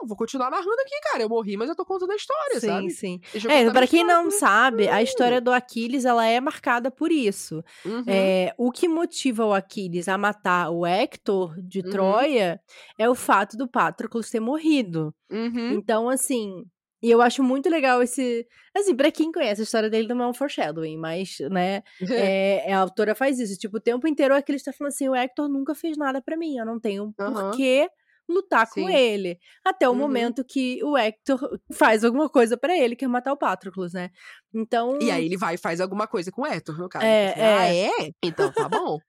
não, 0.00 0.08
vou 0.08 0.16
continuar 0.16 0.50
narrando 0.50 0.80
aqui, 0.80 0.98
cara. 1.10 1.22
Eu 1.22 1.28
morri, 1.28 1.54
mas 1.54 1.68
eu 1.68 1.76
tô 1.76 1.84
contando 1.84 2.12
a 2.12 2.16
história, 2.16 2.58
Sim, 2.58 2.66
sabe? 2.66 2.90
sim. 2.90 3.20
Eu 3.44 3.50
É, 3.50 3.70
pra 3.70 3.86
quem 3.86 4.02
não 4.04 4.22
aqui. 4.28 4.30
sabe, 4.32 4.88
a 4.88 5.02
história 5.02 5.38
do 5.40 5.52
Aquiles, 5.52 6.06
ela 6.06 6.24
é 6.26 6.40
marcada 6.40 6.90
por 6.90 7.12
isso. 7.12 7.62
Uhum. 7.84 8.04
É, 8.06 8.54
o 8.56 8.72
que 8.72 8.88
motiva 8.88 9.44
o 9.44 9.52
Aquiles 9.52 10.08
a 10.08 10.16
matar 10.16 10.70
o 10.70 10.86
Hector 10.86 11.54
de 11.60 11.80
Uhum. 11.80 11.90
Troia 11.90 12.60
é 12.98 13.08
o 13.08 13.14
fato 13.14 13.56
do 13.56 13.68
Patroclus 13.68 14.30
ter 14.30 14.40
morrido. 14.40 15.14
Uhum. 15.30 15.72
Então, 15.74 16.08
assim, 16.08 16.64
e 17.02 17.10
eu 17.10 17.20
acho 17.22 17.42
muito 17.42 17.68
legal 17.70 18.02
esse. 18.02 18.46
Assim, 18.76 18.94
pra 18.96 19.10
quem 19.12 19.32
conhece 19.32 19.60
a 19.62 19.64
história 19.64 19.90
dele, 19.90 20.08
não 20.08 20.22
é 20.24 20.28
um 20.28 20.34
foreshadowing, 20.34 20.96
mas, 20.98 21.38
né, 21.50 21.82
é, 22.14 22.70
a 22.72 22.78
autora 22.80 23.14
faz 23.14 23.38
isso. 23.38 23.58
Tipo, 23.58 23.78
o 23.78 23.80
tempo 23.80 24.06
inteiro 24.08 24.34
o 24.34 24.36
Aquiles 24.36 24.62
tá 24.62 24.72
falando 24.72 24.92
assim: 24.92 25.08
o 25.08 25.14
Hector 25.14 25.48
nunca 25.48 25.74
fez 25.74 25.96
nada 25.96 26.22
pra 26.22 26.36
mim, 26.36 26.56
eu 26.58 26.66
não 26.66 26.80
tenho 26.80 27.14
Aham. 27.18 27.62
porquê 27.62 27.88
lutar 28.28 28.66
com 28.68 28.86
Sim. 28.86 28.92
ele. 28.94 29.38
Até 29.64 29.88
o 29.88 29.92
Uhum. 29.92 29.98
momento 29.98 30.44
que 30.44 30.82
o 30.84 30.96
Hector 30.96 31.38
faz 31.72 32.04
alguma 32.04 32.28
coisa 32.28 32.56
pra 32.56 32.76
ele, 32.76 32.96
que 32.96 33.04
é 33.04 33.08
matar 33.08 33.32
o 33.32 33.36
Patroclus, 33.36 33.92
né? 33.92 34.10
Então. 34.54 34.98
E 35.00 35.10
aí 35.10 35.24
ele 35.26 35.36
vai 35.36 35.54
e 35.54 35.58
faz 35.58 35.80
alguma 35.80 36.06
coisa 36.06 36.32
com 36.32 36.42
o 36.42 36.46
Héctor, 36.46 36.78
no 36.78 36.88
caso. 36.88 37.04
É, 37.04 37.28
Tipo 37.28 37.40
assim, 37.40 37.50
Ah, 37.50 37.74
é. 37.74 38.06
é? 38.08 38.10
Então 38.22 38.52
tá 38.52 38.68
bom. 38.68 38.98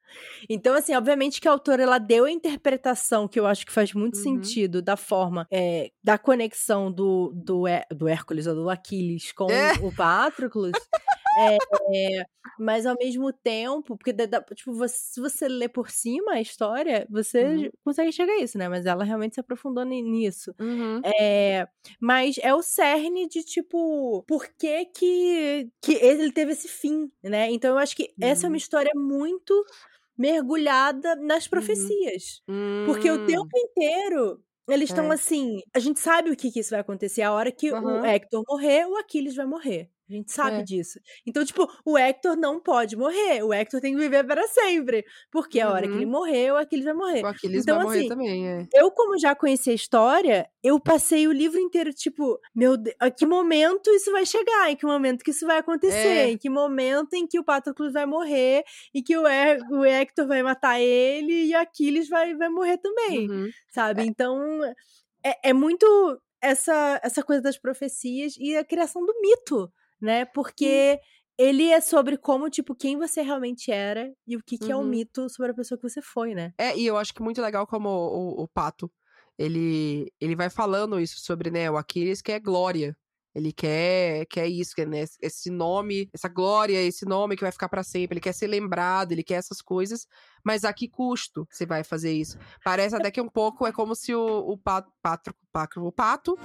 Então, 0.50 0.74
assim, 0.74 0.96
obviamente 0.96 1.42
que 1.42 1.50
a 1.50 1.52
autora 1.52 1.84
ela 1.84 1.98
deu 1.98 2.24
a 2.24 2.32
interpretação 2.32 3.28
que 3.28 3.38
eu 3.38 3.46
acho 3.46 3.66
que 3.66 3.72
faz 3.74 3.92
muito 3.94 4.16
Uhum. 4.18 4.24
sentido 4.24 4.82
da 4.82 4.96
forma 4.96 5.46
é, 5.52 5.90
da 6.02 6.18
conexão 6.18 6.90
do, 6.90 7.34
do, 7.36 7.64
do 7.94 8.08
Hércules 8.08 8.48
ou 8.48 8.56
do 8.56 8.70
Aquiles 8.70 9.34
com 9.34 9.52
É. 9.52 9.74
o 9.82 9.94
Patroclus. 9.94 10.72
É, 11.40 12.26
mas 12.58 12.86
ao 12.86 12.96
mesmo 12.98 13.32
tempo, 13.34 13.98
porque 13.98 14.14
tipo, 14.56 14.74
você- 14.74 14.98
se 14.98 15.20
você 15.22 15.48
lê 15.48 15.70
por 15.70 15.90
cima 15.92 16.34
a 16.34 16.42
história, 16.42 17.08
você 17.10 17.44
Uhum. 17.44 17.72
consegue 17.84 18.12
chegar 18.12 18.34
a 18.34 18.40
isso, 18.42 18.58
né? 18.58 18.68
Mas 18.70 18.86
ela 18.86 19.04
realmente 19.04 19.36
se 19.36 19.40
aprofundou 19.42 19.86
ni- 19.86 20.02
nisso. 20.02 20.54
Uhum. 20.60 21.08
É, 21.20 21.68
mas 22.02 22.38
é 22.40 22.54
o 22.54 22.62
cerne 22.64 23.28
de, 23.28 23.44
tipo, 23.44 24.24
por 24.28 24.48
que 24.58 24.86
que, 24.88 25.70
que 25.82 25.94
ele 25.96 26.32
teve 26.32 26.54
esse 26.54 26.68
fim, 26.68 27.12
né? 27.24 27.52
Então 27.52 27.72
eu 27.72 27.78
acho 27.80 27.96
que 27.96 28.14
essa 28.22 28.48
é 28.48 28.50
Uhum. 28.50 28.54
uma 28.54 28.58
história 28.58 28.92
muito 28.96 29.54
mergulhada 30.18 31.16
nas 31.18 31.48
profecias. 31.48 32.42
Porque 32.84 33.10
o 33.12 33.20
Hum. 33.20 33.26
tempo 33.26 33.50
inteiro 33.58 34.44
eles 34.70 34.90
estão 34.90 35.12
É. 35.12 35.14
assim, 35.14 35.62
a 35.74 35.80
gente 35.80 36.00
sabe 36.00 36.30
o 36.32 36.36
que, 36.38 36.52
que 36.52 36.60
isso 36.62 36.72
vai 36.72 36.82
acontecer. 36.82 37.22
A 37.24 37.34
hora 37.34 37.52
que 37.52 37.72
o 37.74 37.76
Aham. 37.76 38.04
Hector 38.06 38.44
morrer, 38.50 38.86
o 38.88 38.98
Aquiles 38.98 39.36
vai 39.36 39.46
morrer. 39.48 39.92
A 40.10 40.14
gente 40.14 40.32
sabe 40.32 40.58
É. 40.58 40.64
disso. 40.64 41.00
Então, 41.26 41.44
tipo, 41.44 41.68
o 41.86 41.98
Hector 41.98 42.36
não 42.38 42.60
pode 42.62 42.96
morrer. 42.96 43.44
O 43.44 43.54
Hector 43.54 43.82
tem 43.82 43.94
que 43.94 44.00
viver 44.00 44.24
para 44.26 44.48
sempre. 44.48 45.04
Porque 45.32 45.60
a 45.60 45.70
hora 45.70 45.84
que 45.86 45.90
Uhum. 45.94 45.98
ele 45.98 46.06
morrer, 46.06 46.52
o 46.54 46.56
Aquiles 46.58 46.86
vai 46.86 46.94
morrer. 46.94 47.24
O 47.24 47.28
Aquiles 47.28 47.64
Então, 47.64 47.76
vai 47.76 47.84
morrer 47.86 48.00
assim, 48.00 48.08
também, 48.08 48.48
é. 48.48 48.68
Eu, 48.74 48.90
como 48.92 49.20
já 49.20 49.36
conhecia 49.36 49.74
a 49.74 49.76
história, 49.76 50.50
eu 50.64 50.80
passei 50.80 51.28
o 51.28 51.32
livro 51.34 51.60
inteiro, 51.60 51.92
tipo, 51.94 52.40
meu 52.56 52.78
Deus, 52.78 52.96
a 53.00 53.12
que 53.12 53.26
momento 53.26 53.90
isso 53.92 54.12
vai 54.12 54.26
chegar? 54.26 54.72
Em 54.72 54.76
que 54.78 54.86
momento 54.86 55.24
que 55.24 55.32
isso 55.32 55.46
vai 55.46 55.58
acontecer? 55.58 55.98
É. 56.08 56.30
Em 56.32 56.38
que 56.38 56.50
momento 56.50 57.14
em 57.14 57.28
que 57.28 57.38
o 57.40 57.44
Patroclus 57.44 57.92
vai 57.94 58.06
morrer 58.06 58.64
e 58.94 59.02
que 59.04 59.18
o, 59.18 59.28
Her 59.28 59.60
o 59.72 59.84
Hector 59.84 60.26
vai 60.28 60.42
matar 60.42 60.80
ele 60.80 61.48
e 61.48 61.54
o 61.54 61.60
Aquiles 61.60 62.08
vai, 62.08 62.34
vai 62.36 62.50
morrer 62.50 62.78
também, 62.78 63.30
Uhum. 63.30 63.50
sabe? 63.74 64.04
Então, 64.04 64.64
é, 65.26 65.50
é 65.50 65.54
muito 65.54 65.86
essa, 66.42 67.00
essa 67.04 67.24
coisa 67.24 67.42
das 67.42 67.58
profecias 67.58 68.36
e 68.38 68.56
a 68.56 68.64
criação 68.64 69.04
do 69.06 69.14
mito, 69.22 69.72
né? 70.02 70.26
Porque 70.26 71.00
ele 71.38 71.70
é 71.70 71.80
sobre 71.82 72.18
como, 72.18 72.50
tipo, 72.50 72.74
quem 72.76 72.98
você 72.98 73.22
realmente 73.22 73.72
era 73.72 74.12
e 74.28 74.36
o 74.36 74.42
que, 74.44 74.58
que 74.58 74.72
é 74.72 74.76
o 74.76 74.80
Uhum. 74.80 74.88
mito 74.88 75.30
sobre 75.30 75.52
a 75.52 75.56
pessoa 75.56 75.78
que 75.80 75.88
você 75.88 76.02
foi, 76.02 76.34
né? 76.34 76.52
É, 76.58 76.76
e 76.78 76.86
eu 76.88 76.98
acho 76.98 77.14
que 77.14 77.22
muito 77.22 77.42
legal 77.42 77.68
como 77.68 77.90
o, 77.90 78.42
o- 78.42 78.44
o 78.44 78.48
Pato, 78.48 78.92
ele, 79.38 80.12
ele 80.20 80.36
vai 80.36 80.50
falando 80.50 81.00
isso 81.00 81.20
sobre, 81.20 81.52
né, 81.52 81.70
o 81.70 81.78
Aquiles, 81.78 82.22
que 82.22 82.32
é 82.32 82.40
glória. 82.40 82.96
Ele 83.36 83.54
quer, 83.54 84.26
quer 84.26 84.48
isso, 84.48 84.74
quer, 84.76 84.88
né, 84.88 85.06
esse 85.22 85.52
nome, 85.52 86.10
essa 86.12 86.28
glória, 86.28 86.82
esse 86.82 87.06
nome 87.06 87.36
que 87.36 87.44
vai 87.44 87.52
ficar 87.52 87.70
pra 87.70 87.84
sempre. 87.84 88.16
Ele 88.16 88.22
quer 88.22 88.34
ser 88.34 88.48
lembrado, 88.48 89.12
ele 89.12 89.24
quer 89.24 89.36
essas 89.36 89.62
coisas, 89.62 90.08
mas 90.44 90.64
a 90.66 90.74
que 90.74 90.88
custo 90.90 91.46
você 91.52 91.64
vai 91.64 91.84
fazer 91.84 92.12
isso? 92.14 92.36
Parece 92.64 92.96
até 92.96 93.12
que 93.12 93.22
um 93.22 93.30
pouco 93.30 93.68
é 93.68 93.72
como 93.72 93.94
se 93.96 94.16
o, 94.16 94.40
o 94.40 94.58
pato, 94.58 94.92
patro, 95.04 95.36
patro, 95.52 95.86
o 95.86 95.92
pato 95.92 96.36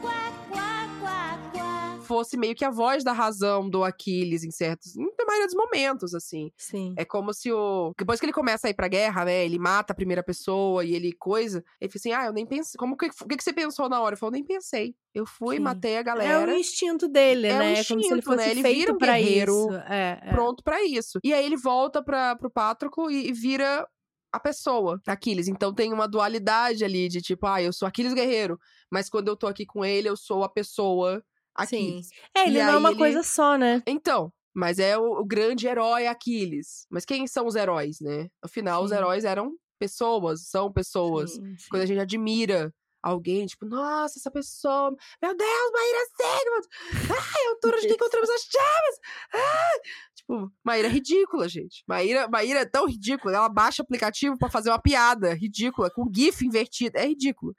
fosse 2.02 2.36
meio 2.36 2.54
que 2.54 2.64
a 2.64 2.70
voz 2.70 3.02
da 3.02 3.12
razão 3.12 3.68
do 3.68 3.82
Aquiles 3.84 4.44
em 4.44 4.50
certos, 4.50 4.94
na 4.96 5.24
maioria 5.26 5.46
dos 5.46 5.54
momentos, 5.54 6.14
assim. 6.14 6.50
Sim. 6.56 6.94
É 6.96 7.04
como 7.04 7.32
se 7.32 7.50
o. 7.52 7.92
Depois 7.98 8.20
que 8.20 8.26
ele 8.26 8.32
começa 8.32 8.66
a 8.66 8.70
ir 8.70 8.74
pra 8.74 8.88
guerra, 8.88 9.24
né? 9.24 9.44
Ele 9.44 9.58
mata 9.58 9.92
a 9.92 9.96
primeira 9.96 10.22
pessoa 10.22 10.84
e 10.84 10.94
ele 10.94 11.12
coisa. 11.12 11.64
Ele 11.80 11.90
fica 11.90 11.98
assim: 11.98 12.12
ah, 12.12 12.26
eu 12.26 12.32
nem 12.32 12.44
pensei. 12.46 12.76
Como 12.78 12.96
que, 12.96 13.06
o 13.06 13.28
que, 13.28 13.36
que 13.36 13.44
você 13.44 13.52
pensou 13.52 13.88
na 13.88 14.00
hora? 14.00 14.14
Eu 14.14 14.18
falei, 14.18 14.30
eu 14.30 14.32
nem 14.32 14.44
pensei. 14.44 14.94
Eu 15.14 15.26
fui, 15.26 15.56
Sim. 15.56 15.62
matei 15.62 15.96
a 15.96 16.00
É 16.00 16.02
galera. 16.02 16.52
o 16.52 16.56
instinto 16.56 17.06
dele, 17.08 17.48
É 17.48 17.54
o 17.54 17.58
né? 17.58 17.72
É 17.72 17.84
como 17.84 17.84
se 17.84 17.92
ele 17.92 18.00
instinto, 18.02 18.22
fosse 18.24 18.36
né? 18.38 18.50
Ele 18.50 18.62
feito 18.62 18.78
vira 18.78 18.92
um 18.94 18.98
pra 18.98 19.16
guerreiro 19.18 19.52
isso. 19.52 19.74
É, 19.88 20.20
é. 20.22 20.30
Pronto 20.30 20.62
pra 20.64 20.82
isso. 20.84 21.18
E 21.22 21.34
aí 21.34 21.44
ele 21.44 21.56
volta 21.56 22.02
pra, 22.02 22.34
pro 22.36 22.50
Patroclo 22.50 23.10
e, 23.10 23.28
e 23.28 23.32
vira 23.32 23.86
a 24.32 24.40
pessoa, 24.40 24.98
Aquiles. 25.06 25.46
Então 25.48 25.74
tem 25.74 25.92
uma 25.92 26.08
dualidade 26.08 26.82
ali 26.82 27.06
de 27.08 27.20
tipo, 27.20 27.46
ah, 27.46 27.60
eu 27.62 27.70
sou 27.72 27.86
Aquiles 27.86 28.14
guerreiro. 28.14 28.58
Mas 28.90 29.10
quando 29.10 29.28
eu 29.28 29.36
tô 29.36 29.46
aqui 29.46 29.66
com 29.66 29.84
ele, 29.84 30.08
eu 30.08 30.16
sou 30.16 30.42
a 30.42 30.48
pessoa 30.48 31.22
Aquiles. 31.54 32.08
É, 32.34 32.46
ele 32.46 32.58
E 32.58 32.62
não 32.62 32.72
é 32.72 32.76
uma 32.76 32.90
ele- 32.90 32.98
coisa 32.98 33.22
só, 33.22 33.56
né? 33.56 33.82
Então, 33.86 34.32
mas 34.54 34.78
é 34.78 34.96
o, 34.98 35.20
o 35.20 35.24
grande 35.24 35.66
herói 35.66 36.06
Aquiles. 36.06 36.86
Mas 36.90 37.04
quem 37.04 37.26
são 37.26 37.46
os 37.46 37.54
heróis, 37.56 37.98
né? 38.00 38.28
No 38.42 38.48
final, 38.48 38.82
os 38.84 38.90
Sim. 38.90 38.96
heróis 38.96 39.24
eram 39.24 39.52
pessoas, 39.78 40.48
são 40.48 40.72
pessoas. 40.72 41.32
Sim, 41.32 41.56
sim. 41.58 41.66
Quando 41.70 41.82
a 41.82 41.86
gente 41.86 42.00
admira 42.00 42.72
alguém, 43.02 43.44
tipo, 43.46 43.66
nossa, 43.66 44.18
essa 44.18 44.30
pessoa. 44.30 44.94
Meu 45.20 45.36
Deus, 45.36 45.70
Maíra 45.72 45.98
Segmund! 46.16 46.68
Ai, 47.10 47.46
autora 47.50 47.80
de 47.80 47.88
que 47.88 47.94
encontramos 47.94 48.30
as 48.30 48.42
chaves! 48.42 48.98
Ai! 49.34 49.80
Tipo, 50.14 50.52
Maíra 50.64 50.86
é 50.86 50.90
ridícula, 50.90 51.48
gente. 51.48 51.82
Maíra, 51.88 52.28
Maíra 52.28 52.60
é 52.60 52.64
tão 52.64 52.86
ridícula. 52.86 53.34
Ela 53.34 53.48
baixa 53.48 53.82
o 53.82 53.84
aplicativo 53.84 54.38
pra 54.38 54.48
fazer 54.48 54.70
uma 54.70 54.80
piada 54.80 55.34
ridícula, 55.34 55.90
com 55.90 56.08
GIF 56.14 56.46
invertido. 56.46 56.96
É 56.96 57.06
ridículo. 57.08 57.52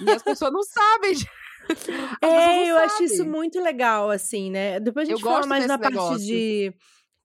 e 0.00 0.10
as 0.10 0.22
pessoas 0.22 0.50
não 0.52 0.62
sabem, 0.62 1.12
gente. 1.14 1.30
É, 2.22 2.70
eu 2.70 2.76
acho 2.78 3.02
isso 3.04 3.24
muito 3.24 3.60
legal, 3.60 4.10
assim, 4.10 4.50
né? 4.50 4.80
Depois 4.80 5.08
a 5.08 5.12
Eu 5.12 5.16
gente 5.16 5.24
fala 5.24 5.36
gosto 5.38 5.48
mais 5.48 5.66
na 5.66 5.78
parte 5.78 5.94
negócio. 5.94 6.18
de, 6.26 6.72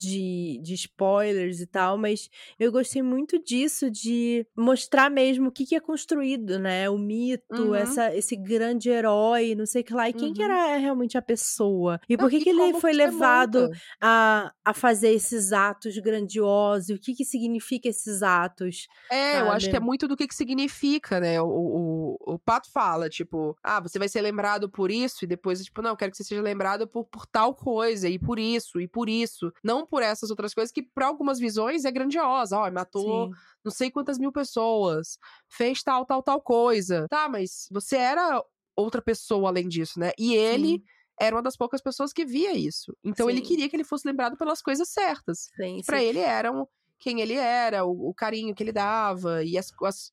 de, 0.01 0.59
de 0.63 0.73
spoilers 0.73 1.59
e 1.59 1.67
tal, 1.67 1.97
mas 1.97 2.29
eu 2.59 2.71
gostei 2.71 3.01
muito 3.01 3.37
disso, 3.43 3.89
de 3.91 4.45
mostrar 4.57 5.09
mesmo 5.09 5.49
o 5.49 5.51
que, 5.51 5.65
que 5.65 5.75
é 5.75 5.79
construído, 5.79 6.59
né? 6.59 6.89
O 6.89 6.97
mito, 6.97 7.73
Uhum. 7.73 7.75
essa, 7.75 8.13
esse 8.15 8.35
grande 8.35 8.89
herói, 8.89 9.55
não 9.55 9.65
sei 9.65 9.81
o 9.81 9.85
que 9.85 9.93
lá. 9.93 10.09
E 10.09 10.13
quem 10.13 10.33
que 10.33 10.41
Uhum. 10.41 10.43
era 10.43 10.77
realmente 10.77 11.17
a 11.17 11.21
pessoa? 11.21 11.99
E 12.09 12.17
Não, 12.17 12.27
por 12.27 12.29
que, 12.29 12.41
que 12.41 12.49
ele 12.49 12.73
foi 12.73 12.93
você 12.93 13.11
levado 13.11 13.69
monta. 13.69 13.81
a, 14.01 14.51
a 14.65 14.73
fazer 14.73 15.09
esses 15.13 15.51
atos 15.53 15.97
grandiosos? 15.97 16.89
O 16.97 16.99
que, 16.99 17.13
que 17.15 17.25
significa 17.25 17.87
esses 17.89 18.23
atos? 18.23 18.87
É, 19.13 19.41
eu 19.41 19.49
acho 19.49 19.69
que 19.69 19.75
é 19.75 19.79
sabe? 19.79 19.85
muito 19.85 20.07
do 20.07 20.15
que, 20.15 20.25
que 20.25 20.33
significa, 20.33 21.19
né? 21.19 21.41
O, 21.41 21.45
o, 21.47 22.33
o 22.35 22.39
Pato 22.39 22.71
fala, 22.71 23.09
tipo, 23.09 23.57
ah, 23.61 23.81
você 23.81 23.99
vai 23.99 24.07
ser 24.07 24.21
lembrado 24.21 24.69
por 24.69 24.89
isso, 24.89 25.25
e 25.25 25.27
depois, 25.27 25.61
tipo, 25.65 25.81
não, 25.81 25.89
eu 25.91 25.97
quero 25.97 26.11
que 26.11 26.17
você 26.17 26.23
seja 26.23 26.41
lembrado 26.41 26.87
por, 26.87 27.03
por 27.05 27.25
tal 27.27 27.53
coisa, 27.53 28.07
e 28.07 28.17
por 28.17 28.39
isso, 28.39 28.79
e 28.79 28.87
por 28.87 29.09
isso. 29.09 29.51
Não 29.61 29.85
por 29.91 30.01
essas 30.01 30.29
outras 30.29 30.53
coisas 30.53 30.71
que, 30.71 30.81
para 30.81 31.05
algumas 31.05 31.37
visões, 31.37 31.83
é 31.83 31.91
grandiosa. 31.91 32.57
Ó, 32.57 32.71
matou 32.71 33.27
Sim. 33.27 33.33
não 33.65 33.71
sei 33.71 33.91
quantas 33.91 34.17
mil 34.17 34.31
pessoas, 34.31 35.19
fez 35.49 35.83
tal, 35.83 36.05
tal, 36.05 36.23
tal 36.23 36.41
coisa. 36.41 37.07
Tá, 37.09 37.27
mas 37.27 37.67
você 37.69 37.97
era 37.97 38.41
outra 38.73 39.01
pessoa 39.01 39.49
além 39.49 39.67
disso, 39.67 39.99
né? 39.99 40.13
E 40.17 40.33
ele 40.33 40.77
Sim. 40.77 40.83
era 41.19 41.35
uma 41.35 41.41
das 41.41 41.57
poucas 41.57 41.81
pessoas 41.81 42.13
que 42.13 42.25
via 42.25 42.53
isso. 42.53 42.95
Então 43.03 43.29
ele 43.29 43.39
Sim. 43.39 43.47
queria 43.47 43.67
que 43.69 43.75
ele 43.75 43.83
fosse 43.83 44.07
lembrado 44.07 44.37
pelas 44.37 44.61
coisas 44.61 44.87
certas. 44.87 45.49
Sim. 45.57 45.81
ele 46.07 46.19
eram 46.19 46.65
quem 46.97 47.19
ele 47.19 47.33
era, 47.33 47.83
o, 47.83 48.09
o 48.09 48.13
carinho 48.13 48.55
que 48.55 48.63
ele 48.63 48.71
dava 48.71 49.43
e 49.43 49.57
as, 49.57 49.73
as 49.83 50.11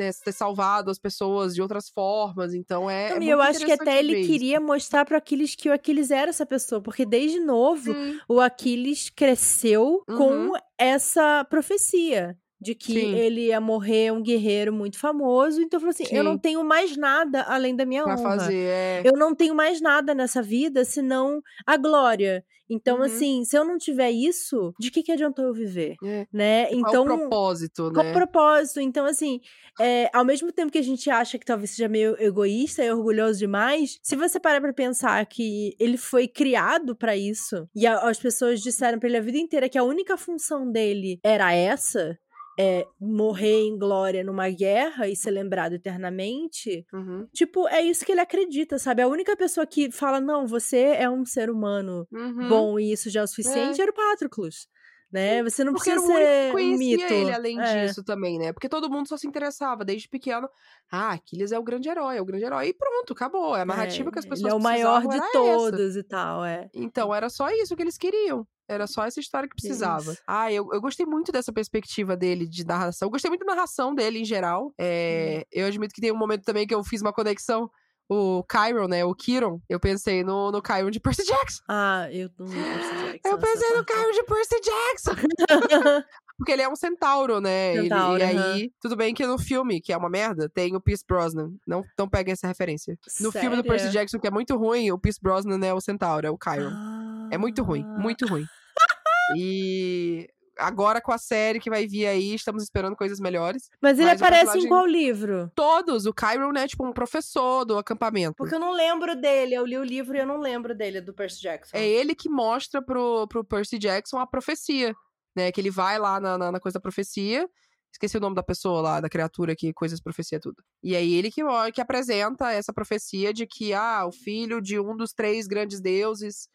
né, 0.00 0.10
ter 0.24 0.32
salvado 0.32 0.90
as 0.90 0.98
pessoas 0.98 1.54
de 1.54 1.62
outras 1.62 1.88
formas. 1.88 2.54
Então 2.54 2.88
é. 2.90 3.10
Não, 3.18 3.22
é 3.26 3.28
eu 3.30 3.40
acho 3.40 3.64
que 3.64 3.72
até 3.72 3.98
ele 3.98 4.14
ver 4.22 4.26
queria 4.26 4.58
mostrar 4.60 5.04
para 5.04 5.18
Aquiles 5.18 5.54
que 5.54 5.68
o 5.68 5.72
Aquiles 5.72 6.10
era 6.10 6.30
essa 6.30 6.46
pessoa, 6.46 6.80
porque 6.80 7.04
desde 7.04 7.38
novo. 7.40 7.92
Sim. 7.92 8.18
o 8.28 8.40
Aquiles 8.40 9.10
cresceu 9.10 10.02
Uhum. 10.08 10.16
com 10.16 10.52
essa 10.78 11.44
profecia 11.50 12.36
de 12.60 12.74
que 12.74 12.92
Sim. 12.92 13.14
ele 13.14 13.46
ia 13.46 13.60
morrer 13.60 14.12
um 14.12 14.22
guerreiro 14.22 14.72
muito 14.72 14.98
famoso. 14.98 15.60
Então 15.62 15.80
falou 15.80 15.90
assim: 15.90 16.04
eu 16.10 16.22
não 16.22 16.32
Sim. 16.34 16.38
tenho 16.38 16.64
mais 16.64 16.96
nada 16.96 17.42
além 17.42 17.74
da 17.74 17.86
minha 17.86 18.02
Pra 18.04 18.14
honra. 18.14 18.22
fazer. 18.38 18.54
É. 18.68 19.02
Eu 19.04 19.12
não 19.16 19.34
tenho 19.34 19.54
mais 19.54 19.80
nada 19.80 20.14
nessa 20.14 20.42
vida 20.42 20.84
senão 20.84 21.40
a 21.66 21.76
glória. 21.76 22.44
Então, 22.72 22.98
Uhum. 22.98 23.02
assim, 23.02 23.44
se 23.44 23.58
eu 23.58 23.64
não 23.64 23.76
tiver 23.76 24.12
isso, 24.12 24.72
de 24.78 24.92
que, 24.92 25.02
que 25.02 25.10
adiantou 25.10 25.44
eu 25.44 25.52
viver? 25.52 25.96
É. 26.04 26.24
Né? 26.32 26.66
Qual 26.66 26.78
Então, 26.78 27.02
o 27.02 27.06
propósito, 27.06 27.90
qual 27.92 28.04
né? 28.04 28.10
o 28.12 28.14
propósito? 28.14 28.80
Então, 28.80 29.04
assim, 29.06 29.40
é, 29.80 30.08
ao 30.14 30.24
mesmo 30.24 30.52
tempo 30.52 30.70
que 30.70 30.78
a 30.78 30.82
gente 30.82 31.10
acha 31.10 31.36
que 31.36 31.44
talvez 31.44 31.70
seja 31.70 31.88
meio 31.88 32.14
egoísta 32.22 32.84
e 32.84 32.92
orgulhoso 32.92 33.40
demais, 33.40 33.98
se 34.04 34.14
você 34.14 34.38
parar 34.38 34.60
pra 34.60 34.72
pensar 34.72 35.26
que 35.26 35.74
ele 35.80 35.96
foi 35.96 36.28
criado 36.28 36.94
pra 36.94 37.16
isso, 37.16 37.66
e 37.74 37.88
a- 37.88 38.08
as 38.08 38.20
pessoas 38.20 38.60
disseram 38.60 39.00
pra 39.00 39.08
ele 39.08 39.18
a 39.18 39.22
vida 39.22 39.38
inteira 39.38 39.68
que 39.68 39.76
a 39.78 39.82
única 39.82 40.16
função 40.16 40.70
dele 40.70 41.18
era 41.24 41.52
essa. 41.52 42.16
É 42.58 42.86
morrer 43.00 43.62
em 43.62 43.78
glória 43.78 44.22
numa 44.22 44.48
guerra 44.50 45.08
e 45.08 45.16
ser 45.16 45.30
lembrado 45.30 45.72
eternamente. 45.74 46.84
Uhum. 46.92 47.26
Tipo, 47.32 47.66
é 47.68 47.80
isso 47.80 48.04
que 48.04 48.12
ele 48.12 48.20
acredita, 48.20 48.78
sabe? 48.78 49.00
A 49.02 49.08
única 49.08 49.36
pessoa 49.36 49.66
que 49.66 49.90
fala, 49.90 50.20
não, 50.20 50.46
você 50.46 50.94
é 50.98 51.08
um 51.08 51.24
ser 51.24 51.48
humano 51.50 52.06
Uhum. 52.12 52.48
bom 52.48 52.78
e 52.78 52.92
isso 52.92 53.08
já 53.08 53.20
é 53.20 53.22
o 53.24 53.26
suficiente 53.26 53.80
era 53.80 53.90
o 53.90 53.94
Patroclus. 53.94 54.68
Né? 55.12 55.42
Você 55.42 55.64
não 55.64 55.72
Porque 55.72 55.90
precisa 55.90 56.12
o 56.12 56.14
único 56.14 56.56
que 56.56 56.62
ser 56.62 56.74
um 56.74 56.78
mito. 56.78 57.12
ele 57.12 57.32
além 57.32 57.60
É. 57.60 57.86
disso 57.86 58.02
também, 58.04 58.38
né? 58.38 58.52
Porque 58.52 58.68
todo 58.68 58.88
mundo 58.90 59.08
só 59.08 59.16
se 59.16 59.26
interessava 59.26 59.84
desde 59.84 60.08
pequeno. 60.08 60.48
Ah, 60.90 61.12
Aquiles 61.12 61.52
é 61.52 61.58
o 61.58 61.62
grande 61.62 61.88
herói, 61.88 62.16
é 62.16 62.20
o 62.22 62.24
grande 62.24 62.44
herói. 62.44 62.68
E 62.68 62.74
pronto, 62.74 63.12
acabou. 63.12 63.56
É 63.56 63.62
a 63.62 63.64
narrativa 63.66 64.10
que 64.10 64.18
as 64.18 64.24
É, 64.24 64.28
pessoas 64.28 64.46
Ele 64.46 64.52
é 64.52 64.56
o 64.56 64.62
maior 64.62 65.00
de 65.02 65.14
era 65.16 65.24
essa. 65.24 65.32
todos 65.32 65.96
e 65.96 66.02
tal, 66.02 66.44
é. 66.44 66.68
Então, 66.74 67.14
era 67.14 67.28
só 67.28 67.48
isso 67.50 67.74
que 67.76 67.82
eles 67.82 67.96
queriam. 67.98 68.46
Era 68.68 68.86
só 68.86 69.04
essa 69.04 69.18
história 69.18 69.48
que 69.48 69.54
precisava. 69.56 70.12
Isso. 70.12 70.22
Ah, 70.26 70.52
eu, 70.52 70.68
eu 70.72 70.80
gostei 70.80 71.04
muito 71.04 71.32
dessa 71.32 71.52
perspectiva 71.52 72.16
dele 72.16 72.46
de 72.46 72.64
narração. 72.64 73.06
Eu 73.06 73.10
gostei 73.10 73.28
muito 73.28 73.44
da 73.44 73.54
narração 73.54 73.92
dele 73.92 74.20
em 74.20 74.24
geral. 74.24 74.66
Hum. 74.66 74.72
É, 74.78 75.44
Eu 75.50 75.66
admito 75.66 75.92
que 75.92 76.00
tem 76.00 76.12
um 76.12 76.16
momento 76.16 76.44
também 76.44 76.66
que 76.66 76.74
eu 76.74 76.82
fiz 76.84 77.00
uma 77.02 77.12
conexão. 77.12 77.68
O 78.10 78.42
Kyron, 78.44 78.88
né? 78.88 79.04
O 79.04 79.14
Kiron. 79.14 79.60
Eu 79.68 79.78
pensei 79.78 80.24
no, 80.24 80.50
no 80.50 80.60
Kyron 80.60 80.90
de 80.90 80.98
Percy 80.98 81.24
Jackson. 81.24 81.62
Ah, 81.68 82.08
eu 82.10 82.28
não 82.38 82.46
vi 82.46 82.56
Percy 82.60 82.94
Jackson. 83.12 83.28
Eu 83.28 83.38
pensei 83.38 83.76
no. 83.76 83.84
Kyron 83.84 84.10
de 84.10 84.22
Percy 84.24 84.60
Jackson. 84.60 85.12
Porque 86.36 86.52
ele 86.52 86.62
é 86.62 86.68
um 86.68 86.74
centauro, 86.74 87.38
né? 87.38 87.74
Ele- 87.74 87.82
Centauro, 87.82 88.18
e 88.18 88.22
aham. 88.24 88.52
aí, 88.54 88.72
tudo 88.80 88.96
bem 88.96 89.12
que 89.14 89.26
no 89.26 89.38
filme, 89.38 89.78
que 89.80 89.92
é 89.92 89.96
uma 89.96 90.08
merda, 90.08 90.48
tem 90.48 90.74
o 90.74 90.80
Pierce 90.80 91.04
Brosnan. 91.06 91.52
Não, 91.66 91.84
não 91.98 92.08
peguem 92.08 92.32
essa 92.32 92.46
referência. 92.48 92.98
No 93.20 93.30
filme 93.30 93.56
do 93.56 93.62
Percy 93.62 93.84
Sério? 93.84 93.92
Jackson, 93.92 94.18
que 94.18 94.26
é 94.26 94.30
muito 94.30 94.56
ruim, 94.56 94.90
o 94.90 94.98
Pierce 94.98 95.20
Brosnan 95.22 95.64
é 95.64 95.74
o 95.74 95.80
centauro, 95.82 96.26
é 96.26 96.30
o 96.30 96.38
Kyron. 96.38 97.28
É 97.30 97.36
muito 97.38 97.62
ruim, 97.62 97.84
Ah. 97.86 97.98
muito 97.98 98.26
ruim. 98.26 98.44
E 99.36 100.28
agora 100.60 101.00
com 101.00 101.12
a 101.12 101.18
série 101.18 101.58
que 101.58 101.70
vai 101.70 101.86
vir 101.86 102.06
aí, 102.06 102.34
estamos 102.34 102.62
esperando 102.62 102.96
coisas 102.96 103.18
melhores. 103.18 103.68
Mas 103.80 103.98
ele 103.98 104.08
Mas 104.08 104.20
aparece 104.20 104.58
em 104.58 104.68
qual 104.68 104.86
livro? 104.86 105.50
Todos, 105.54 106.06
o 106.06 106.14
Kyron 106.14 106.52
é 106.56 106.68
tipo 106.68 106.86
um 106.86 106.92
professor 106.92 107.64
do 107.64 107.78
acampamento. 107.78 108.34
Porque 108.36 108.54
eu 108.54 108.60
não 108.60 108.72
lembro 108.72 109.20
dele. 109.20 109.54
Eu 109.54 109.64
li 109.64 109.78
o 109.78 109.84
livro 109.84 110.16
e 110.16 110.20
eu 110.20 110.26
não 110.26 110.38
lembro 110.38 110.74
dele, 110.74 111.00
do 111.00 111.14
Percy 111.14 111.40
Jackson. 111.40 111.76
É 111.76 111.86
ele 111.86 112.14
que 112.14 112.28
mostra 112.28 112.82
pro, 112.82 113.26
pro 113.28 113.44
Percy 113.44 113.78
Jackson 113.78 114.18
a 114.18 114.26
profecia, 114.26 114.94
né? 115.34 115.50
Que 115.50 115.60
ele 115.60 115.70
vai 115.70 115.98
lá 115.98 116.20
na, 116.20 116.38
na, 116.38 116.52
na 116.52 116.60
coisa 116.60 116.74
da 116.74 116.82
profecia. 116.82 117.48
Esqueci 117.92 118.16
o 118.16 118.20
nome 118.20 118.36
da 118.36 118.42
pessoa 118.42 118.80
lá, 118.80 119.00
da 119.00 119.08
criatura 119.08 119.56
que 119.56 119.72
coisas 119.72 120.00
profecia 120.00 120.38
tudo. 120.38 120.62
E 120.82 120.94
aí 120.94 121.12
ele 121.14 121.30
que, 121.30 121.42
que 121.74 121.80
apresenta 121.80 122.52
essa 122.52 122.72
profecia 122.72 123.32
de 123.32 123.46
que, 123.46 123.74
ah, 123.74 124.06
o 124.06 124.12
filho 124.12 124.60
de 124.60 124.78
um 124.78 124.96
dos 124.96 125.12
três 125.12 125.46
grandes 125.46 125.80
deuses 125.80 126.48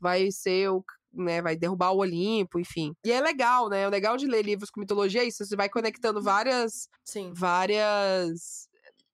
vai 0.00 0.30
ser 0.30 0.70
o. 0.70 0.82
Né, 1.10 1.40
vai 1.40 1.56
derrubar 1.56 1.90
o 1.92 1.98
Olimpo, 1.98 2.60
enfim. 2.60 2.92
E 3.04 3.10
é 3.10 3.20
legal, 3.20 3.70
né? 3.70 3.86
O 3.86 3.90
legal 3.90 4.16
de 4.18 4.26
ler 4.26 4.42
livros 4.42 4.70
com 4.70 4.78
mitologia 4.78 5.22
é 5.22 5.24
isso. 5.24 5.44
Você 5.44 5.56
vai 5.56 5.68
conectando 5.68 6.22
várias 6.22 6.86
Sim. 7.02 7.32
várias 7.34 8.68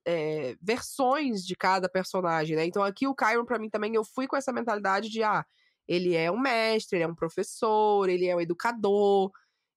é, 0.05 0.57
versões 0.61 1.45
de 1.45 1.55
cada 1.57 1.89
personagem, 1.89 2.57
né? 2.57 2.67
Então 2.67 2.83
aqui 2.83 3.07
o 3.07 3.15
Kyron, 3.15 3.45
pra 3.45 3.59
mim, 3.59 3.71
também, 3.71 3.95
eu 3.95 4.05
fui 4.05 4.27
com 4.27 4.37
essa 4.37 4.53
mentalidade 4.53 5.09
de, 5.09 5.23
ah, 5.23 5.45
ele 5.89 6.15
é 6.15 6.31
um 6.31 6.39
mestre, 6.39 6.97
ele 6.99 7.05
é 7.05 7.09
um 7.09 7.15
professor, 7.15 8.09
ele 8.09 8.27
é 8.27 8.37
um 8.37 8.41
educador 8.41 9.31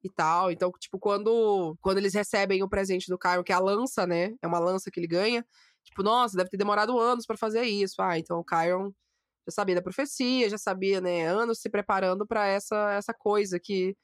e 0.03 0.09
tal. 0.09 0.51
Então, 0.51 0.71
tipo, 0.79 0.99
quando, 0.99 1.77
quando 1.81 1.97
eles 1.97 2.13
recebem 2.13 2.63
o 2.63 2.69
presente 2.69 3.09
do 3.09 3.17
Kyron, 3.17 3.43
que 3.43 3.51
é 3.51 3.55
a 3.55 3.59
lança, 3.59 4.05
né? 4.05 4.33
É 4.41 4.47
uma 4.47 4.59
lança 4.59 4.91
que 4.91 4.99
ele 4.99 5.07
ganha. 5.07 5.45
Tipo, 5.83 6.03
nossa, 6.03 6.37
deve 6.37 6.49
ter 6.49 6.57
demorado 6.57 6.97
anos 6.99 7.25
pra 7.25 7.37
fazer 7.37 7.63
isso. 7.63 8.01
Ah, 8.01 8.17
então 8.19 8.39
o 8.39 8.43
Kyron 8.43 8.91
já 9.47 9.51
sabia 9.51 9.75
da 9.75 9.81
profecia, 9.81 10.49
já 10.49 10.57
sabia, 10.57 10.99
né, 11.01 11.25
anos 11.25 11.59
se 11.59 11.69
preparando 11.69 12.25
pra 12.27 12.45
essa, 12.47 12.91
essa 12.93 13.13
coisa 13.13 13.59
que. 13.59 13.95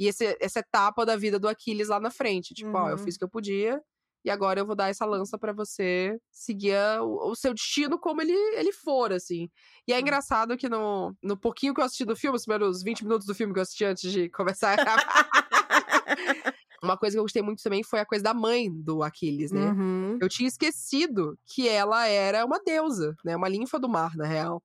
E 0.00 0.06
esse, 0.06 0.36
essa 0.40 0.60
etapa 0.60 1.04
da 1.04 1.16
vida 1.16 1.38
do 1.40 1.48
Aquiles 1.48 1.88
lá 1.88 1.98
na 1.98 2.10
frente. 2.10 2.54
Tipo, 2.54 2.76
ó, 2.76 2.88
eu 2.90 2.96
Uhum. 2.96 2.98
fiz 2.98 3.16
o 3.16 3.18
que 3.18 3.24
eu 3.24 3.28
podia, 3.28 3.80
e 4.24 4.30
agora 4.30 4.60
eu 4.60 4.66
vou 4.66 4.76
dar 4.76 4.88
essa 4.88 5.04
lança 5.04 5.36
pra 5.38 5.52
você 5.52 6.16
seguir 6.30 6.76
a- 6.76 7.02
o, 7.02 7.30
o 7.30 7.34
seu 7.34 7.52
destino 7.52 7.98
como 7.98 8.20
ele, 8.22 8.32
ele 8.56 8.72
for, 8.72 9.12
assim. 9.12 9.48
E 9.88 9.92
é 9.92 9.98
engraçado 10.00 10.56
que 10.56 10.68
no, 10.68 11.12
no 11.22 11.36
pouquinho 11.36 11.74
que 11.74 11.80
eu 11.80 11.84
assisti 11.84 12.04
do 12.04 12.14
filme, 12.14 12.36
os 12.36 12.44
primeiros 12.44 12.80
20 12.82 13.02
minutos 13.04 13.26
do 13.26 13.34
filme 13.34 13.52
que 13.52 13.58
eu 13.58 13.62
assisti 13.62 13.84
antes 13.84 14.12
de 14.12 14.28
começar 14.30 14.76
a. 14.78 14.78
Uma 16.82 16.96
coisa 16.96 17.16
que 17.16 17.18
eu 17.18 17.24
gostei 17.24 17.42
muito 17.42 17.60
também 17.62 17.82
foi 17.82 17.98
a 17.98 18.06
coisa 18.06 18.22
da 18.22 18.32
mãe 18.32 18.70
do 18.72 19.02
Aquiles, 19.02 19.50
né? 19.50 19.72
Uhum. 19.72 20.16
Eu 20.20 20.28
tinha 20.28 20.46
esquecido 20.48 21.36
que 21.44 21.68
ela 21.68 22.06
era 22.06 22.44
uma 22.46 22.60
deusa, 22.60 23.16
né? 23.24 23.34
Uma 23.34 23.48
linfa 23.48 23.80
do 23.80 23.88
mar, 23.88 24.14
na 24.16 24.26
real. 24.26 24.62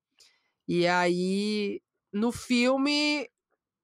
E 0.67 0.87
aí, 0.87 1.81
no 2.11 2.31
filme, 2.31 3.29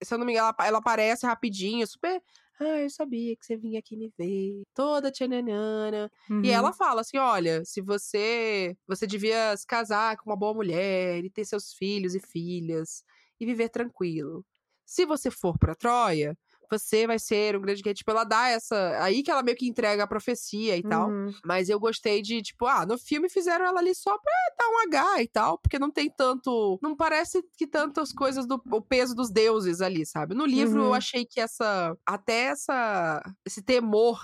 se 0.01 0.13
eu 0.13 0.17
não 0.17 0.25
me 0.25 0.33
engano, 0.33 0.53
ela, 0.57 0.67
ela 0.67 0.77
aparece 0.79 1.25
rapidinho, 1.25 1.85
super. 1.85 2.21
Ah, 2.59 2.81
eu 2.81 2.89
sabia 2.89 3.35
que 3.37 3.45
você 3.45 3.55
vinha 3.55 3.79
aqui 3.79 3.95
me 3.95 4.11
ver. 4.17 4.63
Toda 4.73 5.11
tchananana. 5.11 6.11
Uhum. 6.29 6.43
E 6.43 6.51
ela 6.51 6.73
fala 6.73 7.01
assim: 7.01 7.17
olha, 7.17 7.63
se 7.63 7.79
você. 7.81 8.77
Você 8.85 9.07
devia 9.07 9.55
se 9.55 9.65
casar 9.65 10.17
com 10.17 10.29
uma 10.29 10.35
boa 10.35 10.53
mulher 10.53 11.23
e 11.23 11.29
ter 11.29 11.45
seus 11.45 11.73
filhos 11.73 12.15
e 12.15 12.19
filhas 12.19 13.03
e 13.39 13.45
viver 13.45 13.69
tranquilo. 13.69 14.45
Se 14.85 15.05
você 15.05 15.31
for 15.31 15.57
pra 15.57 15.73
Troia, 15.75 16.37
você 16.69 17.07
vai 17.07 17.17
ser 17.19 17.55
um 17.55 17.61
grande 17.61 17.81
guerreiro. 17.81 17.97
Tipo, 17.97 18.11
ela 18.11 18.23
dá 18.23 18.49
essa. 18.49 18.97
Aí 19.03 19.23
que 19.23 19.31
ela 19.31 19.43
meio 19.43 19.57
que 19.57 19.67
entrega 19.67 20.03
a 20.03 20.07
profecia 20.07 20.75
e 20.77 20.83
tal. 20.83 21.09
Uhum. 21.09 21.31
Mas 21.45 21.69
eu 21.69 21.79
gostei 21.79 22.21
de, 22.21 22.41
tipo, 22.41 22.65
ah, 22.65 22.85
no 22.85 22.97
filme 22.97 23.29
fizeram 23.29 23.65
ela 23.65 23.79
ali 23.79 23.93
só 23.95 24.17
pra 24.17 24.33
dar 24.57 24.67
um 24.69 24.79
H 24.87 25.23
e 25.23 25.27
tal, 25.27 25.57
porque 25.57 25.79
não 25.79 25.91
tem 25.91 26.09
tanto. 26.09 26.79
Não 26.81 26.95
parece 26.95 27.41
que 27.57 27.65
tantas 27.67 28.11
coisas 28.13 28.45
do 28.47 28.61
o 28.71 28.81
peso 28.81 29.15
dos 29.15 29.29
deuses 29.31 29.81
ali, 29.81 30.05
sabe? 30.05 30.33
No 30.35 30.45
livro 30.45 30.79
eu 30.81 30.85
Uhum. 30.87 30.93
achei 30.93 31.25
que 31.25 31.39
essa. 31.39 31.95
Até 32.05 32.45
essa. 32.45 33.21
Esse 33.45 33.61
temor 33.61 34.19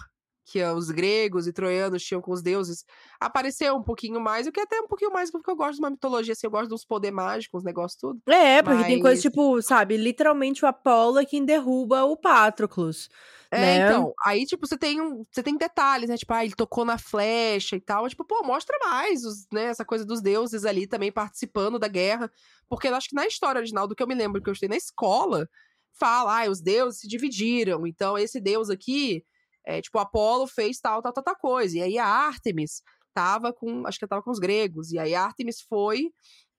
que 0.45 0.63
os 0.63 0.91
gregos 0.91 1.47
e 1.47 1.53
troianos 1.53 2.03
tinham 2.03 2.21
com 2.21 2.31
os 2.31 2.41
deuses 2.41 2.85
apareceu 3.19 3.75
um 3.75 3.83
pouquinho 3.83 4.21
mais, 4.21 4.45
o 4.45 4.51
que 4.51 4.59
é 4.59 4.63
até 4.63 4.79
um 4.79 4.87
pouquinho 4.87 5.11
mais 5.11 5.31
porque 5.31 5.49
eu 5.49 5.55
gosto 5.55 5.73
de 5.73 5.79
uma 5.79 5.89
mitologia, 5.89 6.33
assim, 6.33 6.45
eu 6.45 6.51
gosto 6.51 6.67
de 6.67 6.75
uns 6.75 6.85
poder 6.85 7.11
mágicos, 7.11 7.61
uns 7.61 7.65
negócios 7.65 7.99
tudo. 7.99 8.21
É, 8.27 8.61
porque 8.61 8.83
tem 8.83 8.99
coisa 9.01 9.15
Mas- 9.15 9.21
tipo, 9.23 9.61
sabe, 9.61 9.97
literalmente 9.97 10.63
o 10.63 10.67
Apolo 10.67 11.17
é 11.17 11.25
quem 11.25 11.43
derruba 11.43 12.03
o 12.05 12.15
Patroclus. 12.15 13.09
É, 13.51 13.57
né? 13.57 13.85
então, 13.85 14.13
aí, 14.23 14.45
tipo, 14.45 14.67
você 14.67 14.77
tem 14.77 14.99
um. 14.99 15.23
Você 15.31 15.41
tem 15.41 15.55
detalhes, 15.55 16.09
né? 16.09 16.17
Tipo, 16.17 16.33
ah, 16.33 16.43
ele 16.43 16.55
tocou 16.55 16.83
na 16.83 16.97
flecha 16.97 17.75
e 17.75 17.79
tal. 17.79 18.07
Tipo, 18.09 18.25
pô, 18.25 18.43
mostra 18.43 18.77
mais, 18.79 19.23
os, 19.23 19.47
né? 19.53 19.65
Essa 19.65 19.85
coisa 19.85 20.03
dos 20.03 20.21
deuses 20.21 20.65
ali 20.65 20.87
também 20.87 21.11
participando 21.11 21.79
da 21.79 21.87
guerra. 21.87 22.29
Porque 22.67 22.87
eu 22.87 22.95
acho 22.95 23.09
que 23.09 23.15
na 23.15 23.25
história 23.25 23.59
original, 23.59 23.87
do 23.87 23.95
que 23.95 24.03
eu 24.03 24.07
me 24.07 24.15
lembro 24.15 24.41
que 24.41 24.49
eu 24.49 24.53
estudei 24.53 24.69
na 24.69 24.75
escola, 24.75 25.47
fala, 25.93 26.43
ah, 26.43 26.49
os 26.49 26.59
deuses 26.59 27.01
se 27.01 27.07
dividiram. 27.07 27.87
Então, 27.87 28.17
esse 28.17 28.41
deus 28.41 28.69
aqui, 28.69 29.23
é, 29.65 29.81
tipo, 29.81 29.97
Apolo 29.99 30.47
fez 30.47 30.79
tal, 30.79 31.01
tal, 31.01 31.11
tal, 31.13 31.23
tal 31.23 31.35
coisa. 31.35 31.77
E 31.77 31.81
aí 31.81 31.97
a 31.97 32.05
Artemis 32.07 32.81
tava 33.13 33.51
com. 33.53 33.85
Acho 33.87 33.99
que 33.99 34.07
tava 34.07 34.21
com 34.23 34.31
os 34.31 34.39
gregos. 34.39 34.91
E 34.91 34.99
aí 34.99 35.15
a 35.15 35.23
Artemis 35.23 35.61
foi 35.61 36.09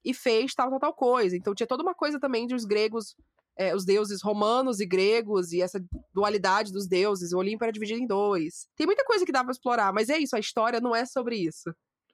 e 0.03 0.13
fez 0.13 0.53
tal, 0.53 0.69
tal, 0.69 0.79
tal 0.79 0.93
coisa. 0.93 1.35
Então 1.35 1.53
tinha 1.55 1.67
toda 1.67 1.83
uma 1.83 1.93
coisa 1.95 2.19
também 2.19 2.45
de 2.47 2.55
os 2.55 2.65
gregos. 2.65 3.15
é, 3.59 3.75
os 3.75 3.83
deuses 3.85 4.21
romanos 4.21 4.79
e 4.79 4.85
gregos 4.85 5.51
e 5.51 5.61
essa 5.63 5.83
dualidade 6.13 6.71
dos 6.71 6.87
deuses. 6.87 7.33
O 7.33 7.37
Olimpo 7.39 7.63
era 7.63 7.73
dividido 7.73 7.99
em 7.99 8.05
dois. 8.05 8.67
Tem 8.75 8.85
muita 8.85 9.03
coisa 9.03 9.25
que 9.25 9.31
dá 9.31 9.43
pra 9.43 9.51
explorar, 9.51 9.91
mas 9.91 10.09
é 10.09 10.17
isso, 10.19 10.35
a 10.35 10.39
história 10.39 10.79
não 10.79 10.95
é 10.95 11.05
sobre 11.07 11.37
isso. 11.37 11.69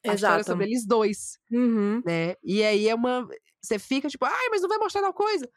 A 0.06 0.14
história 0.16 0.42
é 0.42 0.44
sobre 0.44 0.66
eles 0.66 0.86
dois, 0.86 1.38
Uhum. 1.52 2.02
né? 2.06 2.36
E 2.44 2.64
aí 2.64 2.88
é 2.88 2.96
uma. 2.96 3.28
Você 3.62 3.78
fica 3.80 4.08
tipo, 4.10 4.26
ai, 4.26 4.50
mas 4.50 4.62
não 4.62 4.70
vai 4.70 4.78
mostrar 4.78 5.02
tal 5.02 5.14
coisa. 5.14 5.50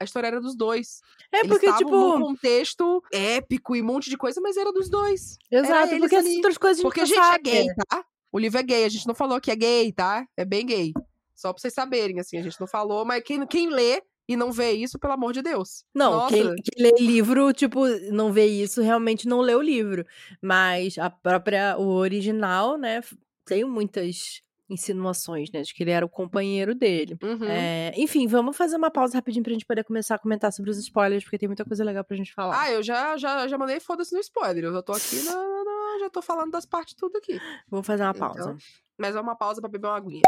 A 0.00 0.04
história 0.04 0.28
era 0.28 0.40
dos 0.40 0.56
dois. 0.56 1.02
É 1.30 1.40
eles 1.40 1.48
porque, 1.48 1.70
tipo. 1.74 1.90
num 1.90 2.20
contexto 2.20 3.02
épico 3.12 3.76
e 3.76 3.82
um 3.82 3.84
monte 3.84 4.08
de 4.08 4.16
coisa, 4.16 4.40
mas 4.40 4.56
era 4.56 4.72
dos 4.72 4.88
dois. 4.88 5.36
Exato, 5.50 5.98
porque 5.98 6.16
essas 6.16 6.26
ali. 6.26 6.36
outras 6.36 6.58
coisas 6.58 6.78
a 6.78 6.82
gente 6.82 6.88
Porque, 6.88 7.00
não 7.00 7.06
gente, 7.06 7.18
é 7.18 7.22
sabe. 7.22 7.50
gay, 7.50 7.66
tá? 7.88 8.04
O 8.32 8.38
livro 8.38 8.58
é 8.58 8.62
gay, 8.62 8.84
a 8.84 8.88
gente 8.88 9.06
não 9.06 9.14
falou 9.14 9.40
que 9.40 9.50
é 9.50 9.56
gay, 9.56 9.92
tá? 9.92 10.26
É 10.36 10.44
bem 10.44 10.64
gay. 10.64 10.92
Só 11.34 11.52
pra 11.52 11.60
vocês 11.60 11.74
saberem, 11.74 12.18
assim, 12.18 12.38
a 12.38 12.42
gente 12.42 12.58
não 12.60 12.66
falou, 12.66 13.04
mas 13.04 13.22
quem, 13.22 13.46
quem 13.46 13.68
lê 13.68 14.02
e 14.28 14.36
não 14.36 14.52
vê 14.52 14.72
isso, 14.72 14.98
pelo 14.98 15.12
amor 15.12 15.32
de 15.32 15.42
Deus. 15.42 15.84
Não, 15.94 16.28
quem, 16.28 16.54
quem 16.54 16.82
lê 16.84 16.92
livro, 17.00 17.52
tipo, 17.52 17.84
não 18.12 18.32
vê 18.32 18.46
isso, 18.46 18.80
realmente 18.80 19.26
não 19.26 19.40
lê 19.40 19.54
o 19.54 19.60
livro. 19.60 20.06
Mas 20.40 20.96
a 20.98 21.10
própria, 21.10 21.76
o 21.76 21.88
original, 21.88 22.78
né, 22.78 23.00
tem 23.44 23.64
muitas 23.64 24.42
insinuações, 24.70 25.50
né, 25.52 25.62
de 25.62 25.74
que 25.74 25.82
ele 25.82 25.90
era 25.90 26.06
o 26.06 26.08
companheiro 26.08 26.74
dele. 26.74 27.18
Uhum. 27.22 27.44
É, 27.44 27.92
enfim, 27.96 28.26
vamos 28.28 28.56
fazer 28.56 28.76
uma 28.76 28.90
pausa 28.90 29.16
rapidinho 29.18 29.42
pra 29.42 29.52
gente 29.52 29.66
poder 29.66 29.82
começar 29.84 30.14
a 30.14 30.18
comentar 30.18 30.52
sobre 30.52 30.70
os 30.70 30.78
spoilers, 30.78 31.24
porque 31.24 31.36
tem 31.38 31.48
muita 31.48 31.64
coisa 31.64 31.82
legal 31.84 32.04
pra 32.04 32.16
gente 32.16 32.32
falar. 32.32 32.58
Ah, 32.62 32.70
eu 32.70 32.82
já, 32.82 33.16
já, 33.16 33.48
já 33.48 33.58
mandei 33.58 33.80
foda-se 33.80 34.14
no 34.14 34.20
spoiler. 34.20 34.64
Eu 34.64 34.72
já 34.72 34.80
tô 34.82 34.92
aqui 34.92 35.22
na, 35.24 35.34
na- 35.34 35.98
Já 36.00 36.08
tô 36.08 36.22
falando 36.22 36.52
das 36.52 36.64
partes 36.64 36.94
tudo 36.94 37.16
aqui. 37.18 37.38
Vamos 37.68 37.86
fazer 37.86 38.04
uma 38.04 38.12
então, 38.14 38.28
pausa. 38.32 38.56
Mas 38.96 39.16
é 39.16 39.20
uma 39.20 39.34
pausa 39.36 39.60
pra 39.60 39.68
beber 39.68 39.88
uma 39.88 39.96
aguinha. 39.96 40.22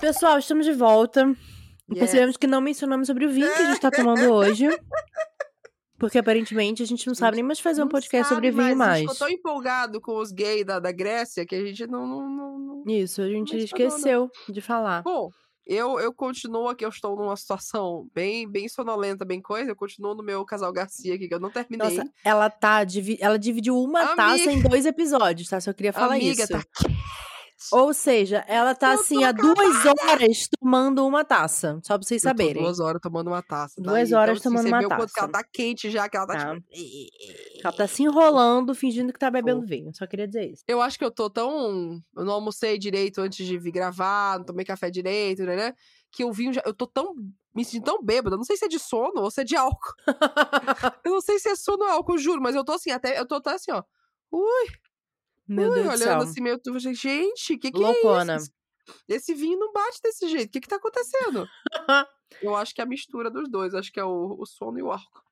Pessoal, 0.00 0.38
estamos 0.38 0.64
de 0.66 0.72
volta. 0.72 1.26
Yes. 1.90 1.98
Percebemos 1.98 2.36
que 2.36 2.46
não 2.46 2.60
mencionamos 2.60 3.06
sobre 3.06 3.26
o 3.26 3.30
vinho 3.30 3.52
que 3.52 3.62
a 3.62 3.66
gente 3.66 3.80
tá 3.80 3.90
tomando 3.90 4.22
hoje. 4.32 4.68
Porque 6.00 6.18
aparentemente 6.18 6.82
a 6.82 6.86
gente 6.86 7.06
não 7.06 7.14
sabe 7.14 7.36
nem 7.36 7.44
mais 7.44 7.60
fazer 7.60 7.82
um 7.82 7.84
Não 7.84 7.90
podcast 7.90 8.26
sabe 8.30 8.34
sobre 8.36 8.50
vinho 8.50 8.62
mais. 8.62 8.72
A 8.72 8.76
mais. 8.76 8.98
gente 9.02 9.12
ficou 9.12 9.26
tão 9.26 9.28
empolgado 9.36 10.00
com 10.00 10.16
os 10.16 10.32
gays 10.32 10.64
da, 10.64 10.80
da 10.80 10.90
Grécia 10.90 11.44
que 11.44 11.54
a 11.54 11.64
gente 11.64 11.86
não. 11.86 12.06
não, 12.06 12.28
não, 12.28 12.58
não- 12.58 12.84
Isso, 12.88 13.20
a 13.20 13.28
gente 13.28 13.54
né? 13.54 13.62
esqueceu 13.62 14.30
de 14.48 14.62
falar. 14.62 15.02
Bom, 15.02 15.30
eu, 15.66 16.00
eu 16.00 16.12
continuo 16.12 16.68
aqui, 16.68 16.86
eu 16.86 16.88
estou 16.88 17.14
numa 17.14 17.36
situação 17.36 18.08
bem, 18.14 18.50
bem 18.50 18.66
sonolenta, 18.66 19.26
bem 19.26 19.42
coisa. 19.42 19.70
Eu 19.70 19.76
continuo 19.76 20.14
no 20.14 20.22
meu 20.22 20.42
casal 20.44 20.72
Garcia 20.72 21.14
aqui, 21.14 21.28
que 21.28 21.34
eu 21.34 21.38
não 21.38 21.50
terminei. 21.50 21.98
Nossa, 21.98 22.10
ela 22.24 22.48
tá. 22.48 22.78
Ela 23.20 23.38
dividiu 23.38 23.76
uma 23.78 24.00
Amiga. 24.00 24.16
taça 24.16 24.50
em 24.50 24.62
dois 24.62 24.86
episódios, 24.86 25.48
tá? 25.50 25.60
Só 25.60 25.72
queria 25.74 25.92
falar 25.92 26.14
Amiga, 26.14 26.42
isso. 26.42 26.52
tá 26.52 26.62
Ou 27.72 27.92
seja, 27.92 28.44
ela 28.48 28.74
tá 28.74 28.94
Eu 28.94 29.00
assim 29.00 29.22
há 29.24 29.32
duas 29.32 29.84
horas 29.86 30.48
tomando 30.58 31.06
uma 31.06 31.24
taça. 31.24 31.78
Só 31.84 31.98
pra 31.98 32.06
vocês 32.06 32.24
Eu 32.24 32.30
saberem. 32.30 32.62
duas 32.62 32.80
horas 32.80 33.00
tomando 33.02 33.28
uma 33.28 33.42
taça. 33.42 33.74
tá? 33.76 33.82
Duas 33.90 34.08
Então, 34.08 34.20
horas 34.20 34.38
assim, 34.38 34.48
tomando 34.48 34.66
uma 34.68 34.78
o 34.78 34.88
quanto 34.88 35.12
que 35.12 35.20
ela 35.20 35.28
taça. 35.28 35.44
tá 35.44 35.50
quente 35.52 35.90
já, 35.90 36.08
que 36.08 36.16
ela 36.16 36.26
tá, 36.26 36.34
Tá. 36.34 36.54
tipo... 36.54 36.66
Ela 37.62 37.72
tá 37.72 37.86
se 37.86 38.02
enrolando, 38.02 38.74
fingindo 38.74 39.12
que 39.12 39.18
tá 39.18 39.30
bebendo 39.30 39.60
Fofo. 39.60 39.68
vinho. 39.68 39.94
Só 39.94 40.06
queria 40.06 40.26
dizer 40.26 40.50
isso. 40.52 40.64
Eu 40.66 40.80
acho 40.80 40.98
que 40.98 41.04
eu 41.04 41.10
tô 41.10 41.28
tão. 41.28 42.00
Eu 42.16 42.24
não 42.24 42.32
almocei 42.34 42.78
direito 42.78 43.20
antes 43.20 43.46
de 43.46 43.58
vir 43.58 43.72
gravar, 43.72 44.38
não 44.38 44.46
tomei 44.46 44.64
café 44.64 44.90
direito, 44.90 45.42
né? 45.44 45.56
né, 45.56 45.74
Que 46.10 46.24
eu 46.24 46.32
vinho 46.32 46.52
já. 46.52 46.62
Eu 46.64 46.72
tô 46.74 46.86
tão. 46.86 47.14
Me 47.54 47.64
sentindo 47.64 47.84
tão 47.84 48.00
bêbada. 48.02 48.36
Não 48.36 48.44
sei 48.44 48.56
se 48.56 48.64
é 48.64 48.68
de 48.68 48.78
sono 48.78 49.22
ou 49.22 49.30
se 49.30 49.40
é 49.40 49.44
de 49.44 49.56
álcool. 49.56 49.92
Eu 51.04 51.10
não 51.12 51.20
sei 51.20 51.38
se 51.40 51.48
é 51.48 51.56
sono 51.56 51.82
ou 51.84 51.90
álcool, 51.90 52.16
juro, 52.16 52.40
mas 52.40 52.54
eu 52.54 52.64
tô 52.64 52.72
assim, 52.72 52.90
até. 52.92 53.18
Eu 53.18 53.26
tô 53.26 53.34
até 53.34 53.50
assim, 53.54 53.72
ó. 53.72 53.82
Ui, 54.32 54.66
Meu 55.54 55.72
Deus 55.72 55.84
do 55.84 55.88
olhando 55.90 55.98
céu. 56.02 56.18
assim, 56.20 56.40
meio. 56.40 56.58
tu- 56.58 56.78
Gente, 56.78 57.56
que 57.58 57.70
que 57.70 57.78
Loucona. 57.78 58.34
é 58.34 58.36
isso? 58.36 58.50
Esse 59.08 59.34
vinho 59.34 59.58
não 59.58 59.72
bate 59.72 60.00
desse 60.02 60.28
jeito. 60.28 60.48
O 60.48 60.50
que 60.52 60.60
que 60.60 60.68
tá 60.68 60.76
acontecendo? 60.76 61.46
eu 62.42 62.56
acho 62.56 62.74
que 62.74 62.80
é 62.80 62.84
a 62.84 62.86
mistura 62.86 63.30
dos 63.30 63.48
dois. 63.50 63.74
Acho 63.74 63.92
que 63.92 64.00
é 64.00 64.04
o, 64.04 64.36
o 64.38 64.46
sono 64.46 64.78
e 64.78 64.82
o 64.82 64.90
álcool. 64.90 65.22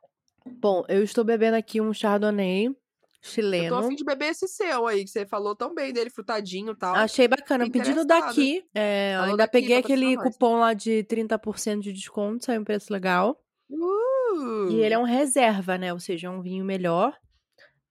Bom, 0.46 0.84
eu 0.88 1.02
estou 1.02 1.24
bebendo 1.24 1.56
aqui 1.56 1.80
um 1.80 1.92
Chardonnay 1.92 2.66
Eu 2.66 2.72
tô 2.74 2.78
chileno. 3.20 3.76
afim 3.76 3.94
de 3.96 4.04
beber 4.04 4.26
esse 4.30 4.46
seu 4.48 4.86
aí, 4.86 5.04
que 5.04 5.10
você 5.10 5.26
falou 5.26 5.54
tão 5.56 5.74
bem 5.74 5.92
dele, 5.92 6.08
frutadinho 6.08 6.72
e 6.72 6.76
tal. 6.76 6.94
Achei 6.94 7.26
bacana. 7.28 7.64
Pedido 7.70 8.00
interessada. 8.00 8.26
daqui. 8.26 8.64
é, 8.74 9.16
ainda 9.20 9.36
daqui, 9.38 9.52
peguei 9.52 9.76
aquele 9.76 10.16
cupom 10.16 10.60
lá 10.60 10.72
de 10.72 11.04
30% 11.04 11.80
de 11.80 11.92
desconto, 11.92 12.44
saiu 12.44 12.60
um 12.60 12.64
preço 12.64 12.92
legal. 12.92 13.38
Uh! 13.70 14.70
E 14.70 14.80
ele 14.82 14.94
é 14.94 14.98
um 14.98 15.04
reserva, 15.04 15.76
né? 15.76 15.92
Ou 15.92 15.98
seja, 16.00 16.28
é 16.28 16.30
um 16.30 16.40
vinho 16.40 16.64
melhor 16.64 17.12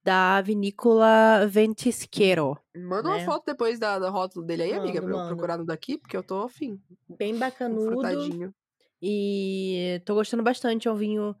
da 0.08 0.40
vinícola 0.40 1.46
Ventisquero. 1.46 2.58
Manda 2.74 3.10
né? 3.10 3.16
uma 3.16 3.24
foto 3.26 3.44
depois 3.44 3.78
da, 3.78 3.98
da 3.98 4.08
rótulo 4.08 4.42
dele 4.42 4.62
aí, 4.62 4.72
amiga, 4.72 5.02
Mando, 5.02 5.12
pra 5.12 5.22
eu 5.22 5.26
procurar 5.28 5.58
no 5.58 5.66
daqui, 5.66 5.98
porque 5.98 6.16
eu 6.16 6.22
tô 6.22 6.44
afim. 6.44 6.80
Bem 7.06 7.36
bacanudo. 7.36 7.90
frutadinho. 7.90 8.54
E 9.02 10.00
tô 10.06 10.14
gostando 10.14 10.42
bastante. 10.42 10.88
É 10.88 10.90
um 10.90 10.96
vinho 10.96 11.36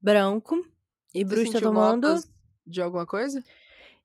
branco. 0.00 0.64
E 1.12 1.24
Você 1.24 1.24
Bruce 1.24 1.52
tá 1.52 1.60
tomando. 1.60 2.14
de 2.64 2.80
alguma 2.80 3.04
coisa? 3.04 3.42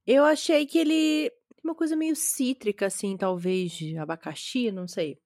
Eu 0.04 0.26
achei 0.26 0.66
que 0.66 0.80
ele 0.80 1.30
tem 1.30 1.64
uma 1.64 1.76
coisa 1.76 1.96
meio 1.96 2.16
cítrica, 2.16 2.88
assim, 2.88 3.16
talvez 3.16 3.72
de 3.72 4.00
abacaxi, 4.00 4.72
não 4.72 4.88
sei. 4.88 5.20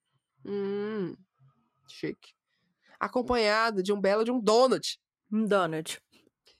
Hum, 0.45 1.15
chique. 1.87 2.33
Acompanhado 2.99 3.81
de 3.81 3.93
um 3.93 4.01
belo 4.01 4.25
de 4.25 4.31
um 4.31 4.39
donut. 4.41 4.99
Um 5.31 5.45
donut. 5.45 5.97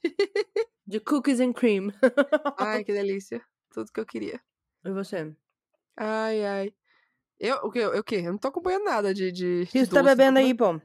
de 0.85 0.99
cookies 0.99 1.39
and 1.39 1.53
cream. 1.53 1.91
Ai, 2.57 2.83
que 2.85 2.93
delícia. 2.93 3.41
Tudo 3.73 3.91
que 3.91 3.99
eu 3.99 4.05
queria. 4.05 4.39
E 4.83 4.91
você? 4.91 5.33
Ai, 5.97 6.45
ai. 6.45 6.73
Eu, 7.39 7.55
o 7.57 7.71
quê? 7.71 7.79
Eu, 7.79 7.99
o 7.99 8.03
quê? 8.03 8.15
Eu 8.17 8.31
não 8.31 8.37
tô 8.37 8.47
acompanhando 8.49 8.85
nada 8.85 9.13
de. 9.13 9.31
de 9.31 9.63
O 9.63 9.67
que 9.71 9.79
você 9.85 9.91
tá 9.91 9.99
tô 9.99 10.03
bebendo 10.03 10.39
aí, 10.39 10.53
pô? 10.53 10.79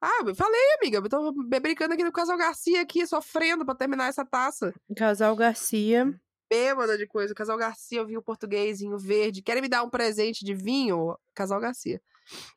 Ah, 0.00 0.22
eu 0.26 0.34
falei, 0.34 0.60
amiga. 0.80 0.98
Eu 0.98 1.08
tô 1.08 1.32
be- 1.32 1.58
brincando 1.60 1.94
aqui 1.94 2.04
no 2.04 2.12
Casal 2.12 2.36
Garcia, 2.36 2.80
aqui, 2.82 3.06
sofrendo 3.06 3.64
pra 3.64 3.74
terminar 3.74 4.08
essa 4.08 4.24
taça. 4.24 4.72
Casal 4.96 5.34
Garcia. 5.34 6.14
Bêbada 6.48 6.96
de 6.96 7.06
coisa. 7.06 7.34
Casal 7.34 7.56
Garcia, 7.56 8.04
vinho 8.04 8.22
português, 8.22 8.78
vinho 8.80 8.98
verde. 8.98 9.42
Querem 9.42 9.62
me 9.62 9.68
dar 9.68 9.82
um 9.82 9.90
presente 9.90 10.44
de 10.44 10.54
vinho? 10.54 11.16
Casal 11.34 11.60
Garcia. 11.60 12.00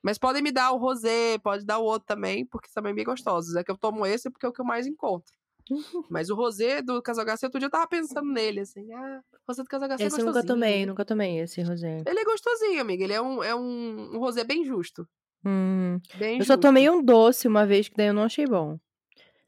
Mas 0.04 0.18
podem 0.18 0.42
me 0.44 0.52
dar 0.52 0.72
o 0.72 0.78
rosé, 0.78 1.38
pode 1.40 1.66
dar 1.66 1.80
o 1.80 1.84
outro 1.84 2.06
também, 2.06 2.46
porque 2.46 2.70
são 2.70 2.84
bem 2.84 3.04
gostosos. 3.06 3.56
É 3.56 3.64
que 3.64 3.72
eu 3.72 3.78
tomo 3.78 4.06
esse 4.06 4.30
porque 4.30 4.46
é 4.46 4.50
o 4.50 4.54
que 4.54 4.62
eu 4.62 4.66
mais 4.66 4.86
encontro. 4.86 5.32
Mas 6.10 6.30
o 6.30 6.36
rosé 6.36 6.82
do 6.82 7.02
Casal 7.02 7.26
Garcia, 7.26 7.48
outro 7.48 7.60
dia 7.60 7.68
eu 7.68 7.72
tava 7.72 7.88
pensando 7.88 8.32
nele, 8.32 8.62
assim. 8.62 8.92
Ah, 8.94 9.22
rosé 9.48 9.64
do 9.64 9.70
Casal 9.70 9.88
Garcia 9.90 10.08
Esse 10.08 10.16
é 10.18 10.22
eu 10.22 10.26
nunca 10.26 10.40
gostosinho. 10.40 10.62
tomei, 10.62 10.86
nunca 10.86 11.06
tomei 11.06 11.40
esse 11.40 11.62
rosé. 11.62 12.04
Ele 12.06 12.20
é 12.20 12.26
gostosinho, 12.26 12.82
amiga. 12.82 13.04
Ele 13.04 13.14
é 13.14 13.22
um, 13.22 13.44
é 13.44 13.56
um, 13.56 14.16
um 14.16 14.20
rosé 14.20 14.44
bem 14.44 14.66
justo. 14.66 15.08
Hum. 15.46 16.00
Bem 16.18 16.40
Eu 16.40 16.46
só 16.46 16.54
justo. 16.54 16.62
tomei 16.62 16.90
um 16.90 17.04
doce 17.04 17.48
uma 17.48 17.66
vez, 17.66 17.88
que 17.88 17.96
daí 17.96 18.08
eu 18.08 18.14
não 18.14 18.24
achei 18.24 18.46
bom. 18.46 18.78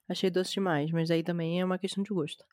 Achei 0.08 0.30
doce 0.30 0.54
demais, 0.54 0.92
mas 0.92 1.10
aí 1.10 1.24
também 1.24 1.60
é 1.60 1.66
uma 1.66 1.78
questão 1.78 2.04
de 2.04 2.14
gosto. 2.14 2.46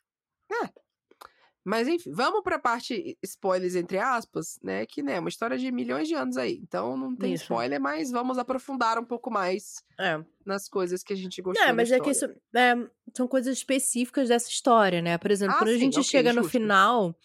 Mas 1.69 1.87
enfim, 1.87 2.11
vamos 2.11 2.41
pra 2.41 2.57
parte 2.57 3.15
spoilers, 3.21 3.75
entre 3.75 3.99
aspas, 3.99 4.57
né? 4.63 4.87
Que 4.87 5.03
né, 5.03 5.17
é 5.17 5.19
uma 5.19 5.29
história 5.29 5.55
de 5.55 5.71
milhões 5.71 6.07
de 6.07 6.15
anos 6.15 6.35
aí. 6.35 6.59
Então 6.63 6.97
não 6.97 7.15
tem 7.15 7.33
Isso. 7.33 7.43
spoiler, 7.43 7.79
mas 7.79 8.09
vamos 8.09 8.39
aprofundar 8.39 8.97
um 8.97 9.05
pouco 9.05 9.29
mais 9.29 9.83
É. 9.99 10.19
nas 10.43 10.67
coisas 10.67 11.03
que 11.03 11.13
a 11.13 11.15
gente 11.15 11.39
gostou. 11.43 11.61
Não, 11.63 11.71
da 11.71 11.75
mas 11.75 11.91
é 11.91 11.99
que 11.99 12.09
isso, 12.09 12.25
é, 12.55 12.73
são 13.15 13.27
coisas 13.27 13.55
específicas 13.55 14.29
dessa 14.29 14.49
história, 14.49 14.99
né? 14.99 15.19
Por 15.19 15.29
exemplo, 15.29 15.53
Ah, 15.55 15.59
quando 15.59 15.69
a 15.69 15.73
sim, 15.73 15.79
gente 15.79 15.99
ok, 15.99 16.03
chega 16.09 16.33
no 16.33 16.41
justo. 16.41 16.51
final, 16.53 17.15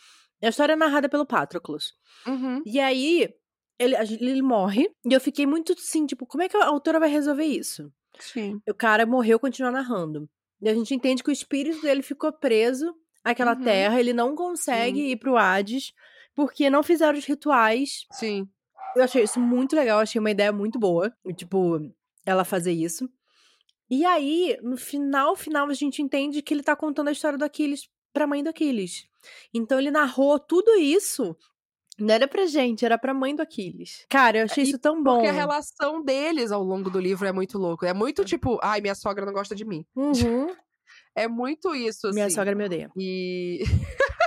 a 0.43 0.49
história 0.49 0.75
é 0.75 0.77
narrada 0.77 1.09
pelo 1.09 1.25
Patroclus. 1.25 1.95
Uhum. 2.27 2.63
E 2.67 2.79
aí, 2.79 3.31
ele, 3.79 3.97
a 3.97 4.03
ele 4.05 4.43
morre, 4.43 4.91
e 5.07 5.13
eu 5.15 5.21
fiquei 5.23 5.47
muito 5.47 5.73
assim, 5.73 6.05
tipo, 6.05 6.27
como 6.27 6.43
é 6.43 6.51
que 6.51 6.57
a 6.59 6.67
autora 6.67 7.01
vai 7.01 7.09
resolver 7.09 7.47
isso? 7.47 7.91
Sim. 8.21 8.61
O 8.69 8.75
cara 8.75 9.07
morreu, 9.07 9.41
continua 9.41 9.71
narrando. 9.71 10.29
E 10.61 10.69
a 10.69 10.75
gente 10.75 10.95
entende 10.95 11.23
que 11.23 11.31
o 11.31 11.33
espírito 11.33 11.81
dele 11.81 12.03
ficou 12.03 12.31
preso 12.31 12.95
àquela 13.25 13.55
Uhum. 13.57 13.65
terra, 13.65 13.99
ele 13.99 14.13
não 14.13 14.35
consegue 14.37 15.11
ir 15.11 15.17
pro 15.17 15.37
Hades, 15.37 15.93
porque 16.35 16.69
não 16.69 16.83
fizeram 16.83 17.19
os 17.19 17.25
rituais. 17.25 18.07
Sim. 18.13 18.47
Eu 18.95 19.03
achei 19.03 19.23
isso 19.25 19.41
muito 19.41 19.75
legal, 19.75 19.99
achei 19.99 20.21
uma 20.21 20.31
ideia 20.31 20.53
muito 20.53 20.79
boa, 20.79 21.13
tipo, 21.35 21.81
ela 22.25 22.45
fazer 22.45 22.73
isso. 22.73 23.09
E 23.91 24.05
aí, 24.05 24.57
no 24.63 24.77
final, 24.77 25.35
final, 25.37 25.69
a 25.69 25.75
gente 25.75 26.01
entende 26.01 26.43
que 26.43 26.55
ele 26.55 26.63
tá 26.63 26.77
contando 26.77 27.09
a 27.09 27.13
história 27.13 27.37
do 27.39 27.45
Aquiles 27.45 27.89
pra 28.13 28.27
mãe 28.27 28.43
do 28.43 28.51
Aquiles. 28.51 29.07
Então 29.53 29.79
ele 29.79 29.91
narrou 29.91 30.39
tudo 30.39 30.71
isso. 30.77 31.37
Não 31.99 32.13
era 32.13 32.27
pra 32.27 32.47
gente, 32.47 32.85
era 32.85 32.99
pra 32.99 33.15
mãe 33.15 33.35
do 33.37 33.43
Aquiles. 33.43 34.05
Cara, 34.09 34.39
eu 34.39 34.45
achei 34.45 34.65
E 34.65 34.69
isso 34.69 34.79
tão 34.79 35.01
bom. 35.03 35.15
Porque 35.17 35.29
a 35.29 35.33
relação 35.33 36.03
deles 36.03 36.51
ao 36.51 36.63
longo 36.63 36.91
do 36.91 36.99
livro 36.99 37.27
é 37.27 37.31
muito 37.33 37.57
louco. 37.57 37.85
É 37.87 37.93
muito 37.95 38.25
tipo, 38.25 38.59
ai, 38.63 38.81
minha 38.81 38.95
sogra 38.97 39.25
não 39.25 39.33
gosta 39.33 39.55
de 39.55 39.65
mim. 39.65 39.85
Uhum. 39.95 40.49
É 41.14 41.29
muito 41.29 41.74
isso, 41.74 42.09
assim. 42.09 42.14
Minha 42.14 42.31
sogra 42.31 42.55
me 42.55 42.64
odeia. 42.64 42.90
E. 42.96 43.62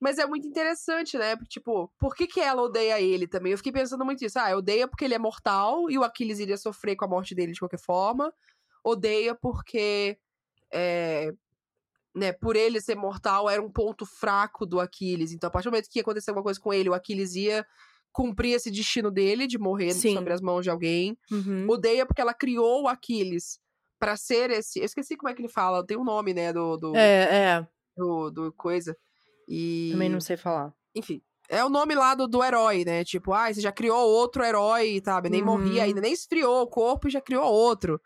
Mas 0.00 0.18
é 0.18 0.26
muito 0.26 0.48
interessante, 0.48 1.18
né? 1.18 1.36
Tipo, 1.48 1.92
por 1.98 2.14
que, 2.14 2.26
que 2.26 2.40
ela 2.40 2.62
odeia 2.62 2.98
ele 2.98 3.28
também? 3.28 3.52
Eu 3.52 3.58
fiquei 3.58 3.72
pensando 3.72 4.04
muito 4.04 4.24
isso. 4.24 4.38
Ah, 4.38 4.56
odeia 4.56 4.88
porque 4.88 5.04
ele 5.04 5.14
é 5.14 5.18
mortal 5.18 5.90
e 5.90 5.98
o 5.98 6.02
Aquiles 6.02 6.38
iria 6.38 6.56
sofrer 6.56 6.96
com 6.96 7.04
a 7.04 7.08
morte 7.08 7.34
dele 7.34 7.52
de 7.52 7.58
qualquer 7.58 7.80
forma. 7.80 8.32
Odeia 8.82 9.34
porque. 9.34 10.18
É, 10.72 11.32
né, 12.14 12.32
por 12.32 12.56
ele 12.56 12.80
ser 12.80 12.96
mortal, 12.96 13.48
era 13.48 13.62
um 13.62 13.70
ponto 13.70 14.04
fraco 14.04 14.66
do 14.66 14.80
Aquiles. 14.80 15.32
Então, 15.32 15.48
a 15.48 15.50
partir 15.50 15.68
do 15.68 15.72
momento 15.72 15.88
que 15.88 15.98
ia 15.98 16.02
acontecer 16.02 16.30
alguma 16.30 16.44
coisa 16.44 16.58
com 16.58 16.72
ele, 16.72 16.88
o 16.88 16.94
Aquiles 16.94 17.34
ia 17.36 17.64
cumprir 18.12 18.54
esse 18.54 18.70
destino 18.70 19.10
dele 19.10 19.46
de 19.46 19.58
morrer 19.58 19.92
Sim. 19.92 20.14
sobre 20.14 20.32
as 20.32 20.40
mãos 20.40 20.62
de 20.62 20.70
alguém. 20.70 21.16
Uhum. 21.30 21.66
Odeia 21.68 22.04
porque 22.04 22.20
ela 22.20 22.34
criou 22.34 22.82
o 22.82 22.88
Aquiles 22.88 23.60
pra 24.00 24.16
ser 24.16 24.50
esse. 24.50 24.80
Eu 24.80 24.86
esqueci 24.86 25.16
como 25.16 25.28
é 25.30 25.34
que 25.34 25.40
ele 25.42 25.48
fala, 25.48 25.86
tem 25.86 25.96
um 25.96 26.02
nome, 26.04 26.34
né, 26.34 26.52
do, 26.52 26.76
do, 26.76 26.96
É, 26.96 27.58
é. 27.58 27.68
do, 27.96 28.30
do 28.30 28.52
coisa. 28.54 28.96
E. 29.48 29.90
Também 29.92 30.08
não 30.08 30.20
sei 30.20 30.36
falar. 30.36 30.72
Enfim. 30.94 31.20
É 31.48 31.64
o 31.64 31.68
nome 31.68 31.94
lá 31.96 32.14
do, 32.14 32.26
do 32.28 32.42
herói, 32.44 32.84
né? 32.84 33.04
Tipo, 33.04 33.32
ah, 33.32 33.52
você 33.52 33.60
já 33.60 33.72
criou 33.72 34.08
outro 34.08 34.44
herói, 34.44 35.00
sabe? 35.04 35.28
Nem 35.28 35.42
morria 35.42 35.80
Uhum. 35.82 35.88
ainda, 35.88 36.00
nem 36.00 36.12
esfriou 36.12 36.62
o 36.62 36.66
corpo 36.66 37.08
e 37.08 37.10
já 37.10 37.20
criou 37.20 37.44
outro. 37.44 38.00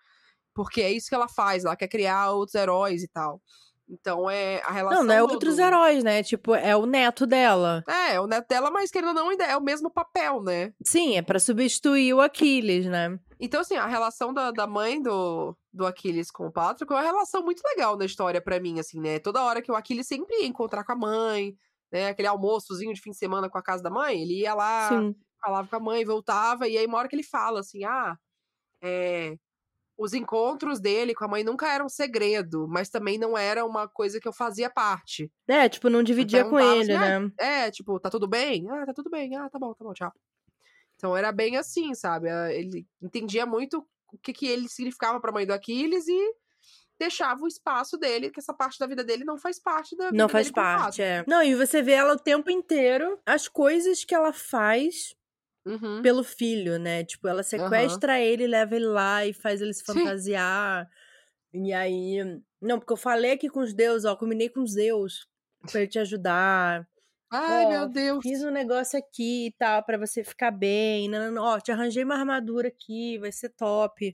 Porque 0.55 0.81
é 0.81 0.91
isso 0.91 1.09
que 1.09 1.15
ela 1.15 1.29
faz, 1.29 1.65
ela 1.65 1.77
quer 1.77 1.89
criar 1.89 2.31
outros 2.31 2.55
heróis 2.55 3.03
e 3.03 3.09
tal. 3.09 3.41
Então 3.87 4.31
é 4.31 4.63
a 4.65 4.71
relação. 4.73 5.01
Não, 5.01 5.09
não 5.09 5.15
é 5.15 5.19
do- 5.27 5.31
outros 5.35 5.57
do- 5.57 5.63
heróis, 5.63 6.03
né? 6.03 6.23
Tipo, 6.23 6.55
é 6.55 6.75
o 6.75 6.87
neto 6.87 7.27
dela. 7.27 7.85
É, 7.87 8.15
é 8.15 8.21
o 8.21 8.27
neto 8.27 8.49
dela, 8.49 8.71
mas 8.71 8.91
querendo 8.91 9.09
ou 9.09 9.15
não, 9.15 9.29
ainda 9.29 9.45
é 9.45 9.55
o 9.59 9.63
mesmo 9.63 9.91
papel, 9.91 10.43
né? 10.43 10.73
Sim, 10.83 11.19
é 11.19 11.23
pra 11.23 11.39
substituir 11.39 12.15
o 12.15 12.23
Aquiles, 12.23 12.87
né? 12.87 13.19
Então, 13.39 13.61
assim, 13.61 13.77
a 13.77 13.87
relação 13.87 14.33
da, 14.33 14.51
da 14.53 14.67
mãe 14.67 15.03
do, 15.03 15.55
do 15.75 15.87
Aquiles 15.87 16.31
com 16.31 16.47
o 16.49 16.53
Patroclo 16.53 16.97
é 16.97 17.01
uma 17.01 17.07
relação 17.07 17.43
muito 17.45 17.63
legal 17.65 17.97
na 17.99 18.07
história 18.07 18.41
pra 18.43 18.61
mim, 18.61 18.81
assim, 18.81 19.01
né? 19.01 19.19
Toda 19.21 19.43
hora 19.45 19.63
que 19.63 19.73
o 19.73 19.77
Aquiles 19.77 20.07
sempre 20.09 20.37
ia 20.43 20.47
encontrar 20.49 20.85
com 20.85 20.93
a 20.93 20.97
mãe, 20.97 21.57
né? 21.93 22.09
Aquele 22.09 22.29
almoçozinho 22.29 22.95
de 22.95 23.01
fim 23.03 23.11
de 23.13 23.19
semana 23.19 23.51
com 23.51 23.59
a 23.59 23.63
casa 23.63 23.83
da 23.83 23.91
mãe, 23.91 24.23
ele 24.23 24.41
ia 24.43 24.55
lá, 24.55 25.05
Sim. 25.05 25.17
falava 25.45 25.69
com 25.69 25.77
a 25.77 25.81
mãe, 25.81 26.05
voltava, 26.05 26.69
e 26.69 26.79
aí 26.79 26.87
uma 26.87 26.99
hora 26.99 27.09
que 27.09 27.17
ele 27.17 27.25
fala 27.25 27.61
assim, 27.61 27.85
ah, 27.85 28.17
é, 28.83 29.37
os 29.99 30.15
encontros 30.15 30.81
dele 30.81 31.15
com 31.15 31.25
a 31.25 31.29
mãe 31.29 31.45
nunca 31.45 31.73
eram 31.73 31.89
segredo, 31.89 32.67
mas 32.69 32.91
também 32.91 33.19
não 33.19 33.39
era 33.39 33.65
uma 33.67 33.89
coisa 33.89 34.21
que 34.21 34.29
eu 34.29 34.33
fazia 34.33 34.71
parte. 34.71 35.31
É, 35.49 35.69
tipo, 35.69 35.89
não 35.91 36.03
dividia 36.03 36.45
com 36.45 36.59
perguntava 36.59 36.81
ele, 36.81 36.93
assim, 36.95 36.95
"Ah, 36.97 37.15
né? 37.21 37.31
É, 37.39 37.71
tipo, 37.71 37.99
tá 38.01 38.11
tudo 38.11 38.29
bem? 38.29 38.69
Ah, 38.71 38.87
tá 38.87 38.93
tudo 38.95 39.11
bem. 39.11 39.35
Ah, 39.37 39.49
tá 39.51 39.59
bom, 39.59 39.75
tá 39.75 39.85
bom, 39.85 39.93
tchau. 39.93 40.13
Então 40.97 41.17
era 41.17 41.33
bem 41.33 41.57
assim, 41.57 41.95
sabe? 41.95 42.31
Ah, 42.31 42.53
Ele 42.53 42.87
entendia 43.03 43.47
muito 43.47 43.87
o 44.13 44.19
que, 44.19 44.33
que 44.33 44.47
ele 44.47 44.69
significava 44.69 45.21
pra 45.21 45.33
mãe 45.33 45.47
do 45.47 45.53
Aquiles 45.53 46.07
e 46.07 46.35
deixava 46.99 47.43
o 47.43 47.49
espaço 47.49 47.97
dele, 47.97 48.31
que 48.31 48.39
essa 48.39 48.55
parte 48.55 48.79
da 48.79 48.87
vida 48.87 49.03
dele 49.03 49.25
não 49.25 49.37
faz 49.37 49.59
parte 49.59 49.97
da 49.97 50.11
vida 50.11 50.17
Não 50.17 50.29
faz 50.29 50.51
parte, 50.51 51.03
é. 51.03 51.25
Não, 51.27 51.43
e 51.43 51.55
você 51.55 51.83
vê 51.83 51.93
ela 51.93 52.15
o 52.15 52.19
tempo 52.19 52.51
inteiro, 52.51 53.19
as 53.27 53.49
coisas 53.49 54.05
que 54.05 54.15
ela 54.15 54.33
faz 54.33 55.15
Uhum. 55.67 56.03
pelo 56.03 56.23
filho, 56.23 56.79
né? 56.79 57.05
Tipo, 57.05 57.27
ela 57.27 57.43
sequestra 57.43 58.21
ele, 58.21 58.47
leva 58.47 58.77
ele 58.77 58.85
lá 58.85 59.25
e 59.25 59.33
faz 59.33 59.63
ele 59.63 59.73
se 59.73 59.83
Sim. 59.83 59.95
fantasiar. 59.95 60.87
E 61.55 61.73
aí. 61.73 62.19
Não, 62.61 62.79
porque 62.79 62.93
eu 62.93 62.99
falei 62.99 63.33
aqui 63.33 63.49
com 63.49 63.61
os 63.61 63.73
deuses, 63.73 64.05
ó, 64.05 64.15
combinei 64.15 64.51
com 64.51 64.61
os 64.63 64.75
deuses 64.75 65.27
pra 65.71 65.81
ele 65.81 65.89
te 65.89 65.99
ajudar. 65.99 66.87
Ai, 67.31 67.67
Ó, 67.67 67.71
meu 67.71 67.89
Deus. 67.89 68.21
Fiz 68.23 68.43
um 68.45 68.51
negócio 68.51 68.99
aqui 68.99 69.47
e 69.49 69.53
tal, 69.59 69.83
pra 69.85 69.99
você 69.99 70.23
ficar 70.23 70.51
bem. 70.51 71.11
Ó, 71.39 71.59
te 71.61 71.73
arranjei 71.73 72.05
uma 72.05 72.17
armadura 72.17 72.69
aqui, 72.69 73.19
vai 73.19 73.33
ser 73.33 73.51
top. 73.51 74.13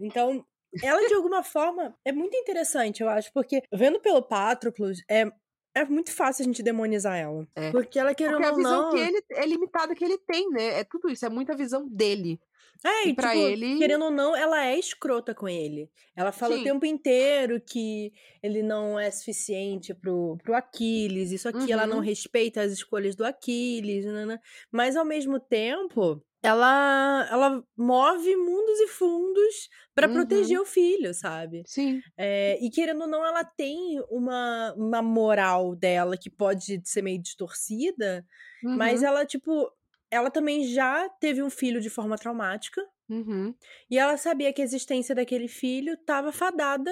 Então, 0.00 0.44
ela 0.82 1.06
de 1.06 1.14
alguma 1.14 1.42
forma 1.42 1.96
é 2.04 2.12
muito 2.12 2.36
interessante, 2.36 3.02
eu 3.02 3.08
acho, 3.08 3.30
porque 3.32 3.62
vendo 3.72 4.00
pelo 4.00 4.22
Patroclus, 4.22 5.02
é, 5.08 5.30
é 5.74 5.84
muito 5.84 6.12
fácil 6.12 6.42
a 6.42 6.46
gente 6.46 6.62
demonizar 6.62 7.16
ela. 7.16 7.46
É. 7.54 7.70
Porque 7.70 7.98
ela 7.98 8.14
querendo 8.14 8.36
Porque 8.38 8.48
a 8.48 8.54
visão 8.54 8.82
não. 8.82 8.90
que 8.90 8.98
ele 8.98 9.22
é 9.32 9.46
limitada 9.46 9.94
que 9.94 10.04
ele 10.04 10.18
tem, 10.18 10.50
né? 10.50 10.80
É 10.80 10.84
tudo 10.84 11.08
isso, 11.10 11.24
é 11.24 11.28
muita 11.28 11.56
visão 11.56 11.88
dele. 11.88 12.40
É, 12.82 13.08
E 13.08 13.14
pra 13.14 13.30
tipo, 13.32 13.40
ele- 13.48 13.78
querendo 13.78 14.04
ou 14.06 14.10
não, 14.10 14.34
ela 14.36 14.64
é 14.66 14.78
escrota 14.78 15.34
com 15.34 15.48
ele. 15.48 15.90
Ela 16.16 16.32
fala 16.32 16.54
Sim. 16.54 16.60
o 16.60 16.64
tempo 16.64 16.86
inteiro 16.86 17.60
que 17.60 18.12
ele 18.42 18.62
não 18.62 18.98
é 18.98 19.10
suficiente 19.10 19.92
pro, 19.94 20.36
pro 20.42 20.54
Aquiles, 20.54 21.30
isso 21.30 21.48
aqui, 21.48 21.70
ela 21.72 21.86
não 21.86 21.96
Uhum. 21.98 22.02
respeita 22.02 22.60
as 22.62 22.72
escolhas 22.72 23.14
do 23.14 23.24
Aquiles, 23.24 24.04
nanana. 24.04 24.40
mas 24.70 24.96
ao 24.96 25.04
mesmo 25.04 25.38
tempo, 25.40 26.22
ela, 26.42 27.26
ela 27.30 27.64
move 27.76 28.36
mundos 28.36 28.78
e 28.80 28.88
fundos 28.88 29.68
pra 29.94 30.06
Uhum. 30.06 30.12
proteger 30.12 30.60
o 30.60 30.66
filho, 30.66 31.14
sabe? 31.14 31.62
Sim. 31.66 32.02
É, 32.18 32.58
e 32.60 32.68
querendo 32.70 33.00
ou 33.02 33.06
não, 33.08 33.24
ela 33.24 33.42
tem 33.44 33.98
uma, 34.10 34.74
uma 34.76 35.00
moral 35.00 35.74
dela 35.74 36.16
que 36.18 36.28
pode 36.28 36.80
ser 36.84 37.00
meio 37.02 37.18
distorcida, 37.22 38.26
mas 38.62 39.00
Uhum. 39.00 39.06
ela, 39.08 39.24
tipo, 39.24 39.70
ela 40.14 40.30
também 40.30 40.64
já 40.68 41.08
teve 41.20 41.42
um 41.42 41.50
filho 41.50 41.80
de 41.80 41.90
forma 41.90 42.16
traumática. 42.16 42.80
Uhum. 43.08 43.54
E 43.90 43.98
ela 43.98 44.16
sabia 44.16 44.52
que 44.52 44.62
a 44.62 44.64
existência 44.64 45.14
daquele 45.14 45.48
filho 45.48 45.94
estava 45.94 46.32
fadada 46.32 46.90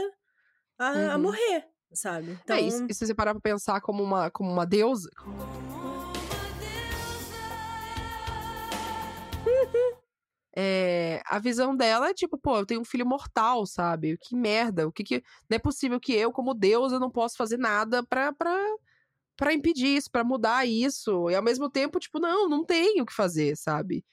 a, 0.79 0.89
a 0.89 1.17
Uhum. 1.17 1.23
morrer, 1.23 1.67
sabe? 1.93 2.39
Então, 2.43 2.57
É, 2.57 2.61
e, 2.61 2.71
se- 2.71 2.87
e 2.91 2.95
se 2.95 3.07
você 3.07 3.15
parar 3.15 3.33
pra 3.33 3.41
pensar 3.41 3.81
como 3.81 4.03
uma, 4.03 4.31
como 4.31 4.51
uma 4.51 4.67
deusa. 4.67 5.09
É, 10.55 11.23
a 11.25 11.39
visão 11.39 11.75
dela 11.75 12.11
é 12.11 12.15
tipo, 12.15 12.37
pô, 12.37 12.59
eu 12.59 12.67
tenho 12.67 12.83
um 12.83 12.85
filho 12.85 13.07
mortal, 13.07 13.65
sabe? 13.65 14.19
Que 14.19 14.37
merda. 14.37 14.87
O 14.87 14.93
que 14.93 15.03
que. 15.03 15.23
Não 15.49 15.57
é 15.57 15.59
possível 15.59 15.99
que 15.99 16.13
eu, 16.13 16.31
como 16.31 16.53
Deus, 16.53 16.93
eu 16.93 17.01
não 17.01 17.11
posso 17.11 17.39
fazer 17.39 17.57
nada 17.57 18.05
pra, 18.05 18.35
pra, 18.35 18.55
pra 19.37 19.53
impedir 19.55 19.97
isso, 19.97 20.11
pra 20.11 20.25
mudar 20.25 20.67
isso. 20.67 21.31
E 21.31 21.35
ao 21.35 21.43
mesmo 21.43 21.71
tempo, 21.71 21.99
tipo, 22.01 22.19
não, 22.21 22.49
não 22.49 22.65
tenho 22.65 23.03
o 23.05 23.07
que 23.07 23.13
fazer, 23.15 23.57
sabe? 23.57 24.05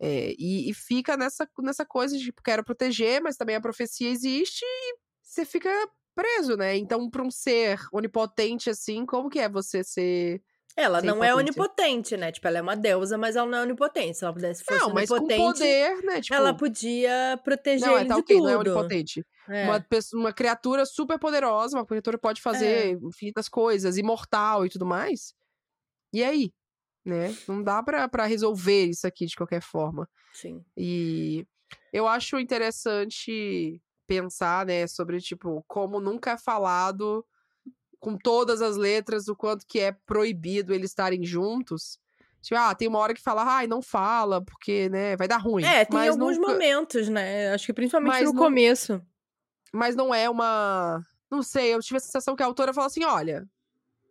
É, 0.00 0.32
e, 0.38 0.70
e 0.70 0.74
fica 0.74 1.16
nessa, 1.16 1.48
nessa 1.60 1.86
coisa 1.86 2.16
de, 2.18 2.24
tipo, 2.26 2.42
quero 2.42 2.64
proteger, 2.64 3.22
mas 3.22 3.36
também 3.36 3.56
a 3.56 3.60
profecia 3.60 4.10
existe 4.10 4.64
e 4.64 4.96
você 5.22 5.44
fica 5.44 5.70
preso, 6.14 6.56
né? 6.56 6.76
Então, 6.76 7.08
pra 7.10 7.22
um 7.22 7.30
ser 7.30 7.78
onipotente 7.92 8.70
assim, 8.70 9.06
como 9.06 9.30
que 9.30 9.38
é 9.38 9.48
você 9.48 9.84
ser. 9.84 10.42
Ela 10.76 11.02
não 11.02 11.22
é 11.22 11.34
onipotente, 11.34 12.16
né? 12.16 12.30
Tipo, 12.32 12.46
ela 12.48 12.58
é 12.58 12.62
uma 12.62 12.76
deusa, 12.76 13.18
mas 13.18 13.36
ela 13.36 13.46
não 13.48 13.58
é 13.58 13.62
onipotente. 13.62 14.18
Se 14.18 14.24
ela 14.24 14.32
pudesse 14.32 14.64
fosse 14.64 14.80
Não, 14.80 14.92
mas 14.94 15.08
com 15.08 15.16
onipotente, 15.16 15.42
poder, 15.42 16.02
né? 16.02 16.20
Tipo, 16.20 16.34
ela 16.34 16.54
podia 16.54 17.40
proteger 17.44 17.86
não, 17.88 17.96
é 17.96 18.00
ele 18.00 18.08
tal 18.08 18.18
de 18.20 18.24
que 18.24 18.34
tudo. 18.34 18.44
não 18.44 18.50
é 18.50 18.56
onipotente. 18.58 19.26
É. 19.48 19.64
Uma, 19.64 19.80
pessoa- 19.80 20.20
uma 20.22 20.32
criatura 20.32 20.86
super 20.86 21.18
poderosa, 21.18 21.76
uma 21.76 21.86
criatura 21.86 22.16
que 22.16 22.22
pode 22.22 22.40
fazer 22.40 22.98
infinitas 23.02 23.48
coisas, 23.48 23.96
imortal 23.98 24.64
e 24.64 24.68
tudo 24.68 24.86
mais. 24.86 25.34
E 26.12 26.22
aí? 26.22 26.52
Né? 27.04 27.34
Não 27.48 27.62
dá 27.62 27.82
pra, 27.82 28.08
pra 28.08 28.26
resolver 28.26 28.84
isso 28.86 29.06
aqui 29.06 29.26
de 29.26 29.34
qualquer 29.34 29.62
forma. 29.62 30.08
Sim. 30.32 30.64
E 30.76 31.46
eu 31.92 32.06
acho 32.06 32.38
interessante 32.38 33.80
pensar, 34.06 34.66
né, 34.66 34.86
sobre, 34.86 35.20
tipo, 35.20 35.64
como 35.68 36.00
nunca 36.00 36.32
é 36.32 36.38
falado 36.38 37.24
com 38.00 38.16
todas 38.16 38.60
as 38.62 38.76
letras 38.76 39.28
o 39.28 39.36
quanto 39.36 39.64
que 39.66 39.78
é 39.78 39.92
proibido 39.92 40.72
eles 40.74 40.90
estarem 40.90 41.22
juntos. 41.24 41.98
Tipo, 42.42 42.58
ah, 42.58 42.74
tem 42.74 42.88
uma 42.88 42.98
hora 42.98 43.12
que 43.12 43.20
fala, 43.20 43.44
ai, 43.44 43.66
não 43.66 43.82
fala, 43.82 44.42
porque, 44.42 44.88
né, 44.88 45.14
vai 45.16 45.28
dar 45.28 45.36
ruim. 45.36 45.62
É, 45.62 45.84
tem 45.84 45.94
Mas 45.98 46.08
alguns 46.10 46.38
nunca- 46.38 46.52
momentos, 46.52 47.08
né? 47.10 47.52
Acho 47.52 47.66
que 47.66 47.72
principalmente 47.74 48.12
Mas 48.12 48.24
no 48.28 48.32
não- 48.32 48.42
começo. 48.42 49.02
mas 49.72 49.94
não 49.94 50.14
é 50.14 50.28
uma. 50.30 51.02
Não 51.30 51.42
sei, 51.42 51.74
eu 51.74 51.80
tive 51.80 51.98
a 51.98 52.00
sensação 52.00 52.34
que 52.34 52.42
a 52.42 52.46
autora 52.46 52.72
fala 52.72 52.86
assim: 52.86 53.04
olha, 53.04 53.46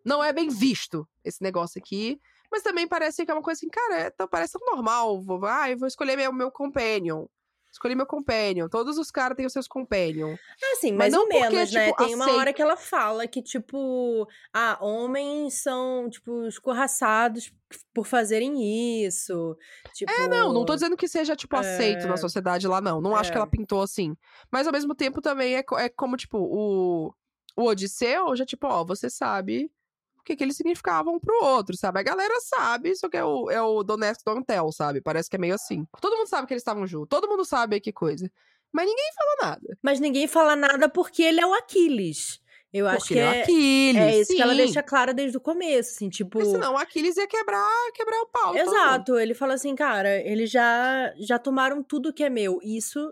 não 0.05 0.23
é 0.23 0.31
bem 0.31 0.47
visto 0.49 1.07
esse 1.25 1.41
negócio 1.41 1.79
aqui. 1.79 2.21
Mas 2.51 2.63
também 2.63 2.87
parece 2.87 3.23
que 3.25 3.29
é 3.31 3.33
uma 3.33 3.43
coisa 3.43 3.59
assim, 3.59 3.69
cara, 3.69 3.95
é, 3.97 4.09
tão- 4.09 4.27
parece 4.27 4.53
tão 4.53 4.65
normal. 4.75 5.21
Vou, 5.21 5.43
ah, 5.45 5.69
eu 5.69 5.77
vou 5.77 5.87
escolher 5.87 6.15
meu, 6.15 6.31
meu 6.33 6.49
companion. 6.51 7.25
Escolhi 7.71 7.93
meu 7.95 8.05
companion. 8.05 8.67
Todos 8.67 8.97
os 8.97 9.11
caras 9.11 9.37
têm 9.37 9.45
os 9.45 9.53
seus 9.53 9.67
companion. 9.67 10.35
É 10.61 10.71
assim, 10.73 10.91
Mas 10.91 10.97
mais 10.97 11.13
não 11.13 11.21
ou 11.21 11.27
porque, 11.27 11.49
menos, 11.55 11.71
né? 11.71 11.85
tipo, 11.87 12.03
Tem 12.03 12.15
uma 12.15 12.25
aceita. 12.25 12.39
hora 12.41 12.53
que 12.53 12.61
ela 12.61 12.75
fala 12.75 13.27
que, 13.27 13.41
tipo, 13.43 14.27
ah, 14.53 14.77
homens 14.81 15.61
são, 15.61 16.09
tipo, 16.09 16.45
escorraçados 16.47 17.53
por 17.93 18.07
fazerem 18.07 19.03
isso. 19.05 19.55
Tipo... 19.93 20.11
É, 20.11 20.27
não, 20.27 20.51
não 20.51 20.65
tô 20.65 20.73
dizendo 20.73 20.97
que 20.97 21.07
seja, 21.07 21.35
tipo, 21.35 21.55
aceito 21.55 22.07
na 22.07 22.15
É. 22.15 22.17
sociedade 22.17 22.67
lá, 22.67 22.81
não. 22.81 22.99
Não 22.99 23.15
acho 23.15 23.31
que 23.31 23.37
É. 23.37 23.41
ela 23.41 23.49
pintou 23.49 23.81
assim. 23.83 24.15
Mas 24.51 24.65
ao 24.65 24.73
mesmo 24.73 24.95
tempo 24.95 25.21
também 25.21 25.55
é, 25.55 25.63
é 25.77 25.89
como, 25.89 26.17
tipo, 26.17 26.37
o, 26.39 27.13
o 27.55 27.63
Odisseu 27.65 28.35
já, 28.35 28.45
tipo, 28.45 28.65
ó, 28.67 28.83
você 28.83 29.09
sabe 29.09 29.71
o 30.19 30.23
que, 30.23 30.35
que 30.35 30.43
eles 30.43 30.55
significavam 30.55 31.15
um 31.15 31.19
pro 31.19 31.43
outro, 31.43 31.75
sabe? 31.77 31.99
A 31.99 32.03
galera 32.03 32.33
sabe, 32.41 32.95
só 32.95 33.09
que 33.09 33.17
é 33.17 33.23
o, 33.23 33.49
é 33.49 33.61
o 33.61 33.83
Don't 33.83 34.03
Tell, 34.45 34.71
sabe? 34.71 35.01
Parece 35.01 35.29
que 35.29 35.35
é 35.35 35.39
meio 35.39 35.55
assim. 35.55 35.85
Todo 36.01 36.17
mundo 36.17 36.27
sabe 36.27 36.47
que 36.47 36.53
eles 36.53 36.61
estavam 36.61 36.85
juntos, 36.85 37.09
todo 37.09 37.27
mundo 37.27 37.45
sabe 37.45 37.79
que 37.79 37.91
coisa. 37.91 38.29
Mas 38.71 38.85
ninguém 38.85 39.09
fala 39.15 39.49
nada. 39.49 39.77
Mas 39.81 39.99
ninguém 39.99 40.27
fala 40.27 40.55
nada 40.55 40.87
porque 40.87 41.23
ele 41.23 41.41
é 41.41 41.45
o 41.45 41.53
Aquiles. 41.53 42.39
Eu 42.71 42.87
acho 42.87 42.99
Porque 42.99 43.15
que 43.15 43.19
ele 43.19 43.27
é 43.27 43.37
é, 43.37 43.41
Aquiles, 43.41 44.01
é 44.01 44.19
isso 44.19 44.35
que 44.35 44.41
ela 44.41 44.51
sim. 44.51 44.57
deixa 44.57 44.83
claro 44.83 45.11
desde 45.11 45.35
o 45.35 45.41
começo, 45.41 45.95
assim, 45.95 46.07
tipo... 46.07 46.29
Porque 46.29 46.51
senão 46.51 46.73
o 46.73 46.77
Aquiles 46.77 47.17
ia 47.17 47.27
quebrar, 47.27 47.91
quebrar 47.95 48.21
o 48.21 48.27
pau. 48.27 48.55
Exato, 48.55 49.17
ele 49.17 49.33
fala 49.33 49.55
assim, 49.55 49.73
cara, 49.73 50.17
eles 50.17 50.51
já, 50.51 51.11
já 51.17 51.39
tomaram 51.39 51.81
tudo 51.81 52.13
que 52.13 52.23
é 52.23 52.29
meu. 52.29 52.59
Isso 52.61 53.11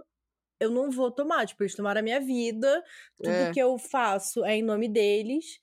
eu 0.60 0.70
não 0.70 0.92
vou 0.92 1.10
tomar. 1.10 1.48
Tipo, 1.48 1.64
eles 1.64 1.76
tomaram 1.76 2.00
a 2.00 2.04
minha 2.04 2.20
vida, 2.20 2.84
tudo 3.16 3.30
É. 3.30 3.52
que 3.52 3.60
eu 3.60 3.78
faço 3.80 4.46
é 4.46 4.56
em 4.56 4.64
nome 4.64 4.88
deles. 4.88 5.60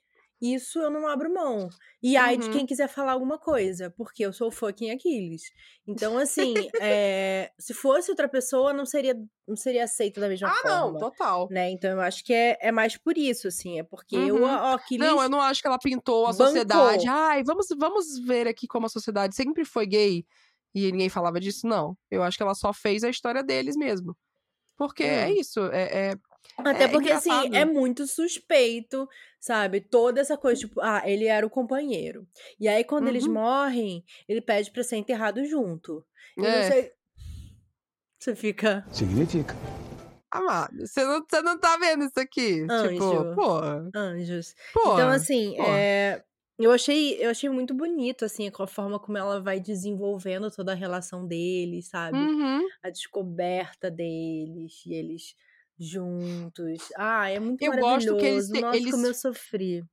Isso 0.52 0.78
eu 0.78 0.90
não 0.90 1.06
abro 1.06 1.32
mão. 1.32 1.68
E 2.02 2.16
ai 2.16 2.36
de 2.36 2.46
Uhum. 2.46 2.52
quem 2.52 2.66
quiser 2.66 2.86
falar 2.88 3.12
alguma 3.12 3.38
coisa, 3.38 3.90
porque 3.96 4.24
eu 4.26 4.32
sou 4.32 4.50
fucking 4.50 4.90
Aquiles. 4.90 5.42
Então, 5.86 6.18
assim, 6.18 6.68
é, 6.80 7.50
se 7.58 7.72
fosse 7.72 8.10
outra 8.10 8.28
pessoa, 8.28 8.72
não 8.72 8.84
seria, 8.84 9.14
não 9.48 9.56
seria 9.56 9.84
aceito 9.84 10.20
da 10.20 10.28
mesma 10.28 10.48
Ah, 10.50 10.54
forma. 10.54 10.76
não, 10.92 10.98
total. 10.98 11.48
Né? 11.50 11.70
Então, 11.70 11.92
eu 11.92 12.00
acho 12.00 12.22
que 12.22 12.34
é, 12.34 12.58
é 12.60 12.70
mais 12.70 12.96
por 12.96 13.16
isso, 13.16 13.48
assim. 13.48 13.78
É 13.78 13.82
porque 13.82 14.16
Uhum. 14.30 14.42
o 14.42 14.46
Aquiles... 14.46 15.06
Não, 15.08 15.22
eu 15.22 15.28
não 15.30 15.40
acho 15.40 15.62
que 15.62 15.66
ela 15.66 15.78
pintou 15.78 16.26
a 16.26 16.30
bancou. 16.32 16.46
sociedade. 16.46 17.08
Ai, 17.08 17.42
vamos, 17.42 17.66
vamos 17.78 18.18
ver 18.18 18.46
aqui 18.46 18.66
como 18.66 18.84
a 18.86 18.90
sociedade 18.90 19.34
sempre 19.34 19.64
foi 19.64 19.86
gay 19.86 20.26
e 20.74 20.92
ninguém 20.92 21.08
falava 21.08 21.40
disso. 21.40 21.66
Não. 21.66 21.96
Eu 22.10 22.22
acho 22.22 22.36
que 22.36 22.42
ela 22.42 22.54
só 22.54 22.72
fez 22.72 23.02
a 23.02 23.08
história 23.08 23.42
deles 23.42 23.76
mesmo. 23.76 24.14
Porque 24.76 25.04
é 25.04 25.28
Hum. 25.28 25.34
isso. 25.38 25.60
É, 25.72 26.10
é- 26.10 26.14
Até 26.58 26.84
É 26.84 26.88
porque, 26.88 27.10
assim, 27.10 27.30
é 27.54 27.64
muito 27.64 28.06
suspeito, 28.06 29.08
sabe? 29.40 29.80
Toda 29.80 30.20
essa 30.20 30.36
coisa, 30.36 30.60
tipo, 30.60 30.80
ah, 30.80 31.02
ele 31.04 31.26
era 31.26 31.44
o 31.46 31.50
companheiro. 31.50 32.26
E 32.60 32.68
aí, 32.68 32.84
quando 32.84 33.08
eles 33.08 33.26
Uhum. 33.26 33.34
morrem, 33.34 34.04
ele 34.28 34.40
pede 34.40 34.70
pra 34.70 34.82
ser 34.84 34.96
enterrado 34.96 35.44
junto. 35.44 36.04
E 36.36 36.40
não 36.42 36.48
É. 36.48 36.70
sei. 36.70 36.92
Você 38.18 38.34
fica. 38.34 38.86
Significa. 38.90 39.54
Amado, 40.30 40.86
você 40.86 41.04
não, 41.04 41.24
você 41.28 41.42
não 41.42 41.58
tá 41.58 41.76
vendo 41.76 42.04
isso 42.04 42.18
aqui? 42.18 42.66
Anjo. 42.68 42.88
Tipo, 42.92 43.34
pô. 43.36 43.60
Anjos. 43.94 44.54
Pô. 44.72 44.94
Então, 44.94 45.08
assim, 45.10 45.54
pô. 45.56 45.62
é, 45.62 46.24
eu 46.58 46.72
achei, 46.72 47.16
eu 47.24 47.30
achei 47.30 47.48
muito 47.50 47.72
bonito, 47.74 48.24
assim, 48.24 48.50
a 48.58 48.66
forma 48.66 48.98
como 48.98 49.16
ela 49.18 49.40
vai 49.40 49.60
desenvolvendo 49.60 50.50
toda 50.50 50.72
a 50.72 50.74
relação 50.74 51.26
deles, 51.26 51.88
sabe? 51.88 52.16
Uhum. 52.18 52.66
A 52.82 52.90
descoberta 52.90 53.90
deles 53.90 54.82
e 54.86 54.94
eles 54.94 55.36
juntos. 55.78 56.78
Ah, 56.96 57.28
é 57.30 57.38
muito 57.40 57.62
Eu 57.62 57.72
gosto 57.72 57.84
maravilhoso. 58.12 58.18
que 58.18 58.26
eles 58.26 58.48
Nossa, 58.50 58.76
eles- 58.76 58.90
como 58.92 59.06
eu 59.06 59.14
sofri. 59.14 59.84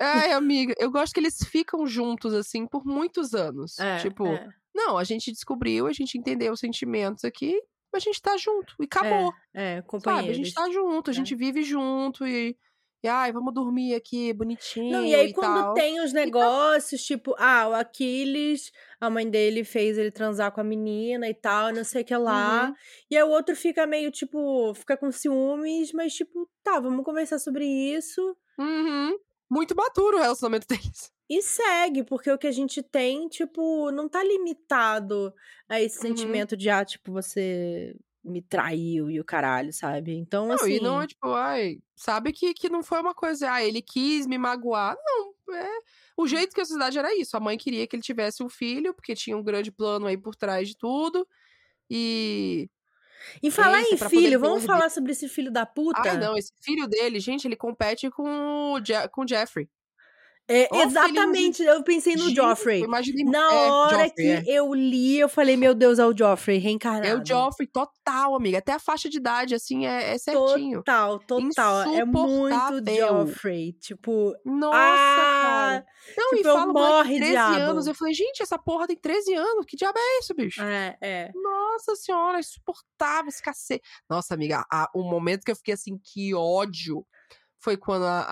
Ai, 0.00 0.32
amiga, 0.32 0.74
eu 0.78 0.90
gosto 0.90 1.12
que 1.14 1.20
eles 1.20 1.38
ficam 1.46 1.86
juntos, 1.86 2.34
assim, 2.34 2.66
por 2.66 2.84
muitos 2.84 3.34
anos. 3.34 3.78
É, 3.78 3.98
tipo, 3.98 4.26
é. 4.26 4.48
não, 4.74 4.98
a 4.98 5.04
gente 5.04 5.30
descobriu, 5.30 5.86
a 5.86 5.92
gente 5.92 6.18
entendeu 6.18 6.52
os 6.52 6.58
sentimentos 6.60 7.24
aqui, 7.24 7.56
a 7.94 7.98
gente 8.00 8.20
tá 8.20 8.36
junto. 8.36 8.74
E 8.80 8.84
acabou. 8.84 9.32
É, 9.54 9.76
Sabe? 9.76 9.86
companheiros. 9.86 10.30
A 10.30 10.32
gente 10.42 10.54
tá 10.54 10.68
junto, 10.70 11.10
a 11.10 11.12
É. 11.12 11.14
gente 11.14 11.34
vive 11.36 11.62
junto 11.62 12.26
e. 12.26 12.56
E 13.04 13.08
ai, 13.08 13.32
vamos 13.32 13.52
dormir 13.52 13.94
aqui 13.94 14.32
bonitinho. 14.32 14.92
Não, 14.92 15.04
e 15.04 15.12
aí 15.12 15.30
e 15.30 15.32
quando 15.32 15.60
tal. 15.60 15.74
tem 15.74 16.00
os 16.00 16.12
negócios, 16.12 17.02
tipo, 17.02 17.34
ah, 17.36 17.68
o 17.68 17.74
Aquiles, 17.74 18.70
a 19.00 19.10
mãe 19.10 19.28
dele 19.28 19.64
fez 19.64 19.98
ele 19.98 20.12
transar 20.12 20.52
com 20.52 20.60
a 20.60 20.64
menina 20.64 21.28
e 21.28 21.34
tal, 21.34 21.72
não 21.72 21.82
sei 21.82 22.02
o 22.02 22.04
que 22.04 22.16
lá. 22.16 22.68
Uhum. 22.68 22.74
E 23.10 23.16
aí 23.16 23.22
o 23.24 23.28
outro 23.30 23.56
fica 23.56 23.86
meio, 23.88 24.10
tipo, 24.12 24.72
fica 24.74 24.96
com 24.96 25.10
ciúmes, 25.10 25.92
mas 25.92 26.12
tipo, 26.14 26.48
tá, 26.62 26.78
vamos 26.78 27.04
conversar 27.04 27.40
sobre 27.40 27.64
isso. 27.66 28.36
Uhum. 28.56 29.18
Muito 29.50 29.74
maduro 29.74 30.16
o 30.18 30.20
relacionamento 30.20 30.66
deles. 30.68 31.10
E 31.28 31.42
segue, 31.42 32.04
porque 32.04 32.30
o 32.30 32.38
que 32.38 32.46
a 32.46 32.52
gente 32.52 32.82
tem, 32.82 33.26
tipo, 33.28 33.90
não 33.90 34.08
tá 34.08 34.22
limitado 34.22 35.32
a 35.68 35.80
esse 35.80 35.96
Uhum. 35.96 36.02
sentimento 36.02 36.56
de, 36.56 36.70
ah, 36.70 36.84
tipo, 36.84 37.10
você 37.10 37.94
me 38.24 38.40
traiu 38.40 39.10
e 39.10 39.18
o 39.20 39.24
caralho, 39.24 39.72
sabe? 39.72 40.14
Então, 40.14 40.46
Não, 40.46 40.54
assim. 40.54 40.74
e 40.74 40.80
não 40.80 41.02
é 41.02 41.06
tipo, 41.06 41.28
ai, 41.32 41.78
sabe 41.96 42.32
que, 42.32 42.54
que 42.54 42.68
não 42.68 42.82
foi 42.82 43.00
uma 43.00 43.14
coisa, 43.14 43.52
ah, 43.52 43.64
ele 43.64 43.82
quis 43.82 44.26
me 44.26 44.38
magoar. 44.38 44.96
Não, 45.04 45.54
é. 45.54 45.68
O 46.16 46.26
jeito 46.26 46.54
que 46.54 46.60
a 46.60 46.64
sociedade 46.64 46.98
era 46.98 47.14
isso. 47.18 47.36
A 47.36 47.40
mãe 47.40 47.58
queria 47.58 47.86
que 47.86 47.96
ele 47.96 48.02
tivesse 48.02 48.42
um 48.42 48.48
filho, 48.48 48.94
porque 48.94 49.14
tinha 49.14 49.36
um 49.36 49.42
grande 49.42 49.72
plano 49.72 50.06
aí 50.06 50.16
por 50.16 50.36
trás 50.36 50.68
de 50.68 50.76
tudo. 50.76 51.26
E. 51.90 52.68
E 53.42 53.50
falar 53.50 53.80
em 53.82 53.96
filho, 53.96 54.40
vamos 54.40 54.64
falar 54.64 54.90
sobre 54.90 55.12
esse 55.12 55.28
filho 55.28 55.50
da 55.50 55.64
puta? 55.64 56.00
Ai, 56.00 56.18
não, 56.18 56.36
esse 56.36 56.52
filho 56.60 56.88
dele, 56.88 57.20
gente, 57.20 57.46
ele 57.46 57.54
compete 57.54 58.10
com 58.10 58.74
o, 58.74 58.84
Je 58.84 59.08
com 59.08 59.22
o 59.22 59.28
Jeffrey. 59.28 59.68
É, 60.52 60.68
Ó, 60.70 60.82
exatamente, 60.82 61.62
eu 61.62 61.82
pensei 61.82 62.14
no 62.14 62.24
Gente, 62.24 62.36
Joffrey. 62.36 62.80
eu 62.80 62.86
imaginei 62.86 63.24
Na 63.24 63.38
é, 63.38 63.70
hora 63.70 63.90
Joffrey, 63.90 64.10
que 64.10 64.22
é. 64.22 64.42
eu 64.46 64.74
li, 64.74 65.18
eu 65.18 65.28
falei, 65.28 65.56
meu 65.56 65.74
Deus, 65.74 65.98
é 65.98 66.04
o 66.04 66.14
Joffrey 66.14 66.58
reencarnado. 66.58 67.06
É 67.06 67.14
o 67.14 67.24
Joffrey 67.24 67.66
total, 67.66 68.34
amiga. 68.34 68.58
Até 68.58 68.72
a 68.72 68.78
faixa 68.78 69.08
de 69.08 69.16
idade, 69.16 69.54
assim, 69.54 69.86
é, 69.86 70.12
é 70.12 70.18
certinho. 70.18 70.80
Total, 70.80 71.18
total. 71.20 71.94
É 71.94 72.04
muito. 72.04 72.52
Joffrey. 72.94 73.72
Tipo, 73.80 74.34
Nossa, 74.44 74.76
ah, 74.76 75.42
cara. 75.42 75.86
Não, 76.16 76.28
tipo, 76.30 76.40
e 76.40 76.44
fala 76.44 76.72
morre, 76.72 77.08
tem 77.08 77.18
13 77.18 77.32
diabo. 77.32 77.56
anos. 77.56 77.86
Eu 77.86 77.94
falei, 77.94 78.12
gente, 78.12 78.42
essa 78.42 78.58
porra 78.58 78.86
tem 78.86 78.96
13 78.96 79.34
anos. 79.34 79.64
Que 79.66 79.76
diabo 79.76 79.98
é 79.98 80.18
isso, 80.18 80.34
bicho? 80.34 80.62
É, 80.62 80.96
é. 81.00 81.30
Nossa 81.34 81.96
senhora, 81.96 82.40
insuportável 82.40 83.28
esse 83.28 83.42
cacete. 83.42 83.82
Nossa, 84.08 84.34
amiga, 84.34 84.64
o 84.94 85.02
momento 85.02 85.44
que 85.44 85.50
eu 85.50 85.56
fiquei 85.56 85.74
assim, 85.74 85.98
que 85.98 86.34
ódio, 86.34 87.06
foi 87.62 87.76
quando 87.76 88.04
a, 88.04 88.26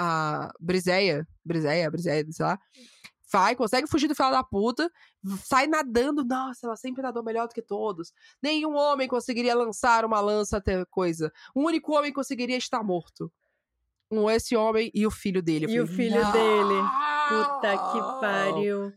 a 0.46 0.52
Briseia, 0.60 1.26
Briseia, 1.44 1.90
Briseia, 1.90 2.24
sei 2.30 2.44
lá, 2.44 2.58
vai, 3.32 3.54
consegue 3.54 3.86
fugir 3.88 4.08
do 4.08 4.14
filho 4.14 4.30
da 4.30 4.42
puta, 4.42 4.90
sai 5.44 5.66
nadando. 5.66 6.24
Nossa, 6.24 6.66
ela 6.66 6.76
sempre 6.76 7.02
nadou 7.02 7.22
melhor 7.22 7.46
do 7.46 7.54
que 7.54 7.62
todos. 7.62 8.12
Nenhum 8.42 8.74
homem 8.74 9.06
conseguiria 9.08 9.54
lançar 9.54 10.04
uma 10.04 10.20
lança 10.20 10.56
até 10.56 10.84
coisa. 10.86 11.32
Um 11.54 11.64
único 11.64 11.96
homem 11.96 12.12
conseguiria 12.12 12.56
estar 12.56 12.82
morto. 12.82 13.32
Um, 14.10 14.28
esse 14.28 14.56
homem 14.56 14.90
e 14.92 15.06
o 15.06 15.10
filho 15.10 15.40
dele. 15.40 15.66
Eu 15.66 15.70
E 15.70 15.80
o 15.80 15.86
falei, 15.86 15.96
filho 15.96 16.32
dele? 16.32 16.74
Puta 17.28 17.92
que 17.92 17.98
"Não!" 17.98 18.20
pariu. 18.20 18.92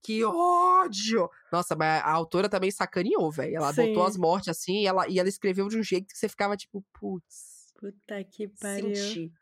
Que 0.00 0.24
ódio! 0.24 1.28
Nossa, 1.52 1.74
mas 1.74 2.00
a 2.04 2.12
autora 2.12 2.48
também 2.48 2.70
sacaneou, 2.70 3.32
velho. 3.32 3.56
Ela 3.56 3.72
botou 3.72 4.04
Sim. 4.04 4.08
as 4.08 4.16
mortes 4.16 4.48
assim 4.48 4.82
e 4.82 4.86
ela, 4.86 5.08
e 5.08 5.18
ela 5.18 5.28
escreveu 5.28 5.66
de 5.68 5.76
um 5.76 5.82
jeito 5.82 6.06
que 6.06 6.16
você 6.16 6.28
ficava 6.28 6.56
tipo, 6.56 6.84
putz, 6.98 7.72
Puta 7.80 8.22
que 8.24 8.46
pariu. 8.48 8.94
senti. 8.94 9.32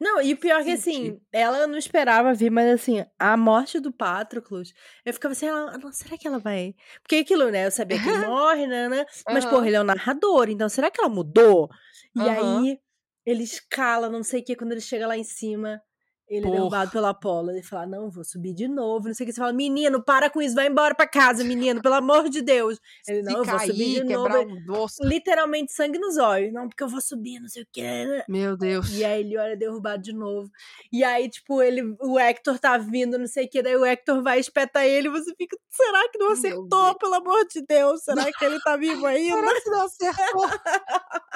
Não, 0.00 0.20
e 0.22 0.32
o 0.32 0.36
pior 0.38 0.62
é 0.64 0.64
que 0.64 0.70
assim, 0.72 1.20
ela 1.32 1.66
não 1.66 1.76
esperava 1.78 2.34
vir, 2.34 2.50
mas 2.50 2.68
assim, 2.80 3.04
a 3.18 3.36
morte 3.36 3.78
do 3.80 3.92
Patroclus, 3.92 4.72
eu 5.04 5.12
ficava 5.14 5.32
assim, 5.32 5.46
ah, 5.48 5.78
não, 5.78 5.92
será 5.92 6.16
que 6.18 6.26
ela 6.26 6.38
vai. 6.38 6.74
Porque 7.02 7.16
aquilo, 7.16 7.50
né? 7.50 7.66
Eu 7.66 7.70
sabia 7.70 7.98
que 8.00 8.08
ele 8.08 8.18
morre, 8.18 8.66
né? 8.66 8.88
né, 8.88 9.04
Mas, 9.30 9.44
Aham. 9.44 9.46
porra, 9.46 9.66
ele 9.66 9.76
é 9.76 9.80
o 9.80 9.84
narrador, 9.84 10.48
então 10.50 10.68
será 10.68 10.90
que 10.90 11.00
ela 11.00 11.08
mudou? 11.10 11.68
E 12.14 12.28
Aham. 12.28 12.28
aí, 12.28 12.78
ele 13.24 13.42
escala, 13.44 14.08
não 14.08 14.22
sei 14.22 14.40
o 14.40 14.44
que, 14.44 14.56
quando 14.56 14.72
ele 14.72 14.80
chega 14.80 15.06
lá 15.06 15.16
em 15.16 15.24
cima, 15.24 15.80
ele 16.28 16.40
é 16.40 16.42
Porra. 16.42 16.56
derrubado 16.56 16.90
pelo 16.90 17.06
Apolo. 17.06 17.50
Ele 17.50 17.62
fala, 17.62 17.86
não, 17.86 18.10
vou 18.10 18.24
subir 18.24 18.52
de 18.52 18.66
novo, 18.66 19.06
não 19.08 19.14
sei 19.14 19.24
o 19.24 19.26
que. 19.28 19.32
Você 19.32 19.40
fala, 19.40 19.52
menino, 19.52 20.02
para 20.02 20.28
com 20.28 20.42
isso, 20.42 20.54
vai 20.54 20.66
embora 20.66 20.94
pra 20.94 21.06
casa, 21.06 21.44
menino, 21.44 21.80
pelo 21.80 21.94
amor 21.94 22.28
de 22.28 22.42
Deus. 22.42 22.80
Ele, 23.06 23.22
não, 23.22 23.30
Se 23.32 23.36
eu 23.38 23.44
vou 23.44 23.58
subir 23.60 23.94
cair, 23.96 24.06
de 24.06 24.14
novo. 24.14 24.38
um. 25.02 25.08
Literalmente 25.08 25.72
sangue 25.72 25.98
nos 25.98 26.16
olhos. 26.16 26.52
Não, 26.52 26.68
porque 26.68 26.82
eu 26.82 26.88
vou 26.88 27.00
subir, 27.00 27.38
não 27.40 27.48
sei 27.48 27.62
o 27.62 27.66
que. 27.72 27.82
Meu 28.28 28.56
Deus. 28.56 28.90
E 28.92 29.04
aí 29.04 29.20
ele 29.20 29.38
olha 29.38 29.56
derrubado 29.56 30.02
de 30.02 30.12
novo. 30.12 30.50
E 30.92 31.04
aí, 31.04 31.28
tipo, 31.28 31.62
ele, 31.62 31.94
o 32.00 32.18
Hector 32.18 32.58
tá 32.58 32.76
vindo, 32.76 33.18
não 33.18 33.26
sei 33.26 33.46
o 33.46 33.48
que, 33.48 33.62
daí 33.62 33.76
o 33.76 33.84
Hector 33.84 34.22
vai 34.22 34.40
espetar 34.40 34.84
ele 34.84 35.08
e 35.08 35.10
você 35.10 35.32
fica, 35.36 35.56
será 35.70 36.08
que 36.10 36.18
não 36.18 36.32
acertou, 36.32 36.94
pelo 36.98 37.14
amor 37.14 37.46
de 37.46 37.64
Deus? 37.66 38.02
Será 38.02 38.32
que 38.32 38.44
ele 38.44 38.58
tá 38.60 38.76
vivo 38.76 39.04
ainda? 39.06 39.36
Será 39.36 39.60
que 39.60 39.70
não 39.70 39.82
acertou? 39.84 40.46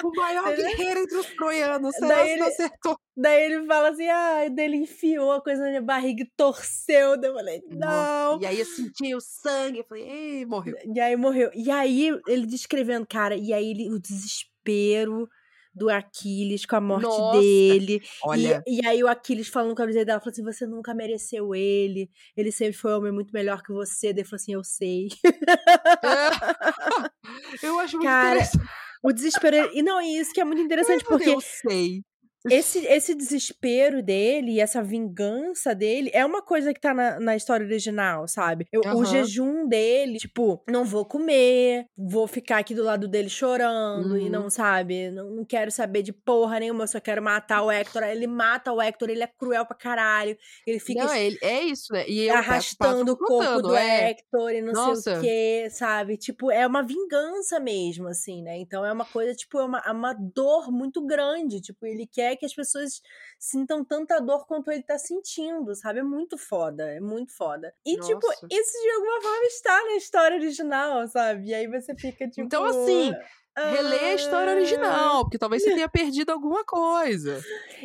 o 0.03 0.11
maior 0.15 0.43
guerreiro 0.55 0.99
entre 1.01 1.17
os 1.17 1.25
troianos. 1.27 1.95
Será 1.95 2.07
Daí 2.15 2.33
que 2.33 2.39
não 2.39 2.47
acertou? 2.47 2.99
Daí 3.15 3.43
ele 3.43 3.65
fala 3.65 3.89
assim, 3.89 4.07
ah, 4.07 4.45
daí 4.51 4.65
ele 4.65 4.80
enfiou 4.81 5.31
a 5.31 5.41
coisa 5.41 5.61
na 5.61 5.69
minha 5.69 5.81
barriga 5.81 6.23
e 6.23 6.31
torceu. 6.35 7.15
Eu 7.21 7.33
falei, 7.33 7.61
não. 7.69 8.41
E 8.41 8.45
aí 8.45 8.59
eu 8.59 8.65
senti 8.65 9.15
o 9.15 9.21
sangue. 9.21 9.79
Eu 9.79 9.85
falei, 9.85 10.03
ei, 10.03 10.45
morreu. 10.45 10.75
E 10.85 10.99
aí 10.99 11.15
morreu. 11.15 11.49
E 11.53 11.71
aí 11.71 12.09
ele 12.27 12.45
descrevendo, 12.45 13.07
cara, 13.07 13.35
e 13.35 13.53
aí 13.53 13.71
ele, 13.71 13.91
o 13.91 13.99
desespero 13.99 15.29
do 15.73 15.89
Aquiles 15.89 16.65
com 16.65 16.75
a 16.75 16.81
morte 16.81 17.03
Nossa, 17.03 17.39
dele. 17.39 18.01
Olha, 18.23 18.61
E, 18.67 18.81
e 18.81 18.85
aí 18.85 19.03
o 19.03 19.07
Aquiles 19.07 19.47
falando 19.47 19.75
com 19.75 19.81
a 19.81 19.85
visão 19.85 20.03
dela, 20.03 20.19
falou 20.19 20.31
assim, 20.31 20.43
você 20.43 20.67
nunca 20.67 20.93
mereceu 20.93 21.55
ele, 21.55 22.09
ele 22.35 22.51
sempre 22.51 22.73
foi 22.73 22.91
um 22.91 22.97
homem 22.97 23.11
muito 23.11 23.33
melhor 23.33 23.63
que 23.63 23.71
você. 23.71 24.13
Daí 24.13 24.21
ele 24.21 24.27
falou 24.27 24.41
assim, 24.41 24.53
eu 24.53 24.63
sei. 24.63 25.07
eu 27.63 27.79
acho 27.79 27.97
muito 27.97 28.07
Cara, 28.07 28.35
interessante. 28.35 28.65
O 29.03 29.11
desespero... 29.11 29.71
E 29.73 29.81
não, 29.81 30.01
e 30.01 30.19
isso 30.19 30.33
que 30.33 30.41
é 30.41 30.43
muito 30.43 30.61
interessante, 30.61 31.03
porque 31.05 31.29
Eu 31.29 31.41
sei. 31.41 32.03
Esse, 32.49 32.79
esse 32.87 33.15
desespero 33.15 34.01
dele 34.03 34.53
e 34.53 34.59
essa 34.59 34.83
vingança 34.83 35.73
dele 35.75 36.09
é 36.13 36.25
uma 36.25 36.41
coisa 36.41 36.73
que 36.73 36.79
tá 36.81 36.93
na, 36.93 37.19
na 37.19 37.35
história 37.35 37.65
original, 37.65 38.27
sabe? 38.27 38.67
Eu- 38.71 38.87
O 38.91 39.03
Aham. 39.03 39.05
jejum 39.05 39.67
dele, 39.67 40.19
tipo, 40.19 40.63
não 40.69 40.83
vou 40.83 41.05
comer, 41.05 41.85
vou 41.97 42.27
ficar 42.27 42.57
aqui 42.59 42.75
do 42.75 42.83
lado 42.83 43.07
dele 43.07 43.29
chorando 43.29 44.17
e 44.17 44.29
Uhum. 44.29 44.29
não, 44.29 44.49
sabe? 44.49 45.09
Não, 45.11 45.29
não 45.31 45.45
quero 45.45 45.71
saber 45.71 46.01
de 46.03 46.11
porra 46.13 46.59
nenhuma, 46.59 46.83
eu 46.83 46.87
só 46.87 46.99
quero 46.99 47.21
matar 47.21 47.61
o 47.63 47.71
Hector. 47.71 48.03
Ele 48.03 48.27
mata 48.27 48.71
o 48.73 48.81
Hector, 48.81 49.09
ele 49.09 49.23
é 49.23 49.27
cruel 49.27 49.65
pra 49.65 49.75
caralho. 49.77 50.37
Ele 50.65 50.79
fica 50.79 51.07
Não, 51.07 51.13
ele, 51.13 51.37
é 51.41 51.61
isso, 51.63 51.93
né? 51.93 52.07
E 52.07 52.29
arrastando 52.29 53.13
o 53.13 53.17
corpo 53.17 53.61
do 53.61 53.75
é. 53.75 54.09
Hector 54.09 54.51
e 54.51 54.61
não 54.61 54.75
sei 54.75 54.95
Nossa. 54.95 55.11
o 55.17 55.21
que, 55.21 55.69
sabe? 55.69 56.17
Tipo, 56.17 56.51
é 56.51 56.65
uma 56.67 56.83
vingança 56.83 57.59
mesmo, 57.59 58.07
assim, 58.07 58.41
né? 58.43 58.57
Então 58.57 58.85
é 58.85 58.91
uma 58.91 59.05
coisa, 59.05 59.33
tipo, 59.35 59.59
é 59.59 59.63
uma, 59.65 59.79
é 59.85 59.91
uma 59.91 60.13
dor 60.13 60.71
muito 60.71 61.05
grande. 61.05 61.61
Tipo, 61.61 61.85
ele 61.85 62.05
quer 62.07 62.30
que 62.35 62.45
as 62.45 62.53
pessoas 62.53 63.01
sintam 63.39 63.83
tanta 63.83 64.19
dor 64.19 64.45
quanto 64.45 64.71
ele 64.71 64.83
tá 64.83 64.97
sentindo, 64.97 65.75
sabe? 65.75 65.99
É 65.99 66.03
muito 66.03 66.37
foda, 66.37 66.83
é 66.89 66.99
muito 66.99 67.35
foda. 67.35 67.73
E, 67.85 67.95
tipo, 67.99 68.25
Nossa. 68.27 68.47
isso 68.51 68.71
de 68.81 68.89
alguma 68.91 69.21
forma 69.21 69.45
está 69.45 69.83
na 69.85 69.95
história 69.95 70.37
original, 70.37 71.07
sabe? 71.07 71.47
E 71.47 71.53
aí 71.53 71.67
você 71.67 71.95
fica, 71.95 72.27
tipo. 72.27 72.41
Então, 72.45 72.63
assim, 72.65 73.13
Relê 73.57 73.99
a 73.99 74.13
história 74.15 74.53
"Ah". 74.53 74.55
original, 74.55 75.21
porque 75.25 75.37
talvez 75.37 75.61
você 75.61 75.73
tenha 75.75 75.89
perdido 75.89 76.29
alguma 76.31 76.63
coisa. 76.63 77.41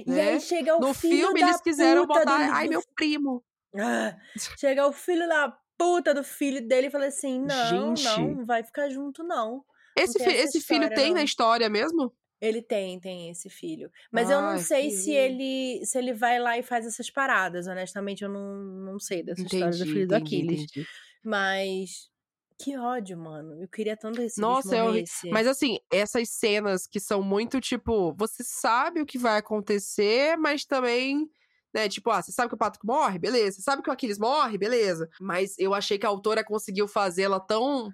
E 0.06 0.08
né? 0.10 0.28
aí 0.34 0.40
chega 0.40 0.76
o 0.76 0.80
No 0.80 0.94
filho 0.94 1.26
filme, 1.26 1.40
da 1.40 1.48
eles 1.48 1.60
quiseram 1.60 2.06
botar. 2.06 2.24
do- 2.24 2.52
Ai, 2.54 2.68
meu 2.68 2.80
primo. 2.94 3.42
Ah, 3.74 4.16
chega 4.60 4.86
o 4.86 4.92
filho 4.92 5.26
da 5.28 5.52
puta 5.76 6.14
do 6.14 6.22
filho 6.22 6.66
dele 6.66 6.86
e 6.86 6.90
fala 6.90 7.06
assim: 7.06 7.40
não, 7.40 7.96
Gente. 7.96 8.04
não, 8.04 8.28
não 8.36 8.46
vai 8.46 8.62
ficar 8.62 8.88
junto, 8.90 9.24
não. 9.24 9.64
Esse, 9.98 10.18
fi- 10.22 10.30
esse 10.36 10.60
filho 10.60 10.84
história, 10.84 10.94
tem 10.96 11.08
não. 11.08 11.14
na 11.16 11.22
história 11.24 11.68
mesmo? 11.68 12.14
Ele 12.40 12.60
tem, 12.60 13.00
tem 13.00 13.30
esse 13.30 13.48
filho. 13.48 13.90
Mas 14.12 14.30
eu 14.30 14.42
não 14.42 14.58
sei 14.58 14.90
que 14.90 14.96
se 14.96 15.10
ele 15.10 15.84
se 15.84 15.96
ele 15.96 16.12
vai 16.12 16.38
lá 16.38 16.58
e 16.58 16.62
faz 16.62 16.86
essas 16.86 17.10
paradas. 17.10 17.66
Honestamente, 17.66 18.22
eu 18.22 18.28
não, 18.28 18.56
não 18.56 19.00
sei 19.00 19.22
dessa 19.22 19.42
história 19.42 19.70
do 19.70 19.76
Entendi, 19.76 19.92
filho 19.92 20.08
do 20.08 20.14
entendi, 20.16 20.36
Aquiles. 20.36 20.62
entendi. 20.64 20.86
Mas 21.24 22.10
que 22.58 22.76
ódio, 22.76 23.18
mano. 23.18 23.60
Eu 23.62 23.68
queria 23.68 23.96
tanto 23.96 24.20
esse 24.22 24.40
Nossa, 24.40 24.76
é 24.76 24.82
morresse. 24.82 25.30
Mas 25.30 25.46
assim, 25.46 25.78
essas 25.90 26.28
cenas 26.30 26.86
que 26.86 26.98
são 26.98 27.22
muito 27.22 27.60
tipo, 27.60 28.14
você 28.14 28.42
sabe 28.42 29.00
o 29.00 29.06
que 29.06 29.18
vai 29.18 29.38
acontecer, 29.38 30.36
mas 30.36 30.64
também, 30.64 31.28
né, 31.74 31.88
tipo, 31.88 32.10
ah, 32.10 32.22
você 32.22 32.32
sabe 32.32 32.48
que 32.48 32.54
o 32.54 32.58
Patrick 32.58 32.86
morre? 32.86 33.18
Beleza. 33.18 33.56
Você 33.56 33.62
sabe 33.62 33.82
que 33.82 33.90
o 33.90 33.92
Aquiles 33.92 34.18
morre? 34.18 34.56
Beleza. 34.56 35.08
Mas 35.20 35.58
eu 35.58 35.74
achei 35.74 35.98
que 35.98 36.06
a 36.06 36.08
autora 36.08 36.42
conseguiu 36.44 36.88
fazê-la 36.88 37.38
tão. 37.40 37.90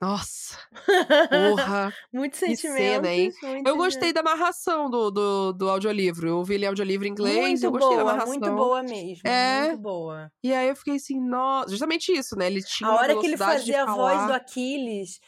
Nossa, 0.00 0.58
porra. 1.30 1.92
Muito 2.12 2.36
sentimento. 2.36 2.76
cena, 2.76 3.08
hein? 3.12 3.32
muito 3.42 3.68
Eu 3.68 3.76
gostei 3.76 4.12
da 4.12 4.22
narração 4.22 4.90
do, 4.90 5.10
do, 5.10 5.52
do 5.52 5.68
audiolivro. 5.70 6.28
Eu 6.28 6.38
ouvi 6.38 6.54
ele 6.54 6.66
audiolivro 6.66 7.06
em 7.06 7.10
inglês 7.10 7.62
Muito 7.62 7.64
eu 7.64 7.70
gostei 7.70 7.96
da 7.96 8.02
boa, 8.02 8.12
narração. 8.12 8.28
muito 8.28 8.50
boa 8.52 8.82
mesmo. 8.82 9.28
É. 9.28 9.68
Muito 9.68 9.80
boa. 9.80 10.30
E 10.42 10.52
aí 10.52 10.68
eu 10.68 10.76
fiquei 10.76 10.96
assim, 10.96 11.20
nossa, 11.20 11.70
justamente 11.70 12.12
isso, 12.12 12.36
né? 12.36 12.46
Ele 12.46 12.62
tinha 12.62 12.88
A 12.88 12.94
hora 12.94 13.18
que 13.18 13.26
ele 13.26 13.36
fazia 13.36 13.82
a 13.82 13.94
voz 13.94 14.26
do 14.26 14.32
Aquiles, 14.32 15.20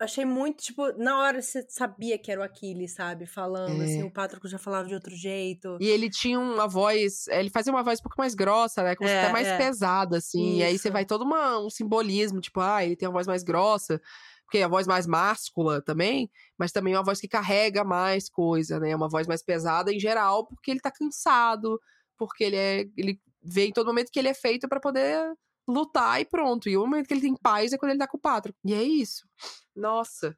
achei 0.00 0.24
muito, 0.24 0.62
tipo, 0.62 0.92
na 0.96 1.18
hora 1.18 1.40
você 1.42 1.64
sabia 1.68 2.18
que 2.18 2.32
era 2.32 2.40
o 2.40 2.44
Aquiles, 2.44 2.94
sabe? 2.94 3.26
Falando, 3.26 3.80
É. 3.82 3.84
assim, 3.84 4.02
o 4.02 4.10
Patroclo 4.10 4.48
já 4.48 4.58
falava 4.58 4.88
de 4.88 4.94
outro 4.94 5.14
jeito. 5.14 5.76
E 5.80 5.86
ele 5.86 6.08
tinha 6.10 6.40
uma 6.40 6.66
voz. 6.66 7.26
Ele 7.28 7.50
fazia 7.50 7.72
uma 7.72 7.82
voz 7.82 8.00
um 8.00 8.02
pouco 8.02 8.16
mais 8.18 8.34
grossa, 8.34 8.82
né? 8.82 8.96
Como 8.96 9.08
se 9.08 9.14
É, 9.14 9.22
até 9.24 9.32
mais 9.32 9.46
é. 9.46 9.56
pesada, 9.58 10.16
assim. 10.16 10.56
E 10.58 10.62
aí 10.62 10.72
você 10.78 10.88
Isso. 10.88 10.92
vai 10.92 11.04
todo 11.04 11.22
uma- 11.22 11.58
um 11.60 11.70
simbolismo, 11.70 12.40
tipo, 12.40 12.60
ah, 12.60 12.84
ele 12.84 12.96
tem 12.96 13.06
uma 13.08 13.12
voz 13.14 13.26
mais 13.26 13.42
grossa, 13.42 14.00
porque 14.44 14.58
é 14.58 14.64
a 14.64 14.68
voz 14.68 14.86
mais 14.86 15.06
máscula 15.06 15.80
também, 15.82 16.28
mas 16.58 16.72
também 16.72 16.94
é 16.94 16.98
uma 16.98 17.04
voz 17.04 17.20
que 17.20 17.28
carrega 17.28 17.84
mais 17.84 18.28
coisa, 18.28 18.80
né? 18.80 18.96
Uma 18.96 19.08
voz 19.08 19.26
mais 19.28 19.42
pesada 19.44 19.92
em 19.92 20.00
geral, 20.00 20.46
porque 20.46 20.70
ele 20.70 20.80
tá 20.80 20.90
cansado, 20.90 21.80
porque 22.18 22.42
ele 22.44 22.56
é. 22.56 22.84
Ele 22.96 23.20
vê 23.42 23.66
em 23.66 23.72
todo 23.72 23.86
momento 23.86 24.10
que 24.12 24.18
ele 24.18 24.28
é 24.28 24.34
feito 24.34 24.68
pra 24.68 24.80
poder 24.80 25.32
lutar 25.68 26.20
e 26.20 26.24
pronto. 26.24 26.68
E 26.68 26.76
o 26.76 26.80
momento 26.80 27.06
que 27.06 27.14
ele 27.14 27.20
tem 27.20 27.34
paz 27.36 27.72
é 27.72 27.78
quando 27.78 27.90
ele 27.90 27.98
tá 28.00 28.06
com 28.08 28.16
o 28.16 28.20
Patro. 28.20 28.54
E 28.64 28.74
é 28.74 28.82
isso. 28.82 29.26
Nossa. 29.74 30.36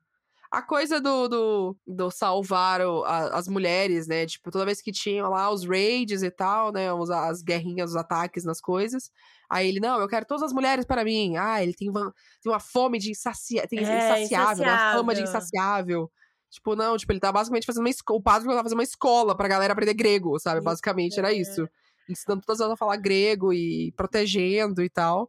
A 0.51 0.61
coisa 0.61 1.01
do, 1.01 1.29
do, 1.29 1.77
do 1.87 2.11
salvar 2.11 2.83
o- 2.83 3.03
a- 3.05 3.29
as 3.39 3.49
mulheres, 3.49 4.07
né? 4.07 4.27
Tipo, 4.27 4.51
toda 4.51 4.67
vez 4.67 4.83
que 4.83 4.93
tinham 4.93 5.31
lá 5.31 5.51
os 5.51 5.67
raids 5.67 6.23
e 6.23 6.31
tal, 6.31 6.71
né? 6.71 6.93
Os, 6.93 7.09
as 7.11 7.41
guerrinhas, 7.43 7.91
os 7.91 7.97
ataques 7.97 8.45
nas 8.45 8.61
coisas. 8.61 9.11
Aí 9.49 9.67
ele, 9.69 9.81
não, 9.81 9.99
eu 9.99 10.07
quero 10.09 10.27
todas 10.27 10.43
as 10.43 10.53
mulheres 10.53 10.85
para 10.85 11.05
mim. 11.05 11.37
Ah, 11.39 11.63
ele 11.63 11.73
tem 11.73 11.89
uma, 11.89 12.13
tem 12.43 12.53
uma 12.53 12.61
fome 12.61 12.99
de 12.99 13.11
insacia, 13.11 13.67
tem 13.67 13.79
É, 13.79 13.83
insaciável, 14.21 14.67
né? 14.67 14.73
Uma 14.73 14.93
fama 14.93 15.15
de 15.15 15.23
insaciável. 15.23 16.03
insaciável. 16.03 16.13
Tipo, 16.51 16.77
não, 16.77 16.99
tipo, 16.99 17.11
ele 17.13 17.21
tá 17.21 17.33
basicamente 17.33 17.65
fazendo 17.65 17.85
uma 17.85 17.89
escola. 17.89 18.19
O 18.19 18.23
padre 18.23 18.47
tá 18.47 18.63
fazendo 18.63 18.77
uma 18.79 18.83
escola 18.85 19.35
pra 19.35 19.49
galera 19.49 19.73
aprender 19.73 19.95
grego, 19.95 20.39
sabe? 20.39 20.61
Basicamente 20.61 21.19
era 21.19 21.33
é. 21.33 21.37
isso. 21.37 21.67
Ensinando 22.09 22.43
todas 22.45 22.61
elas 22.61 22.75
a 22.75 22.77
falar 22.77 22.97
grego 22.97 23.53
e 23.53 23.93
protegendo 23.97 24.83
e 24.83 24.91
tal. 24.91 25.29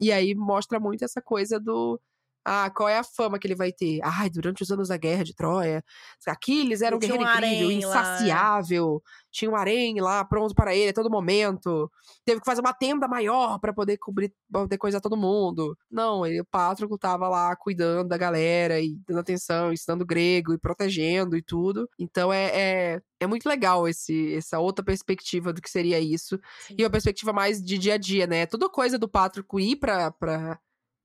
E 0.00 0.12
aí 0.12 0.34
mostra 0.34 0.80
muito 0.80 1.04
essa 1.04 1.22
coisa 1.22 1.58
do 1.60 2.00
ah, 2.48 2.70
qual 2.70 2.88
é 2.88 2.98
a 2.98 3.04
fama 3.04 3.38
que 3.38 3.46
ele 3.46 3.54
vai 3.54 3.70
ter? 3.70 4.00
Ai, 4.02 4.30
durante 4.30 4.62
os 4.62 4.70
anos 4.70 4.88
da 4.88 4.96
guerra 4.96 5.22
de 5.22 5.34
Troia, 5.34 5.84
Aquiles 6.26 6.80
era 6.80 6.96
um 6.96 6.98
guerreiro 6.98 7.22
um 7.22 7.30
incrível, 7.30 7.70
insaciável. 7.70 8.94
Lá. 8.94 9.00
Tinha 9.30 9.50
um 9.50 9.56
harém 9.56 10.00
lá 10.00 10.24
pronto 10.24 10.54
para 10.54 10.74
ele 10.74 10.90
a 10.90 10.94
todo 10.94 11.10
momento. 11.10 11.90
Teve 12.24 12.40
que 12.40 12.46
fazer 12.46 12.62
uma 12.62 12.72
tenda 12.72 13.06
maior 13.06 13.58
para 13.58 13.72
poder 13.72 13.98
cobrir, 13.98 14.32
poder 14.50 14.78
coisar 14.78 15.00
todo 15.00 15.16
mundo. 15.16 15.76
Não, 15.90 16.24
ele, 16.24 16.40
o 16.40 16.44
Pátroco 16.46 16.96
tava 16.96 17.28
lá 17.28 17.54
cuidando 17.54 18.08
da 18.08 18.16
galera 18.16 18.80
e 18.80 18.96
dando 19.06 19.20
atenção, 19.20 19.70
ensinando 19.70 20.06
grego 20.06 20.54
e 20.54 20.58
protegendo 20.58 21.36
e 21.36 21.42
tudo. 21.42 21.88
Então 21.98 22.32
é, 22.32 22.46
é, 22.54 23.00
é 23.20 23.26
muito 23.26 23.46
legal 23.46 23.86
esse, 23.86 24.34
essa 24.34 24.58
outra 24.58 24.84
perspectiva 24.84 25.52
do 25.52 25.60
que 25.60 25.70
seria 25.70 26.00
isso. 26.00 26.40
Sim. 26.66 26.76
E 26.78 26.84
uma 26.84 26.90
perspectiva 26.90 27.32
mais 27.32 27.62
de 27.62 27.76
dia 27.76 27.94
a 27.94 27.98
dia, 27.98 28.26
né? 28.26 28.46
Toda 28.46 28.70
coisa 28.70 28.98
do 28.98 29.08
Pátroco 29.08 29.60
ir 29.60 29.76
pra, 29.76 30.10
pra 30.10 30.58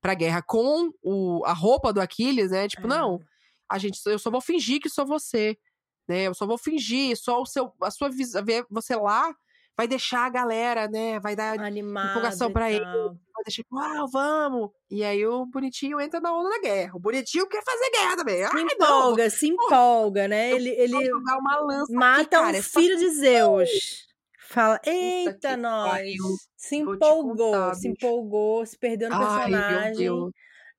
pra 0.04 0.12
guerra 0.12 0.42
com 0.42 0.92
o, 1.02 1.42
a 1.46 1.54
roupa 1.54 1.90
do 1.90 1.98
Aquiles, 1.98 2.50
né? 2.50 2.68
Tipo, 2.68 2.86
é. 2.86 2.90
não, 2.90 3.18
a 3.66 3.78
gente, 3.78 3.98
eu 4.04 4.18
só 4.18 4.30
vou 4.30 4.42
fingir 4.42 4.78
que 4.78 4.90
sou 4.90 5.06
você, 5.06 5.56
né? 6.06 6.24
Eu 6.24 6.34
só 6.34 6.46
vou 6.46 6.58
fingir, 6.58 7.16
só 7.16 7.40
o 7.40 7.46
seu, 7.46 7.72
a 7.80 7.90
sua 7.90 8.10
ver 8.44 8.66
você 8.68 8.94
lá 8.96 9.34
vai 9.74 9.88
deixar 9.88 10.26
a 10.26 10.28
galera, 10.28 10.88
né? 10.88 11.18
Vai 11.20 11.34
dar 11.34 11.58
Animado 11.58 12.10
empolgação 12.10 12.52
para 12.52 12.70
ele. 12.70 12.84
Vai 12.84 13.44
deixar, 13.46 13.62
uau, 13.72 14.06
vamos! 14.12 14.70
E 14.90 15.02
aí 15.02 15.26
o 15.26 15.46
bonitinho 15.46 15.98
entra 15.98 16.20
na 16.20 16.36
onda 16.36 16.50
da 16.50 16.60
guerra. 16.60 16.92
O 16.96 17.00
bonitinho 17.00 17.48
quer 17.48 17.64
fazer 17.64 17.90
guerra 17.90 18.16
também. 18.18 18.46
Se 18.46 18.56
Ai, 18.56 18.62
empolga, 18.62 19.22
não. 19.22 19.30
se 19.30 19.46
empolga, 19.48 20.28
né? 20.28 20.52
Ele, 20.52 20.68
ele 20.68 21.10
mata 21.88 22.20
aqui, 22.20 22.28
cara, 22.28 22.56
um 22.56 22.60
é 22.60 22.62
filho 22.62 22.98
de 22.98 23.08
Zeus. 23.08 23.70
Fala, 24.54 24.80
eita, 24.86 25.56
nós! 25.56 26.14
Se 26.56 26.76
empolgou, 26.76 27.52
contar, 27.52 27.74
se 27.74 27.88
empolgou, 27.88 28.64
se 28.64 28.78
perdeu 28.78 29.10
no 29.10 29.16
Ai, 29.16 29.50
personagem. 29.50 30.30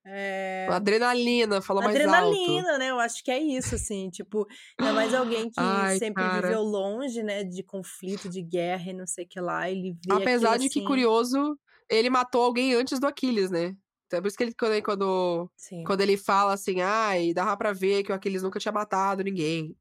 É... 0.08 0.68
Adrenalina, 0.70 1.62
fala 1.62 1.82
mais 1.82 1.96
alto. 2.00 2.08
Adrenalina, 2.08 2.78
né? 2.78 2.92
Eu 2.92 3.00
acho 3.00 3.24
que 3.24 3.30
é 3.30 3.40
isso, 3.40 3.76
assim. 3.76 4.10
Tipo, 4.10 4.48
é 4.80 4.92
mais 4.94 5.14
alguém 5.14 5.50
que 5.50 5.60
Ai, 5.60 5.98
sempre 5.98 6.24
cara. 6.24 6.48
viveu 6.48 6.62
longe, 6.62 7.22
né? 7.22 7.44
De 7.44 7.64
conflito, 7.64 8.30
de 8.30 8.42
guerra 8.42 8.92
e 8.92 8.94
não 8.94 9.06
sei 9.06 9.26
o 9.26 9.28
que 9.28 9.42
lá. 9.42 9.70
Ele 9.70 9.98
vê 10.06 10.14
Apesar 10.14 10.58
de 10.58 10.68
assim... 10.68 10.70
que, 10.70 10.86
curioso, 10.86 11.60
ele 11.90 12.10
matou 12.10 12.44
alguém 12.44 12.74
antes 12.76 12.98
do 12.98 13.08
Aquiles, 13.08 13.52
né? 13.52 13.76
Então 14.06 14.20
é 14.20 14.22
por 14.22 14.28
isso 14.28 14.38
que 14.38 14.44
ele, 14.44 14.54
quando, 14.54 14.82
quando, 14.84 15.52
quando 15.86 16.02
ele 16.02 16.16
fala 16.16 16.54
assim, 16.54 16.80
ai, 16.80 17.34
dava 17.34 17.58
pra 17.58 17.74
ver 17.74 18.04
que 18.04 18.12
o 18.12 18.16
Aquiles 18.16 18.44
nunca 18.44 18.60
tinha 18.60 18.72
matado 18.72 19.24
ninguém. 19.24 19.76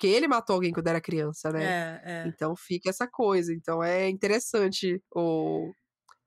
Porque 0.00 0.06
ele 0.06 0.26
matou 0.26 0.54
alguém 0.54 0.72
quando 0.72 0.86
era 0.86 0.98
criança, 0.98 1.52
né? 1.52 1.62
É, 1.62 2.00
é. 2.04 2.26
Então 2.26 2.56
fica 2.56 2.88
essa 2.88 3.06
coisa. 3.06 3.52
Então 3.52 3.84
é 3.84 4.08
interessante 4.08 4.98
o, 5.14 5.74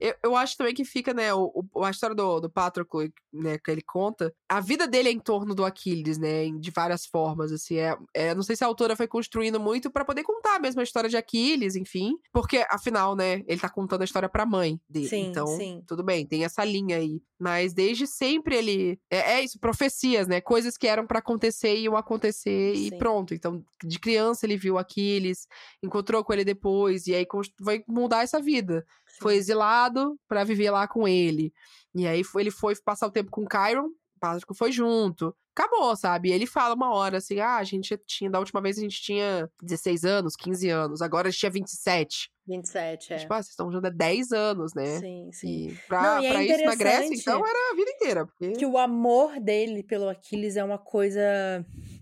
eu, 0.03 0.13
eu 0.21 0.35
acho 0.35 0.57
também 0.57 0.73
que 0.73 0.83
fica, 0.83 1.13
né, 1.13 1.33
o, 1.33 1.65
o, 1.73 1.85
a 1.85 1.89
história 1.89 2.13
do, 2.13 2.41
do 2.41 2.49
Patroclo, 2.49 3.09
né, 3.31 3.57
que 3.57 3.71
ele 3.71 3.81
conta, 3.81 4.33
a 4.49 4.59
vida 4.59 4.85
dele 4.85 5.07
é 5.07 5.11
em 5.13 5.19
torno 5.19 5.55
do 5.55 5.63
Aquiles, 5.63 6.17
né, 6.17 6.49
de 6.59 6.71
várias 6.71 7.05
formas, 7.05 7.53
assim, 7.53 7.77
é, 7.77 7.95
é 8.13 8.35
não 8.35 8.43
sei 8.43 8.57
se 8.57 8.65
a 8.65 8.67
autora 8.67 8.97
foi 8.97 9.07
construindo 9.07 9.61
muito 9.61 9.89
para 9.89 10.03
poder 10.03 10.23
contar 10.23 10.59
mesmo 10.59 10.81
a 10.81 10.83
história 10.83 11.09
de 11.09 11.15
Aquiles, 11.15 11.77
enfim, 11.77 12.17
porque, 12.33 12.65
afinal, 12.69 13.15
né, 13.15 13.43
ele 13.47 13.61
tá 13.61 13.69
contando 13.69 14.01
a 14.01 14.03
história 14.03 14.27
pra 14.27 14.45
mãe 14.45 14.77
dele, 14.89 15.07
sim, 15.07 15.27
então, 15.29 15.47
sim. 15.47 15.81
tudo 15.87 16.03
bem, 16.03 16.27
tem 16.27 16.43
essa 16.43 16.65
linha 16.65 16.97
aí, 16.97 17.21
mas 17.39 17.73
desde 17.73 18.05
sempre 18.05 18.57
ele, 18.57 18.99
é, 19.09 19.35
é 19.35 19.41
isso, 19.41 19.57
profecias, 19.57 20.27
né, 20.27 20.41
coisas 20.41 20.75
que 20.75 20.85
eram 20.85 21.07
para 21.07 21.19
acontecer 21.19 21.77
e 21.77 21.83
iam 21.83 21.95
acontecer 21.95 22.75
sim. 22.75 22.87
e 22.87 22.97
pronto, 22.97 23.33
então, 23.33 23.63
de 23.81 23.99
criança 23.99 24.45
ele 24.45 24.57
viu 24.57 24.77
Aquiles, 24.77 25.47
encontrou 25.81 26.25
com 26.25 26.33
ele 26.33 26.43
depois, 26.43 27.07
e 27.07 27.15
aí 27.15 27.25
vai 27.61 27.81
mudar 27.87 28.23
essa 28.23 28.41
vida. 28.41 28.85
Foi 29.19 29.35
exilado, 29.35 30.19
para 30.27 30.43
viver 30.43 30.71
lá 30.71 30.87
com 30.87 31.07
ele. 31.07 31.53
E 31.95 32.07
aí 32.07 32.21
ele 32.35 32.51
foi 32.51 32.75
passar 32.83 33.07
o 33.07 33.11
tempo 33.11 33.29
com 33.31 33.43
o 33.43 33.47
Kyron, 33.47 33.87
o 33.87 34.19
Pátrico 34.19 34.53
foi 34.53 34.71
junto. 34.71 35.35
Acabou, 35.55 35.95
sabe? 35.95 36.29
E 36.29 36.31
ele 36.31 36.47
fala 36.47 36.73
uma 36.73 36.93
hora 36.93 37.17
assim: 37.17 37.39
ah, 37.39 37.57
a 37.57 37.63
gente 37.63 37.95
tinha, 38.07 38.29
da 38.29 38.39
última 38.39 38.59
vez 38.59 38.77
a 38.77 38.81
gente 38.81 38.99
tinha 38.99 39.47
16 39.61 40.03
anos, 40.03 40.35
15 40.35 40.69
anos, 40.69 41.01
agora 41.01 41.27
a 41.27 41.31
gente 41.31 41.39
tinha 41.39 41.51
27. 41.51 42.31
27, 42.47 43.13
é. 43.13 43.17
Tipo, 43.17 43.33
ah, 43.33 43.37
vocês 43.37 43.51
estão 43.51 43.71
juntos 43.71 43.89
há 43.89 43.93
10 43.93 44.31
anos, 44.31 44.73
né? 44.73 44.99
Sim, 44.99 45.29
sim. 45.31 45.67
E 45.67 45.75
pra, 45.87 46.01
Não, 46.01 46.23
e 46.23 46.25
é 46.25 46.31
pra 46.31 46.43
isso 46.43 46.65
na 46.65 46.75
Grécia, 46.75 47.13
então, 47.15 47.47
era 47.47 47.71
a 47.71 47.75
vida 47.75 47.91
inteira. 47.91 48.25
Porque... 48.25 48.51
Que 48.53 48.65
o 48.65 48.77
amor 48.77 49.39
dele 49.39 49.83
pelo 49.83 50.09
Aquiles 50.09 50.57
é 50.57 50.63
uma 50.63 50.79
coisa 50.79 51.21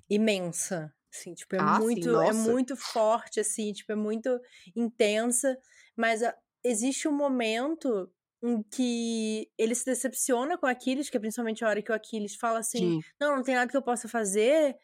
imensa. 0.10 0.92
Assim, 1.14 1.34
tipo, 1.34 1.56
é 1.56 1.60
ah, 1.60 1.78
muito, 1.78 2.10
sim, 2.10 2.26
é 2.26 2.32
muito 2.32 2.76
forte, 2.78 3.42
assim, 3.42 3.74
tipo, 3.74 3.92
é 3.92 3.96
muito 3.96 4.40
intensa. 4.76 5.58
Mas 5.96 6.22
existe 6.64 7.08
um 7.08 7.12
momento 7.12 8.12
em 8.44 8.64
que 8.64 9.50
ele 9.58 9.76
se 9.76 9.86
decepciona 9.86 10.58
com 10.58 10.66
Aquiles, 10.66 11.10
que 11.10 11.18
é 11.18 11.20
principalmente 11.20 11.64
a 11.64 11.70
hora 11.70 11.82
que 11.82 11.92
o 11.92 11.96
Aquiles 11.96 12.36
fala 12.36 12.60
assim: 12.60 13.02
Sim. 13.02 13.10
não, 13.20 13.36
não 13.36 13.44
tem 13.44 13.56
nada 13.56 13.70
que 13.70 13.78
eu 13.78 13.82
possa 13.82 14.08
fazer, 14.08 14.76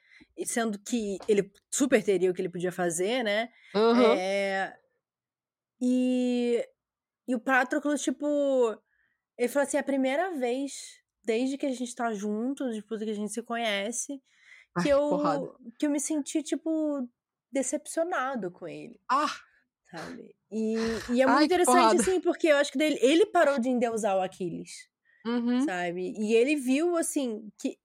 sendo 0.45 0.77
que 0.79 1.17
ele 1.27 1.51
super 1.71 2.03
teria 2.03 2.29
o 2.29 2.33
que 2.33 2.41
ele 2.41 2.49
podia 2.49 2.71
fazer, 2.71 3.23
né? 3.23 3.49
Uhum. 3.73 4.13
É... 4.13 4.77
E... 5.81 6.67
e 7.27 7.35
o 7.35 7.39
Patroclus, 7.39 8.01
tipo, 8.01 8.77
ele 9.37 9.47
fala 9.47 9.65
assim: 9.65 9.77
é 9.77 9.79
a 9.79 9.83
primeira 9.83 10.31
vez 10.37 11.01
desde 11.23 11.57
que 11.57 11.65
a 11.65 11.71
gente 11.71 11.93
tá 11.93 12.13
junto, 12.13 12.69
depois 12.71 13.03
que 13.03 13.09
a 13.09 13.13
gente 13.13 13.33
se 13.33 13.43
conhece, 13.43 14.21
que 14.81 14.89
Ai, 14.89 14.93
eu 14.93 15.55
que 15.77 15.85
eu 15.85 15.89
me 15.89 15.99
senti 15.99 16.41
tipo 16.41 17.07
decepcionado 17.51 18.49
com 18.49 18.67
ele. 18.67 18.99
Ah, 19.11 19.35
sabe? 19.91 20.35
E, 20.51 20.75
e 21.11 21.21
é 21.21 21.25
muito 21.25 21.39
Ai, 21.39 21.45
interessante, 21.45 22.01
assim, 22.01 22.21
porque 22.21 22.47
eu 22.47 22.57
acho 22.57 22.71
que 22.71 22.77
dele, 22.77 22.97
ele 23.01 23.25
parou 23.25 23.59
de 23.59 23.69
endeusar 23.69 24.17
o 24.17 24.21
Aquiles, 24.21 24.87
uhum. 25.25 25.61
sabe? 25.61 26.13
E 26.17 26.33
ele 26.33 26.55
viu, 26.55 26.95
assim, 26.95 27.49
que 27.59 27.77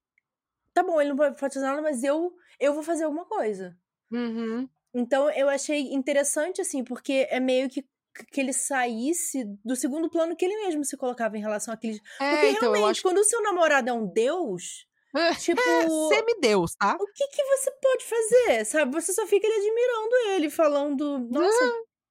tá 0.72 0.82
bom, 0.82 1.00
ele 1.00 1.11
não 1.11 1.16
pode 1.16 1.38
fazer 1.38 1.61
nada, 1.61 1.82
mas 1.82 2.03
eu, 2.03 2.32
eu 2.59 2.72
vou 2.72 2.82
fazer 2.82 3.05
alguma 3.05 3.24
coisa. 3.24 3.76
Uhum. 4.11 4.68
Então 4.94 5.30
eu 5.30 5.48
achei 5.48 5.92
interessante, 5.92 6.61
assim, 6.61 6.84
porque 6.84 7.26
é 7.30 7.40
meio 7.40 7.68
que 7.68 7.84
que 8.30 8.42
ele 8.42 8.53
saísse 8.53 9.42
do 9.64 9.74
segundo 9.74 10.11
plano 10.11 10.36
que 10.36 10.44
ele 10.44 10.66
mesmo 10.66 10.84
se 10.84 10.98
colocava 10.98 11.36
em 11.36 11.40
relação 11.40 11.72
àqueles. 11.72 11.98
É, 12.20 12.30
porque 12.30 12.46
então, 12.48 12.72
realmente, 12.72 12.90
acho... 12.90 13.03
quando 13.03 13.16
o 13.16 13.24
seu 13.24 13.42
namorado 13.42 13.88
é 13.88 13.92
um 13.92 14.07
deus, 14.07 14.86
tipo. 15.40 15.61
É, 15.61 15.88
semideus, 16.14 16.74
tá? 16.74 16.94
O 17.00 17.07
que, 17.07 17.28
que 17.28 17.42
você 17.42 17.70
pode 17.70 18.05
fazer? 18.05 18.64
Sabe? 18.66 18.92
Você 18.92 19.14
só 19.14 19.26
fica 19.26 19.46
ali 19.46 19.57
admirando 19.57 20.14
ele, 20.34 20.50
falando, 20.50 21.18
nossa. 21.30 21.64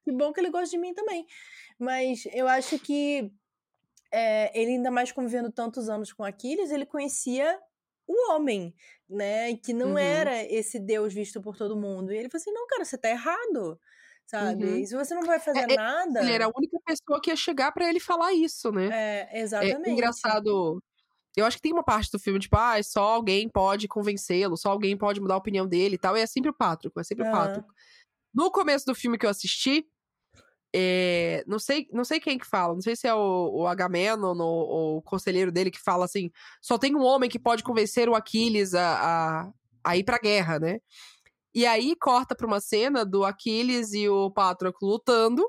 Que 0.04 0.12
bom 0.12 0.34
que 0.34 0.40
ele 0.40 0.50
gosta 0.50 0.70
de 0.70 0.78
mim 0.78 0.94
também. 0.94 1.26
Mas 1.80 2.28
eu 2.34 2.48
acho 2.48 2.78
que 2.80 3.32
é, 4.12 4.60
ele, 4.60 4.72
ainda 4.72 4.92
mais 4.92 5.12
convivendo 5.12 5.52
tantos 5.52 5.90
anos 5.90 6.12
com 6.12 6.24
Aquiles, 6.24 6.72
ele 6.72 6.86
conhecia 6.86 7.60
o 8.08 8.32
homem, 8.32 8.76
né? 9.10 9.56
Que 9.56 9.74
não 9.74 9.92
uhum. 9.92 9.98
era 9.98 10.44
esse 10.44 10.80
Deus 10.80 11.14
visto 11.14 11.42
por 11.42 11.56
todo 11.56 11.80
mundo. 11.80 12.12
E 12.12 12.18
ele 12.18 12.30
falou 12.30 12.42
assim: 12.42 12.52
não, 12.52 12.68
cara, 12.68 12.84
você 12.84 12.98
tá 12.98 13.10
errado. 13.10 13.80
Sabe? 14.26 14.64
Uhum. 14.64 14.86
Se 14.86 14.96
você 14.96 15.14
não 15.14 15.24
vai 15.24 15.40
fazer 15.40 15.70
é, 15.72 15.76
nada. 15.76 16.22
Ele 16.22 16.32
era 16.32 16.46
a 16.46 16.52
única 16.56 16.78
pessoa 16.86 17.20
que 17.22 17.30
ia 17.30 17.36
chegar 17.36 17.72
para 17.72 17.90
ele 17.90 18.00
falar 18.00 18.34
isso, 18.34 18.72
né? 18.72 18.90
É, 18.92 19.42
exatamente. 19.42 19.90
É 19.90 19.92
engraçado. 19.92 20.82
Eu 21.36 21.46
acho 21.46 21.58
que 21.58 21.64
tem 21.64 21.74
uma 21.74 21.84
parte 21.84 22.12
do 22.12 22.20
filme, 22.20 22.40
tipo, 22.40 22.58
ah, 22.58 22.82
só 22.84 23.02
alguém 23.02 23.50
pode 23.50 23.88
convencê-lo, 23.88 24.58
só 24.58 24.70
alguém 24.70 24.98
pode 24.98 25.22
mudar 25.22 25.36
a 25.36 25.38
opinião 25.38 25.68
dele 25.68 25.96
e 25.96 25.98
tal. 25.98 26.16
E 26.16 26.22
é 26.22 26.26
sempre 26.26 26.50
o 26.50 26.54
Pátrico, 26.54 27.00
é 27.00 27.04
sempre 27.04 27.26
uhum. 27.26 27.30
o 27.30 27.34
Pátrico. 27.34 27.74
No 28.34 28.52
começo 28.52 28.86
do 28.86 28.96
filme 28.96 29.18
que 29.18 29.26
eu 29.26 29.30
assisti, 29.30 29.86
é, 30.74 31.44
não, 31.46 31.60
sei, 31.60 31.88
não 31.92 32.06
sei 32.06 32.20
quem 32.20 32.38
que 32.38 32.48
fala, 32.48 32.74
não 32.74 32.82
sei 32.82 32.96
se 32.96 33.06
é 33.06 33.14
o, 33.14 33.52
o 33.54 33.68
Agamenon 33.68 34.38
ou, 34.40 34.98
o 34.98 35.02
conselheiro 35.02 35.52
dele 35.52 35.70
que 35.70 35.80
fala 35.80 36.06
assim: 36.06 36.32
só 36.62 36.78
tem 36.78 36.96
um 36.96 37.04
homem 37.04 37.30
que 37.30 37.40
pode 37.40 37.64
convencer 37.64 38.08
o 38.08 38.16
Aquiles 38.16 38.74
a, 38.74 39.44
a, 39.44 39.52
a 39.84 39.98
ir 39.98 40.04
pra 40.04 40.18
guerra, 40.18 40.60
né? 40.60 40.80
E 41.54 41.66
aí 41.66 41.94
corta 42.00 42.34
pra 42.34 42.48
uma 42.48 42.62
cena 42.62 43.06
do 43.06 43.26
Aquiles 43.26 43.94
e 43.94 44.08
o 44.08 44.32
Patroclo 44.32 44.88
lutando, 44.88 45.46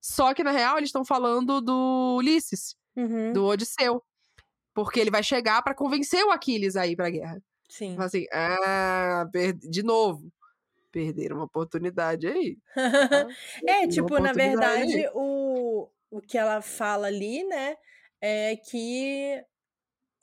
só 0.00 0.32
que 0.32 0.42
na 0.42 0.50
real 0.50 0.78
eles 0.78 0.88
estão 0.88 1.04
falando 1.04 1.60
do 1.60 2.16
Ulisses, 2.18 2.74
uhum. 2.96 3.32
do 3.34 3.44
Odisseu. 3.44 4.02
Porque 4.72 4.98
ele 4.98 5.10
vai 5.10 5.22
chegar 5.22 5.62
para 5.62 5.74
convencer 5.74 6.24
o 6.24 6.30
Aquiles 6.32 6.74
a 6.74 6.86
ir 6.86 6.96
pra 6.96 7.10
guerra. 7.10 7.40
Sim. 7.68 7.96
Assim, 7.98 8.26
ah, 8.32 9.24
de 9.68 9.82
novo 9.82 10.32
perderam 10.94 11.36
uma 11.36 11.46
oportunidade 11.46 12.28
aí. 12.28 12.56
Tá? 13.10 13.28
é, 13.66 13.88
tipo, 13.88 14.18
na 14.20 14.32
verdade, 14.32 15.08
o, 15.12 15.88
o 16.10 16.20
que 16.20 16.38
ela 16.38 16.62
fala 16.62 17.08
ali, 17.08 17.42
né, 17.44 17.76
é 18.20 18.56
que 18.56 19.42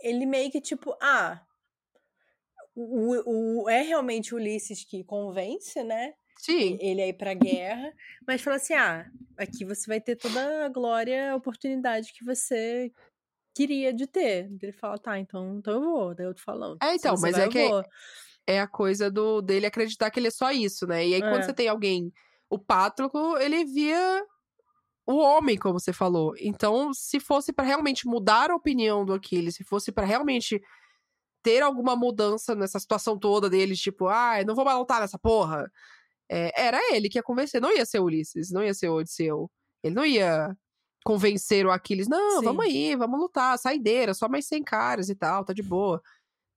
ele 0.01 0.25
meio 0.25 0.49
que 0.49 0.61
tipo, 0.61 0.95
ah, 1.01 1.41
o, 2.73 3.63
o, 3.63 3.69
é 3.69 3.81
realmente 3.81 4.33
o 4.33 4.37
Ulisses 4.37 4.85
que 4.85 5.03
convence, 5.03 5.83
né? 5.83 6.13
Sim. 6.37 6.77
Ele 6.81 7.01
aí 7.01 7.13
pra 7.13 7.33
guerra, 7.33 7.93
mas 8.25 8.41
fala 8.41 8.55
assim: 8.55 8.73
ah, 8.73 9.05
aqui 9.37 9.65
você 9.65 9.85
vai 9.87 9.99
ter 10.01 10.15
toda 10.15 10.65
a 10.65 10.69
glória, 10.69 11.31
a 11.31 11.35
oportunidade 11.35 12.13
que 12.13 12.23
você 12.25 12.91
queria 13.53 13.93
de 13.93 14.07
ter. 14.07 14.49
Ele 14.61 14.71
fala, 14.71 14.97
tá, 14.97 15.19
então, 15.19 15.57
então 15.57 15.73
eu 15.73 15.81
vou, 15.81 16.15
daí 16.15 16.25
eu 16.25 16.33
tô 16.33 16.41
falando. 16.41 16.77
É, 16.81 16.95
então, 16.95 17.15
mas 17.19 17.35
vai, 17.35 17.45
é 17.45 17.49
que. 17.49 17.69
É 18.47 18.59
a 18.59 18.67
coisa 18.67 19.09
do 19.09 19.41
dele 19.41 19.65
acreditar 19.65 20.09
que 20.09 20.19
ele 20.19 20.27
é 20.27 20.31
só 20.31 20.51
isso, 20.51 20.87
né? 20.87 21.07
E 21.07 21.15
aí, 21.15 21.21
é. 21.21 21.29
quando 21.29 21.43
você 21.43 21.53
tem 21.53 21.67
alguém. 21.67 22.11
O 22.49 22.59
Pátroco, 22.59 23.37
ele 23.37 23.63
via 23.63 24.25
o 25.05 25.17
homem, 25.17 25.57
como 25.57 25.79
você 25.79 25.93
falou. 25.93 26.33
Então, 26.37 26.93
se 26.93 27.19
fosse 27.19 27.53
para 27.53 27.65
realmente 27.65 28.05
mudar 28.05 28.51
a 28.51 28.55
opinião 28.55 29.05
do 29.05 29.13
Aquiles, 29.13 29.55
se 29.55 29.63
fosse 29.63 29.91
para 29.91 30.05
realmente 30.05 30.61
ter 31.41 31.61
alguma 31.63 31.95
mudança 31.95 32.53
nessa 32.55 32.79
situação 32.79 33.17
toda 33.17 33.49
deles, 33.49 33.79
tipo, 33.79 34.07
ah, 34.07 34.43
não 34.45 34.55
vou 34.55 34.65
mais 34.65 34.77
lutar 34.77 35.01
nessa 35.01 35.17
porra. 35.17 35.71
É, 36.29 36.51
era 36.67 36.79
ele 36.95 37.09
que 37.09 37.17
ia 37.17 37.23
convencer, 37.23 37.61
não 37.61 37.75
ia 37.75 37.85
ser 37.85 37.99
o 37.99 38.05
Ulisses, 38.05 38.51
não 38.51 38.63
ia 38.63 38.73
ser 38.73 38.89
o 38.89 38.95
Odisseu. 38.95 39.51
Ele 39.83 39.95
não 39.95 40.05
ia 40.05 40.55
convencer 41.03 41.65
o 41.65 41.71
Aquiles, 41.71 42.07
não, 42.07 42.39
Sim. 42.39 42.45
vamos 42.45 42.63
aí, 42.63 42.95
vamos 42.95 43.19
lutar, 43.19 43.57
saideira, 43.57 44.13
só 44.13 44.29
mais 44.29 44.45
100 44.45 44.63
caras 44.63 45.09
e 45.09 45.15
tal, 45.15 45.43
tá 45.43 45.51
de 45.51 45.63
boa. 45.63 46.01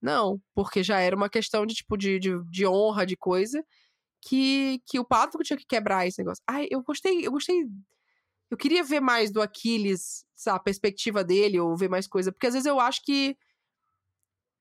Não, 0.04 0.38
porque 0.54 0.82
já 0.82 1.00
era 1.00 1.16
uma 1.16 1.30
questão 1.30 1.64
de, 1.64 1.74
tipo, 1.74 1.96
de, 1.96 2.18
de, 2.18 2.38
de 2.50 2.66
honra, 2.66 3.06
de 3.06 3.16
coisa, 3.16 3.64
que, 4.20 4.82
que 4.86 4.98
o 4.98 5.04
Pátrico 5.04 5.42
tinha 5.42 5.56
que 5.56 5.64
quebrar 5.64 6.06
esse 6.06 6.18
negócio. 6.18 6.44
Ai, 6.46 6.68
eu 6.70 6.82
gostei, 6.82 7.26
eu 7.26 7.32
gostei. 7.32 7.64
Eu 8.50 8.56
queria 8.58 8.84
ver 8.84 9.00
mais 9.00 9.32
do 9.32 9.40
Aquiles, 9.40 10.26
sabe, 10.36 10.58
a 10.58 10.62
perspectiva 10.62 11.24
dele, 11.24 11.58
ou 11.58 11.74
ver 11.74 11.88
mais 11.88 12.06
coisa, 12.06 12.30
porque 12.30 12.46
às 12.46 12.52
vezes 12.52 12.66
eu 12.66 12.78
acho 12.78 13.02
que 13.02 13.34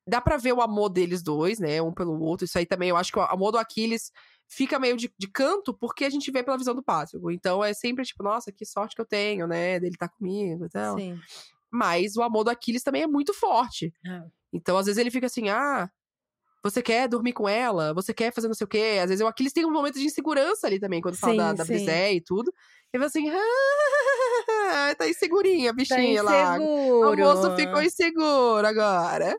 dá 0.08 0.22
pra 0.22 0.38
ver 0.38 0.54
o 0.54 0.62
amor 0.62 0.88
deles 0.88 1.22
dois, 1.22 1.60
né, 1.60 1.82
um 1.82 1.94
pelo 1.94 2.18
outro, 2.22 2.46
isso 2.46 2.58
aí 2.58 2.66
também, 2.66 2.88
eu 2.88 2.96
acho 2.96 3.12
que 3.12 3.20
o 3.20 3.24
amor 3.24 3.52
do 3.52 3.58
Aquiles 3.58 4.14
fica 4.48 4.80
meio 4.80 4.96
de, 4.96 5.14
de 5.18 5.28
canto, 5.28 5.74
porque 5.74 6.06
a 6.06 6.10
gente 6.10 6.32
vê 6.32 6.42
pela 6.42 6.58
visão 6.58 6.74
do 6.74 6.84
Pátrico. 6.84 7.30
Então 7.32 7.62
é 7.62 7.74
sempre 7.74 8.06
tipo, 8.06 8.24
nossa, 8.24 8.50
que 8.50 8.66
sorte 8.66 8.96
que 8.96 9.02
eu 9.02 9.06
tenho, 9.06 9.46
né, 9.46 9.78
dele 9.78 9.98
tá 9.98 10.08
comigo 10.08 10.66
e 10.66 10.70
tal. 10.70 10.98
Sim. 10.98 11.20
Mas 11.70 12.16
o 12.16 12.22
amor 12.22 12.46
do 12.46 12.50
Aquiles 12.50 12.84
também 12.84 13.02
é 13.02 13.08
muito 13.08 13.34
forte. 13.34 13.94
É. 14.06 14.24
Então, 14.54 14.78
às 14.78 14.86
vezes, 14.86 15.00
ele 15.00 15.10
fica 15.12 15.26
assim, 15.26 15.50
ah, 15.50 15.90
você 16.64 16.82
quer 16.82 17.10
dormir 17.10 17.34
com 17.34 17.50
ela? 17.50 17.94
Você 17.94 18.14
quer 18.14 18.32
fazer 18.34 18.48
não 18.48 18.54
sei 18.56 18.64
o 18.64 18.68
quê? 18.70 19.00
Às 19.02 19.10
vezes 19.10 19.22
o 19.22 19.28
Aquiles 19.28 19.52
tem 19.52 19.66
um 19.66 19.72
momento 19.72 20.00
de 20.00 20.06
insegurança 20.06 20.66
ali 20.68 20.80
também, 20.80 21.02
quando 21.02 21.18
fala 21.18 21.34
Sim, 21.34 21.38
da, 21.38 21.54
da 21.54 21.66
sim. 21.66 21.74
Brizé 21.74 22.14
e 22.14 22.22
tudo. 22.22 22.54
Ele 22.94 23.04
fala 23.04 23.08
assim, 23.08 23.30
ah, 23.30 24.96
tá 24.96 25.10
insegurinha, 25.10 25.72
a 25.72 25.74
Tá 25.74 25.78
bichinha 25.78 26.24
lá. 26.24 26.54
O 26.58 27.14
inseguro. 27.14 27.22
moço 27.24 27.56
ficou 27.58 27.82
inseguro 27.82 28.66
agora. 28.66 29.36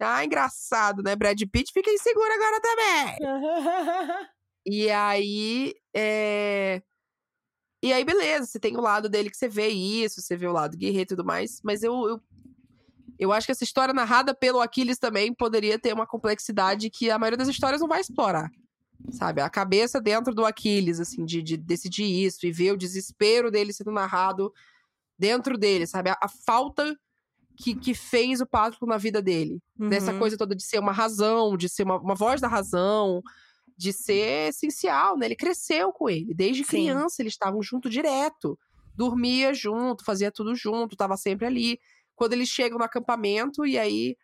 Ah, 0.00 0.24
engraçado, 0.24 1.02
né? 1.02 1.14
Brad 1.14 1.40
Pitt 1.50 1.72
fica 1.72 1.90
inseguro 1.90 2.32
agora 2.32 2.60
também. 2.60 3.16
E 4.64 4.88
aí, 4.90 5.74
é... 5.92 6.80
E 7.82 7.92
aí, 7.92 8.04
beleza, 8.04 8.46
você 8.46 8.60
tem 8.60 8.76
o 8.76 8.80
lado 8.80 9.08
dele 9.08 9.28
que 9.28 9.36
você 9.36 9.48
vê 9.48 9.66
isso, 9.66 10.22
você 10.22 10.36
vê 10.36 10.46
o 10.46 10.52
lado 10.52 10.76
guerreiro 10.76 11.02
e 11.02 11.06
tudo 11.06 11.24
mais, 11.24 11.60
mas 11.64 11.82
eu, 11.82 11.92
eu, 12.08 12.22
eu 13.18 13.32
acho 13.32 13.46
que 13.46 13.52
essa 13.52 13.64
história 13.64 13.94
narrada 13.94 14.34
pelo 14.34 14.60
Aquiles 14.60 14.98
também 14.98 15.32
poderia 15.34 15.78
ter 15.78 15.92
uma 15.92 16.06
complexidade 16.06 16.90
que 16.90 17.10
a 17.10 17.18
maioria 17.18 17.36
das 17.36 17.48
histórias 17.48 17.80
não 17.80 17.88
vai 17.88 18.00
explorar. 18.00 18.50
Sabe? 19.10 19.40
A 19.40 19.50
cabeça 19.50 20.00
dentro 20.00 20.32
do 20.34 20.44
Aquiles, 20.46 21.00
assim, 21.00 21.24
de, 21.24 21.42
de 21.42 21.56
decidir 21.56 22.04
isso 22.04 22.46
e 22.46 22.52
ver 22.52 22.72
o 22.72 22.76
desespero 22.76 23.50
dele 23.50 23.72
sendo 23.72 23.90
narrado 23.90 24.52
dentro 25.18 25.58
dele, 25.58 25.86
sabe? 25.86 26.10
A, 26.10 26.18
a 26.22 26.28
falta 26.28 26.96
que, 27.56 27.74
que 27.74 27.94
fez 27.94 28.40
o 28.40 28.46
Pátrico 28.46 28.86
na 28.86 28.96
vida 28.96 29.20
dele 29.20 29.60
dessa 29.76 30.12
Uhum. 30.12 30.18
coisa 30.18 30.36
toda 30.36 30.54
de 30.54 30.64
ser 30.64 30.78
uma 30.78 30.92
razão, 30.92 31.56
de 31.56 31.68
ser 31.68 31.82
uma, 31.82 31.98
uma 31.98 32.14
voz 32.14 32.40
da 32.40 32.48
razão, 32.48 33.20
de 33.76 33.92
ser 33.92 34.48
essencial, 34.50 35.16
né? 35.16 35.26
Ele 35.26 35.36
cresceu 35.36 35.92
com 35.92 36.08
ele. 36.08 36.32
Desde 36.34 36.62
Sim. 36.64 36.70
criança 36.70 37.20
eles 37.20 37.32
estavam 37.32 37.60
junto 37.62 37.90
direto. 37.90 38.58
Dormia 38.94 39.52
junto, 39.52 40.04
fazia 40.04 40.30
tudo 40.30 40.54
junto, 40.54 40.96
tava 40.96 41.16
sempre 41.16 41.46
ali. 41.46 41.78
Quando 42.14 42.32
eles 42.34 42.48
chegam 42.48 42.78
no 42.78 42.84
acampamento, 42.84 43.66
e 43.66 43.78
aí 43.78 44.16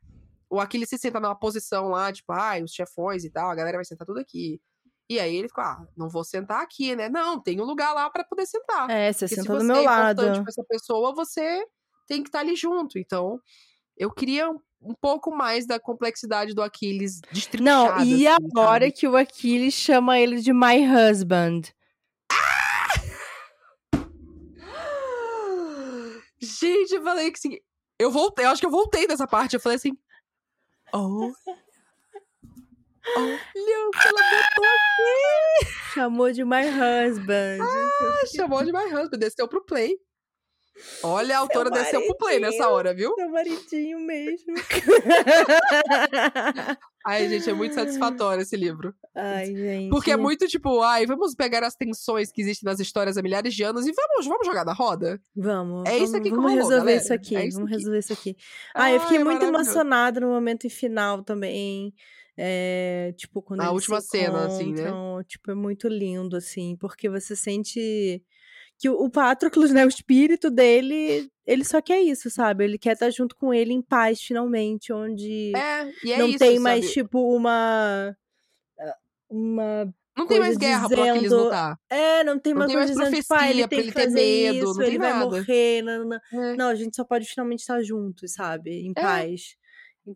o 0.50 0.60
Aquiles 0.60 0.88
se 0.88 0.98
senta 0.98 1.20
numa 1.20 1.34
posição 1.34 1.88
lá, 1.88 2.12
tipo, 2.12 2.32
ai, 2.32 2.62
os 2.62 2.72
chefões 2.72 3.24
e 3.24 3.30
tal, 3.30 3.50
a 3.50 3.54
galera 3.54 3.78
vai 3.78 3.84
sentar 3.84 4.06
tudo 4.06 4.20
aqui. 4.20 4.60
E 5.10 5.18
aí 5.18 5.36
ele 5.36 5.48
fica, 5.48 5.62
ah, 5.62 5.86
não 5.96 6.08
vou 6.08 6.22
sentar 6.22 6.62
aqui, 6.62 6.94
né? 6.94 7.08
Não, 7.08 7.40
tem 7.40 7.60
um 7.60 7.64
lugar 7.64 7.94
lá 7.94 8.10
pra 8.10 8.24
poder 8.24 8.46
sentar. 8.46 8.90
É, 8.90 9.10
você 9.10 9.20
Porque 9.20 9.34
se 9.34 9.40
senta 9.42 9.52
do 9.54 9.60
você 9.60 9.66
meu 9.66 9.76
é 9.76 9.84
lado. 9.84 10.22
pra 10.22 10.44
essa 10.48 10.64
pessoa, 10.64 11.14
você 11.14 11.64
tem 12.06 12.22
que 12.22 12.28
estar 12.28 12.40
ali 12.40 12.54
junto. 12.54 12.98
Então, 12.98 13.40
eu 13.96 14.10
queria 14.10 14.50
um, 14.50 14.94
pouco 15.00 15.34
mais 15.34 15.66
da 15.66 15.80
complexidade 15.80 16.54
do 16.54 16.62
Aquiles 16.62 17.20
destrinchada. 17.32 17.96
Não, 17.96 18.04
e 18.04 18.26
assim, 18.26 18.48
hora 18.56 18.84
sabe? 18.84 18.92
que 18.92 19.08
o 19.08 19.16
Aquiles 19.16 19.74
chama 19.74 20.18
ele 20.18 20.40
de 20.40 20.52
my 20.52 20.86
husband. 20.86 21.62
Gente, 26.40 26.94
eu 26.94 27.02
falei 27.02 27.30
que 27.32 27.38
assim. 27.38 27.58
Eu 27.98 28.10
voltei, 28.10 28.44
eu 28.44 28.50
acho 28.50 28.60
que 28.60 28.66
eu 28.66 28.70
voltei 28.70 29.06
dessa 29.06 29.26
parte. 29.26 29.54
Eu 29.54 29.60
falei 29.60 29.76
assim. 29.76 29.96
Oh. 30.92 31.32
Olha 33.16 33.34
o 33.34 33.90
que 33.90 34.08
ela 34.08 34.20
botou 34.20 34.64
aqui! 34.64 35.72
Chamou 35.94 36.30
de 36.30 36.44
my 36.44 36.66
husband. 36.68 37.58
Ah, 37.60 38.26
chamou 38.36 38.62
de 38.64 38.72
My 38.72 38.84
Husband, 38.84 39.18
desceu 39.18 39.48
pro 39.48 39.64
play. 39.64 39.96
Olha, 41.02 41.36
a 41.36 41.40
autora 41.40 41.70
desceu 41.70 42.04
pro 42.04 42.16
play 42.16 42.38
nessa 42.40 42.68
hora, 42.68 42.94
viu? 42.94 43.14
Seu 43.14 43.30
maridinho 43.30 44.00
mesmo. 44.00 44.54
Ai, 47.06 47.28
gente, 47.28 47.48
é 47.48 47.54
muito 47.54 47.74
satisfatório 47.74 48.42
esse 48.42 48.56
livro. 48.56 48.94
Ai, 49.14 49.46
gente. 49.46 49.90
Porque 49.90 50.10
é 50.10 50.16
muito 50.16 50.46
tipo, 50.46 50.82
ai, 50.82 51.06
vamos 51.06 51.34
pegar 51.34 51.62
as 51.64 51.74
tensões 51.74 52.30
que 52.30 52.42
existem 52.42 52.68
nas 52.68 52.80
histórias 52.80 53.16
há 53.16 53.22
milhares 53.22 53.54
de 53.54 53.62
anos 53.62 53.86
e 53.86 53.92
vamos, 53.92 54.26
vamos 54.26 54.46
jogar 54.46 54.64
na 54.64 54.72
roda? 54.72 55.20
Vamos. 55.34 55.88
É 55.88 55.96
isso 55.98 56.16
aqui 56.16 56.30
que 56.30 56.36
Vamos 56.36 56.52
resolver 56.52 56.76
galera. 56.76 56.96
isso 57.02 57.12
aqui. 57.14 57.36
É 57.36 57.46
isso 57.46 57.56
vamos 57.56 57.70
aqui. 57.72 57.78
resolver 57.78 57.98
isso 57.98 58.12
aqui. 58.12 58.36
Ah, 58.74 58.92
eu 58.92 59.00
fiquei 59.00 59.18
Ai, 59.18 59.24
muito 59.24 59.44
emocionada 59.44 60.20
no 60.20 60.28
momento 60.28 60.68
final 60.68 61.22
também. 61.22 61.94
É, 62.36 63.12
tipo, 63.16 63.42
quando 63.42 63.58
Na 63.58 63.72
última 63.72 64.00
cena, 64.00 64.46
assim, 64.46 64.72
né? 64.72 64.90
Tipo, 65.26 65.50
é 65.50 65.54
muito 65.54 65.88
lindo, 65.88 66.36
assim, 66.36 66.76
porque 66.76 67.08
você 67.08 67.34
sente 67.34 68.22
que 68.78 68.88
o, 68.88 69.10
Patroclus, 69.10 69.72
né, 69.72 69.84
o 69.84 69.88
espírito 69.88 70.50
dele, 70.50 71.28
ele 71.46 71.64
só 71.64 71.82
quer 71.82 72.00
isso, 72.00 72.30
sabe? 72.30 72.64
Ele 72.64 72.78
quer 72.78 72.92
estar 72.92 73.10
junto 73.10 73.34
com 73.36 73.52
ele 73.52 73.72
em 73.72 73.82
paz, 73.82 74.22
finalmente, 74.22 74.92
onde 74.92 75.52
É, 75.56 75.90
e 76.04 76.12
é 76.12 76.18
não 76.18 76.28
isso, 76.28 76.38
tem 76.38 76.58
mais, 76.60 76.82
sabe? 76.84 76.94
tipo, 76.94 77.34
uma... 77.34 78.16
uma 79.30 79.92
Não 80.16 80.26
tem 80.26 80.40
mais 80.40 80.56
guerra 80.56 80.88
pro 80.88 81.02
Aquiles 81.02 81.22
dizendo- 81.22 81.44
lutar. 81.44 81.78
é, 81.90 82.24
não 82.24 82.38
tem 82.38 82.52
Não 82.54 82.62
uma 82.62 82.66
tem 82.66 82.76
coisa 82.76 82.94
mais 82.94 83.08
dizendo, 83.10 83.22
tipo, 83.22 83.34
ah, 83.34 83.50
ele 83.50 83.58
pra 83.60 83.68
tem 83.68 83.78
ele 83.80 83.88
que 83.88 83.94
ter 83.94 84.04
fazer 84.04 84.14
medo, 84.14 84.56
isso, 84.56 84.64
não 84.66 84.74
tem 84.76 84.86
ele 84.86 84.98
vai 84.98 85.12
nada. 85.12 85.24
morrer, 85.26 85.82
nanana. 85.82 86.22
É. 86.32 86.56
Não, 86.56 86.68
a 86.68 86.74
gente 86.74 86.96
só 86.96 87.04
pode 87.04 87.26
finalmente 87.28 87.60
estar 87.60 87.82
juntos, 87.82 88.32
sabe? 88.32 88.70
Em 88.86 88.92
É. 88.96 89.00
paz. 89.02 89.56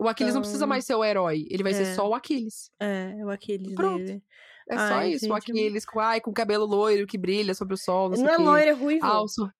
O 0.00 0.08
Aquiles 0.08 0.32
não 0.34 0.40
precisa 0.40 0.60
Então, 0.60 0.68
mais 0.68 0.86
ser 0.86 0.94
o 0.94 1.04
herói, 1.04 1.46
ele 1.50 1.62
vai 1.62 1.72
É. 1.72 1.74
ser 1.74 1.94
só 1.94 2.08
o 2.08 2.14
Aquiles. 2.14 2.70
É, 2.80 3.14
é 3.18 3.24
o 3.24 3.28
Aquiles 3.30 3.74
Pronto. 3.74 3.98
dele. 4.04 4.22
É 4.68 4.76
só 4.76 4.94
Ai, 4.94 5.10
isso, 5.12 5.26
o 5.26 5.34
gente, 5.34 5.50
Aquiles 5.50 5.84
com, 5.84 5.98
ai, 6.00 6.20
com 6.20 6.32
cabelo 6.32 6.64
loiro 6.66 7.06
que 7.06 7.18
brilha 7.18 7.54
sobre 7.54 7.74
o 7.74 7.76
sol, 7.76 8.10
não 8.10 8.16
não 8.18 8.28
é 8.30 8.38
o 8.38 8.42
loiro, 8.42 8.68
é 8.68 8.72
ruivo. 8.72 9.04
Ah, 9.04 9.20
o 9.22 9.28
sur- 9.28 9.52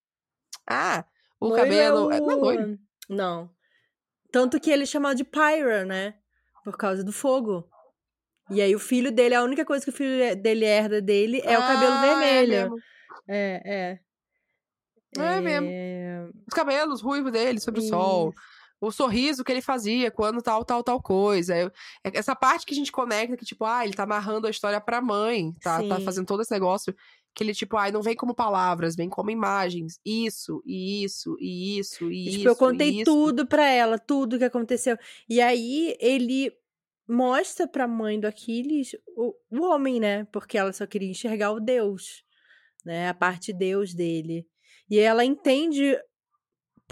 Ah, 0.66 1.04
o 1.40 1.48
Loiro 1.48 1.64
cabelo... 1.64 2.12
É 2.12 2.16
é- 2.16 2.20
Não 2.20 2.30
é 2.30 2.34
loiro. 2.34 2.72
o... 2.74 3.14
Não. 3.14 3.50
Tanto 4.30 4.58
que 4.60 4.70
ele 4.70 4.84
é 4.84 4.86
chamado 4.86 5.16
de 5.16 5.24
Pyra, 5.24 5.84
né? 5.84 6.14
Por 6.64 6.76
causa 6.76 7.02
do 7.04 7.12
fogo. 7.12 7.68
E 8.50 8.60
aí 8.62 8.74
o 8.74 8.78
filho 8.78 9.10
dele, 9.12 9.34
a 9.34 9.42
única 9.42 9.64
coisa 9.64 9.84
que 9.84 9.90
o 9.90 9.94
filho 9.94 10.36
dele 10.36 10.64
herda 10.64 11.00
dele 11.02 11.40
é 11.44 11.58
o 11.58 11.60
cabelo 11.62 11.92
Ah, 11.92 12.00
vermelho. 12.00 12.76
É. 13.28 13.62
É, 13.64 13.98
é. 15.18 15.22
É 15.36 15.40
mesmo. 15.40 15.68
Os 16.46 16.54
cabelos 16.54 17.02
ruivos 17.02 17.32
dele 17.32 17.60
sobre 17.60 17.80
o 17.80 17.84
sol. 17.84 18.32
O 18.82 18.90
sorriso 18.90 19.44
que 19.44 19.52
ele 19.52 19.62
fazia 19.62 20.10
quando 20.10 20.42
tal, 20.42 20.64
tal, 20.64 20.82
tal 20.82 21.00
coisa. 21.00 21.54
É- 21.56 21.70
Essa 22.02 22.34
parte 22.34 22.66
que 22.66 22.74
a 22.74 22.76
gente 22.76 22.90
conecta, 22.90 23.36
que 23.36 23.44
tipo, 23.44 23.64
ah, 23.64 23.84
ele 23.84 23.94
tá 23.94 24.04
narrando 24.04 24.46
a 24.46 24.50
história 24.50 24.80
pra 24.80 25.00
mãe, 25.00 25.52
tá, 25.60 25.82
tá 25.86 26.00
fazendo 26.00 26.26
todo 26.26 26.42
esse 26.42 26.50
negócio. 26.52 26.94
Que 27.34 27.44
ele, 27.44 27.54
tipo, 27.54 27.76
ai, 27.78 27.90
não 27.92 28.02
vem 28.02 28.14
como 28.16 28.34
palavras, 28.34 28.94
vem 28.96 29.08
como 29.08 29.30
imagens. 29.30 29.98
Isso, 30.04 30.62
e 30.66 31.02
isso, 31.04 31.36
e 31.40 31.78
isso, 31.78 32.10
e 32.10 32.14
E, 32.14 32.28
isso. 32.28 32.38
tipo, 32.38 32.48
eu 32.50 32.56
contei 32.56 32.90
isso. 32.90 33.04
tudo 33.04 33.46
pra 33.46 33.66
ela, 33.66 33.98
tudo 33.98 34.36
que 34.36 34.44
aconteceu. 34.44 34.98
E 35.28 35.40
aí 35.40 35.96
ele 36.00 36.52
mostra 37.08 37.66
pra 37.66 37.88
mãe 37.88 38.18
do 38.20 38.26
Aquiles 38.26 38.96
o, 39.16 39.32
o 39.50 39.62
homem, 39.64 39.98
né? 40.00 40.24
Porque 40.32 40.58
ela 40.58 40.72
só 40.72 40.86
queria 40.86 41.08
enxergar 41.10 41.52
o 41.52 41.60
Deus, 41.60 42.22
né? 42.84 43.08
A 43.08 43.14
parte 43.14 43.52
Deus 43.52 43.94
dele. 43.94 44.46
E 44.90 44.98
ela 44.98 45.24
entende 45.24 45.96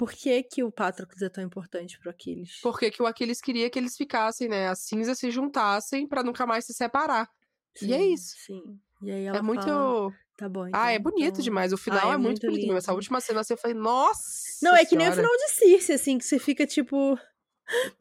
por 0.01 0.13
que, 0.13 0.43
que 0.43 0.65
o 0.65 0.73
Patroclus 0.73 1.21
é 1.21 1.29
tão 1.29 1.45
importante 1.45 1.99
pro 1.99 2.09
Aquiles. 2.09 2.59
Porque 2.63 2.91
que 2.91 3.03
o 3.03 3.07
Aquiles 3.07 3.39
queria 3.39 3.69
que 3.69 3.79
eles 3.79 3.99
ficassem, 3.99 4.49
né? 4.49 4.67
As 4.69 4.79
cinzas 4.79 5.19
se 5.19 5.31
juntassem 5.31 6.07
pra 6.09 6.23
nunca 6.23 6.47
mais 6.47 6.65
se 6.65 6.73
separar. 6.73 7.29
e 7.83 7.93
é 7.93 7.99
Sim, 7.99 8.15
isso. 8.15 8.35
Sim. 8.47 8.81
E 9.03 9.11
aí 9.11 9.25
ela 9.27 9.37
é 9.37 9.43
muito. 9.43 9.63
fala, 9.63 10.11
tá 10.39 10.49
bom, 10.49 10.67
então. 10.67 10.81
ah, 10.81 10.91
é 10.91 10.99
bonito 10.99 11.33
então- 11.33 11.43
demais. 11.43 11.75
O 11.75 11.77
final 11.77 12.09
Ah, 12.09 12.13
é, 12.13 12.15
é 12.15 12.17
muito, 12.17 12.29
muito 12.29 12.47
bonito 12.47 12.63
mesmo. 12.63 12.79
Essa 12.79 12.95
última 12.95 13.21
cena 13.21 13.43
eu 13.47 13.57
falei, 13.59 13.77
nossa! 13.77 14.59
Não, 14.63 14.75
é 14.75 14.87
que 14.87 14.97
nem 14.97 15.07
o 15.07 15.13
final 15.13 15.37
de 15.37 15.51
Circe, 15.51 15.93
assim, 15.93 16.17
que 16.17 16.25
você 16.25 16.39
fica 16.39 16.67
tipo... 16.67 17.19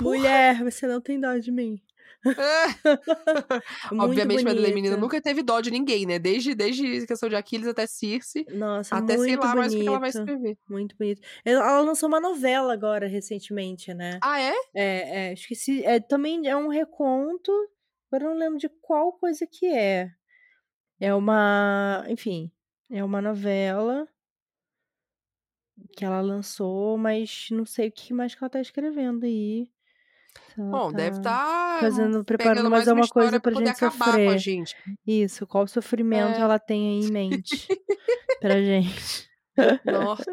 Mulher, 0.02 0.64
você 0.64 0.88
não 0.88 1.02
tem 1.02 1.20
dó 1.20 1.36
de 1.38 1.52
mim. 1.52 1.82
Obviamente, 3.98 4.44
Madeleine 4.44 4.74
Menina 4.76 4.96
bonita. 4.96 4.98
nunca 4.98 5.22
teve 5.22 5.42
dó 5.42 5.62
de 5.62 5.72
ninguém, 5.72 6.06
né? 6.06 6.20
Desde, 6.20 6.54
desde 6.56 7.06
questão 7.08 7.30
de 7.30 7.36
Aquiles 7.36 7.68
até 7.68 7.88
Circe. 7.88 8.46
Nossa, 8.50 8.96
até 8.96 9.16
muito 9.18 9.30
sei 9.30 9.38
lá 9.38 9.56
mais 9.56 9.74
o 9.74 9.78
que 9.78 9.88
ela 9.88 10.00
vai 10.00 10.12
bonito. 10.12 10.30
escrever. 10.30 10.58
Muito 10.68 10.96
bonito. 10.98 11.22
Ela 11.46 11.82
lançou 11.82 12.08
uma 12.10 12.20
novela 12.20 12.74
agora, 12.74 13.08
recentemente, 13.08 13.94
né? 13.94 14.20
Ah, 14.22 14.40
é? 14.42 14.54
É, 14.76 15.30
é, 15.30 15.34
esqueci. 15.34 15.84
É, 15.86 16.00
também 16.00 16.48
é 16.48 16.56
um 16.58 16.68
reconto, 16.68 17.52
agora 18.12 18.26
eu 18.26 18.32
não 18.32 18.38
lembro 18.40 18.60
de 18.60 18.70
qual 18.82 19.14
coisa 19.14 19.48
que 19.48 19.66
é. 19.68 20.12
É 21.00 21.14
uma. 21.14 22.06
Enfim, 22.10 22.52
é 22.90 23.04
uma 23.04 23.22
novela. 23.22 24.08
que 25.96 26.04
ela 26.06 26.22
lançou, 26.22 26.98
mas 26.98 27.48
não 27.52 27.66
sei 27.66 27.88
o 27.90 27.92
que 27.92 28.14
mais 28.14 28.36
que 28.36 28.44
ela 28.44 28.50
tá 28.50 28.62
escrevendo 28.62 29.26
aí. 29.26 29.70
Ela 30.58 30.68
Bom, 30.72 30.92
deve 30.92 31.20
tá 31.22 31.78
estar 31.78 31.80
fazendo, 31.80 32.24
preparando 32.26 32.70
mais 32.70 32.86
uma 32.88 32.92
alguma 32.94 33.08
coisa 33.08 33.40
pra 33.40 33.52
poder 33.52 33.68
gente 33.68 33.76
acabar 33.76 33.98
com 34.06 34.12
a 34.12 34.14
sofrer. 34.14 34.38
gente. 34.40 34.76
Isso, 35.08 35.48
qual 35.48 35.68
sofrimento 35.68 36.38
É. 36.38 36.42
ela 36.42 36.60
tem 36.60 36.90
aí 37.02 37.08
em 37.08 37.12
mente 37.12 37.68
pra 38.42 38.62
gente. 38.62 39.30
Nossa. 39.86 40.26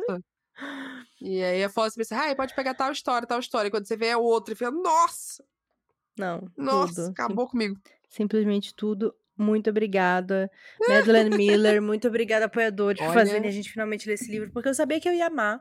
E 1.20 1.42
aí 1.42 1.62
a 1.64 1.68
Fosse 1.68 1.96
pensa, 1.96 2.16
ah, 2.18 2.34
pode 2.34 2.54
pegar 2.54 2.74
tal 2.74 2.90
história, 2.92 3.26
tal 3.26 3.38
história. 3.40 3.68
E 3.68 3.70
quando 3.70 3.86
você 3.86 3.96
vê 3.96 4.06
é 4.06 4.16
outra, 4.16 4.52
e 4.52 4.56
fica, 4.56 4.70
nossa, 4.70 5.44
Não, 6.18 6.50
nossa, 6.56 6.94
tudo. 6.94 7.04
Sim- 7.06 7.10
acabou 7.12 7.46
comigo. 7.48 7.76
simplesmente 8.08 8.74
tudo. 8.74 9.14
Muito 9.38 9.68
obrigada. 9.68 10.50
Madeleine 10.88 11.36
Miller, 11.36 11.82
muito 11.82 12.08
obrigada, 12.08 12.46
apoiadores, 12.46 13.00
por 13.04 13.12
fazerem 13.12 13.48
a 13.48 13.52
gente 13.52 13.70
finalmente 13.70 14.08
ler 14.08 14.14
esse 14.14 14.30
livro, 14.30 14.50
porque 14.50 14.68
eu 14.68 14.74
sabia 14.74 14.98
que 14.98 15.08
eu 15.08 15.12
ia 15.12 15.26
amar. 15.26 15.60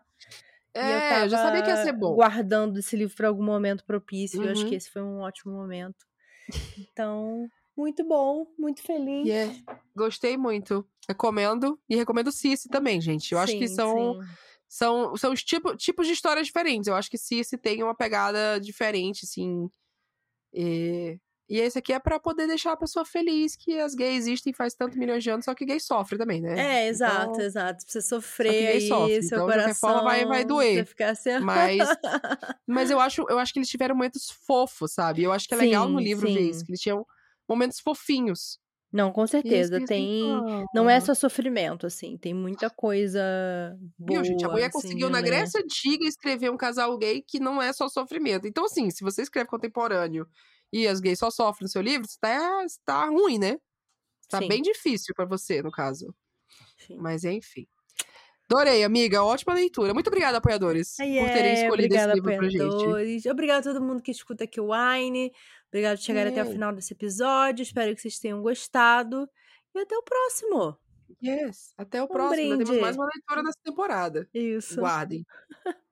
Eu 0.75 0.81
É, 0.81 1.09
tava 1.09 1.25
eu 1.25 1.29
já 1.29 1.37
sabia 1.37 1.61
que 1.63 1.69
ia 1.69 1.77
ser 1.77 1.93
bom. 1.93 2.15
guardando 2.15 2.77
esse 2.79 2.95
livro 2.95 3.15
para 3.15 3.27
algum 3.27 3.43
momento 3.43 3.83
propício. 3.85 4.41
e 4.41 4.45
Eu 4.45 4.51
acho 4.51 4.61
Uhum. 4.61 4.69
que 4.69 4.75
esse 4.75 4.89
foi 4.91 5.01
um 5.01 5.19
ótimo 5.19 5.53
momento. 5.53 6.05
Então, 6.91 7.47
muito 7.77 8.03
bom, 8.05 8.45
muito 8.57 8.81
feliz. 8.81 9.27
E 9.27 9.31
é, 9.31 9.49
gostei 9.95 10.37
muito. 10.37 10.85
Recomendo. 11.07 11.79
E 11.89 11.95
recomendo 11.95 12.31
Cici 12.31 12.67
também, 12.69 12.99
gente. 13.01 13.31
Eu 13.31 13.39
acho 13.39 13.53
que 13.57 13.67
Sim, 13.67 13.75
são, 13.75 14.13
sim. 14.21 14.29
são, 14.67 15.15
são 15.17 15.33
os 15.33 15.43
tipo, 15.43 15.75
tipos 15.75 16.07
de 16.07 16.13
histórias 16.13 16.47
diferentes. 16.47 16.87
Eu 16.87 16.95
acho 16.95 17.09
que 17.09 17.17
Cici 17.17 17.57
tem 17.57 17.81
uma 17.83 17.95
pegada 17.95 18.59
diferente, 18.59 19.25
assim. 19.25 19.69
E, 20.53 21.19
e 21.49 21.59
esse 21.59 21.77
aqui 21.79 21.93
é 21.93 21.99
pra 21.99 22.19
poder 22.19 22.47
deixar 22.47 22.73
a 22.73 22.77
pessoa 22.77 23.05
feliz 23.05 23.55
que 23.55 23.79
as 23.79 23.93
gays 23.95 24.19
existem 24.27 24.53
faz 24.53 24.73
tanto 24.75 24.97
milhões 24.97 25.23
de 25.23 25.29
anos, 25.29 25.45
só 25.45 25.53
que 25.55 25.65
gay 25.65 25.79
sofre 25.79 26.17
também, 26.17 26.41
né? 26.41 26.55
É, 26.57 26.87
exato, 26.87 27.41
Então, 27.41 27.41
exato. 27.41 27.83
Pra 27.85 27.91
você 27.91 28.01
sofrer 28.01 28.67
aí, 28.67 28.79
sofre. 28.79 29.23
seu 29.23 29.41
Então, 29.41 29.47
de 29.47 29.53
qualquer 29.53 29.75
coração. 29.75 29.89
forma, 29.89 30.03
vai- 30.03 30.25
vai 30.25 30.45
doer. 30.45 30.85
Ficar 30.85 31.09
assim... 31.11 31.31
Mas, 31.37 31.77
mas 32.67 32.89
eu, 32.91 32.99
acho, 32.99 33.25
eu 33.29 33.39
acho 33.39 33.53
que 33.53 33.59
eles 33.59 33.69
tiveram 33.69 33.95
momentos 33.95 34.29
fofos, 34.45 34.93
sabe? 34.93 35.23
Eu 35.23 35.33
acho 35.33 35.47
que 35.47 35.53
é 35.53 35.57
legal 35.57 35.89
no 35.89 35.99
Sim, 35.99 36.03
livro 36.03 36.29
ver 36.31 36.41
sim. 36.41 36.49
isso, 36.49 36.63
que 36.65 36.71
eles 36.71 36.81
tinham 36.81 37.05
momentos 37.49 37.79
fofinhos. 37.79 38.59
Não, 38.91 39.11
com 39.11 39.27
certeza. 39.27 39.79
pensa, 39.79 39.87
Tem. 39.87 40.21
"Ah". 40.21 40.63
Não 40.73 40.89
é 40.89 40.99
só 41.01 41.13
sofrimento, 41.13 41.85
assim. 41.85 42.17
Tem 42.17 42.33
muita 42.33 42.69
coisa 42.69 43.21
boa. 43.97 44.07
Viu, 44.07 44.23
gente? 44.23 44.45
A 44.45 44.49
mulher 44.49 44.67
assim, 44.67 44.71
conseguiu 44.71 45.07
de 45.07 45.13
na. 45.13 45.21
Grécia 45.21 45.59
Antiga 45.61 46.05
escrever 46.07 46.49
um 46.51 46.57
casal 46.57 46.97
gay 46.97 47.21
que 47.21 47.39
não 47.39 47.61
é 47.61 47.73
só 47.73 47.89
sofrimento. 47.89 48.47
Então, 48.47 48.65
assim, 48.65 48.89
se 48.91 49.03
você 49.03 49.21
escreve 49.23 49.49
contemporâneo 49.49 50.27
e 50.71 50.87
as 50.87 50.99
gays 50.99 51.19
só 51.19 51.29
sofrem 51.29 51.65
no 51.65 51.69
seu 51.69 51.81
livro, 51.81 52.07
você 52.07 52.17
tá, 52.19 52.63
você 52.63 52.79
tá 52.85 53.05
ruim, 53.05 53.37
né? 53.39 53.57
Tá 54.29 54.39
Sim. 54.39 54.47
bem 54.47 54.61
difícil 54.61 55.13
pra 55.15 55.25
você, 55.25 55.61
no 55.61 55.71
caso. 55.71 56.13
Sim. 56.77 56.97
Mas, 56.97 57.23
enfim. 57.23 57.67
Adorei, 58.49 58.83
amiga. 58.83 59.23
Ótima 59.23 59.53
leitura. 59.53 59.93
Muito 59.93 60.07
obrigada, 60.07 60.37
apoiadores, 60.37 60.95
por 60.97 61.05
terem 61.05 61.51
é, 61.51 61.63
escolhido 61.63 61.95
obrigada, 61.95 62.11
esse 62.13 62.21
livro 62.21 62.37
pra 62.37 62.49
gente. 62.49 62.61
apoiadores. 62.61 63.25
Obrigada 63.25 63.59
a 63.69 63.73
todo 63.73 63.83
mundo 63.83 64.03
que 64.03 64.11
escuta 64.11 64.43
aqui 64.43 64.61
o 64.61 64.69
Wine. 64.71 65.31
Obrigado 65.69 65.97
por 65.97 66.03
chegar 66.03 66.27
até 66.27 66.43
o 66.43 66.45
final 66.45 66.73
desse 66.73 66.93
episódio. 66.93 67.63
Espero 67.63 67.93
que 67.95 68.01
vocês 68.01 68.19
tenham 68.19 68.41
gostado. 68.41 69.27
E 69.73 69.79
até 69.79 69.97
o 69.97 70.03
próximo. 70.03 70.77
Yes. 71.23 71.73
Até 71.77 72.01
o 72.01 72.05
Um 72.05 72.07
próximo. 72.07 72.53
Ainda 72.53 72.65
Temos 72.65 72.81
mais 72.81 72.95
uma 72.95 73.09
leitura 73.13 73.43
nessa 73.43 73.59
temporada. 73.63 74.29
Isso. 74.33 74.79
Guardem. 74.79 75.25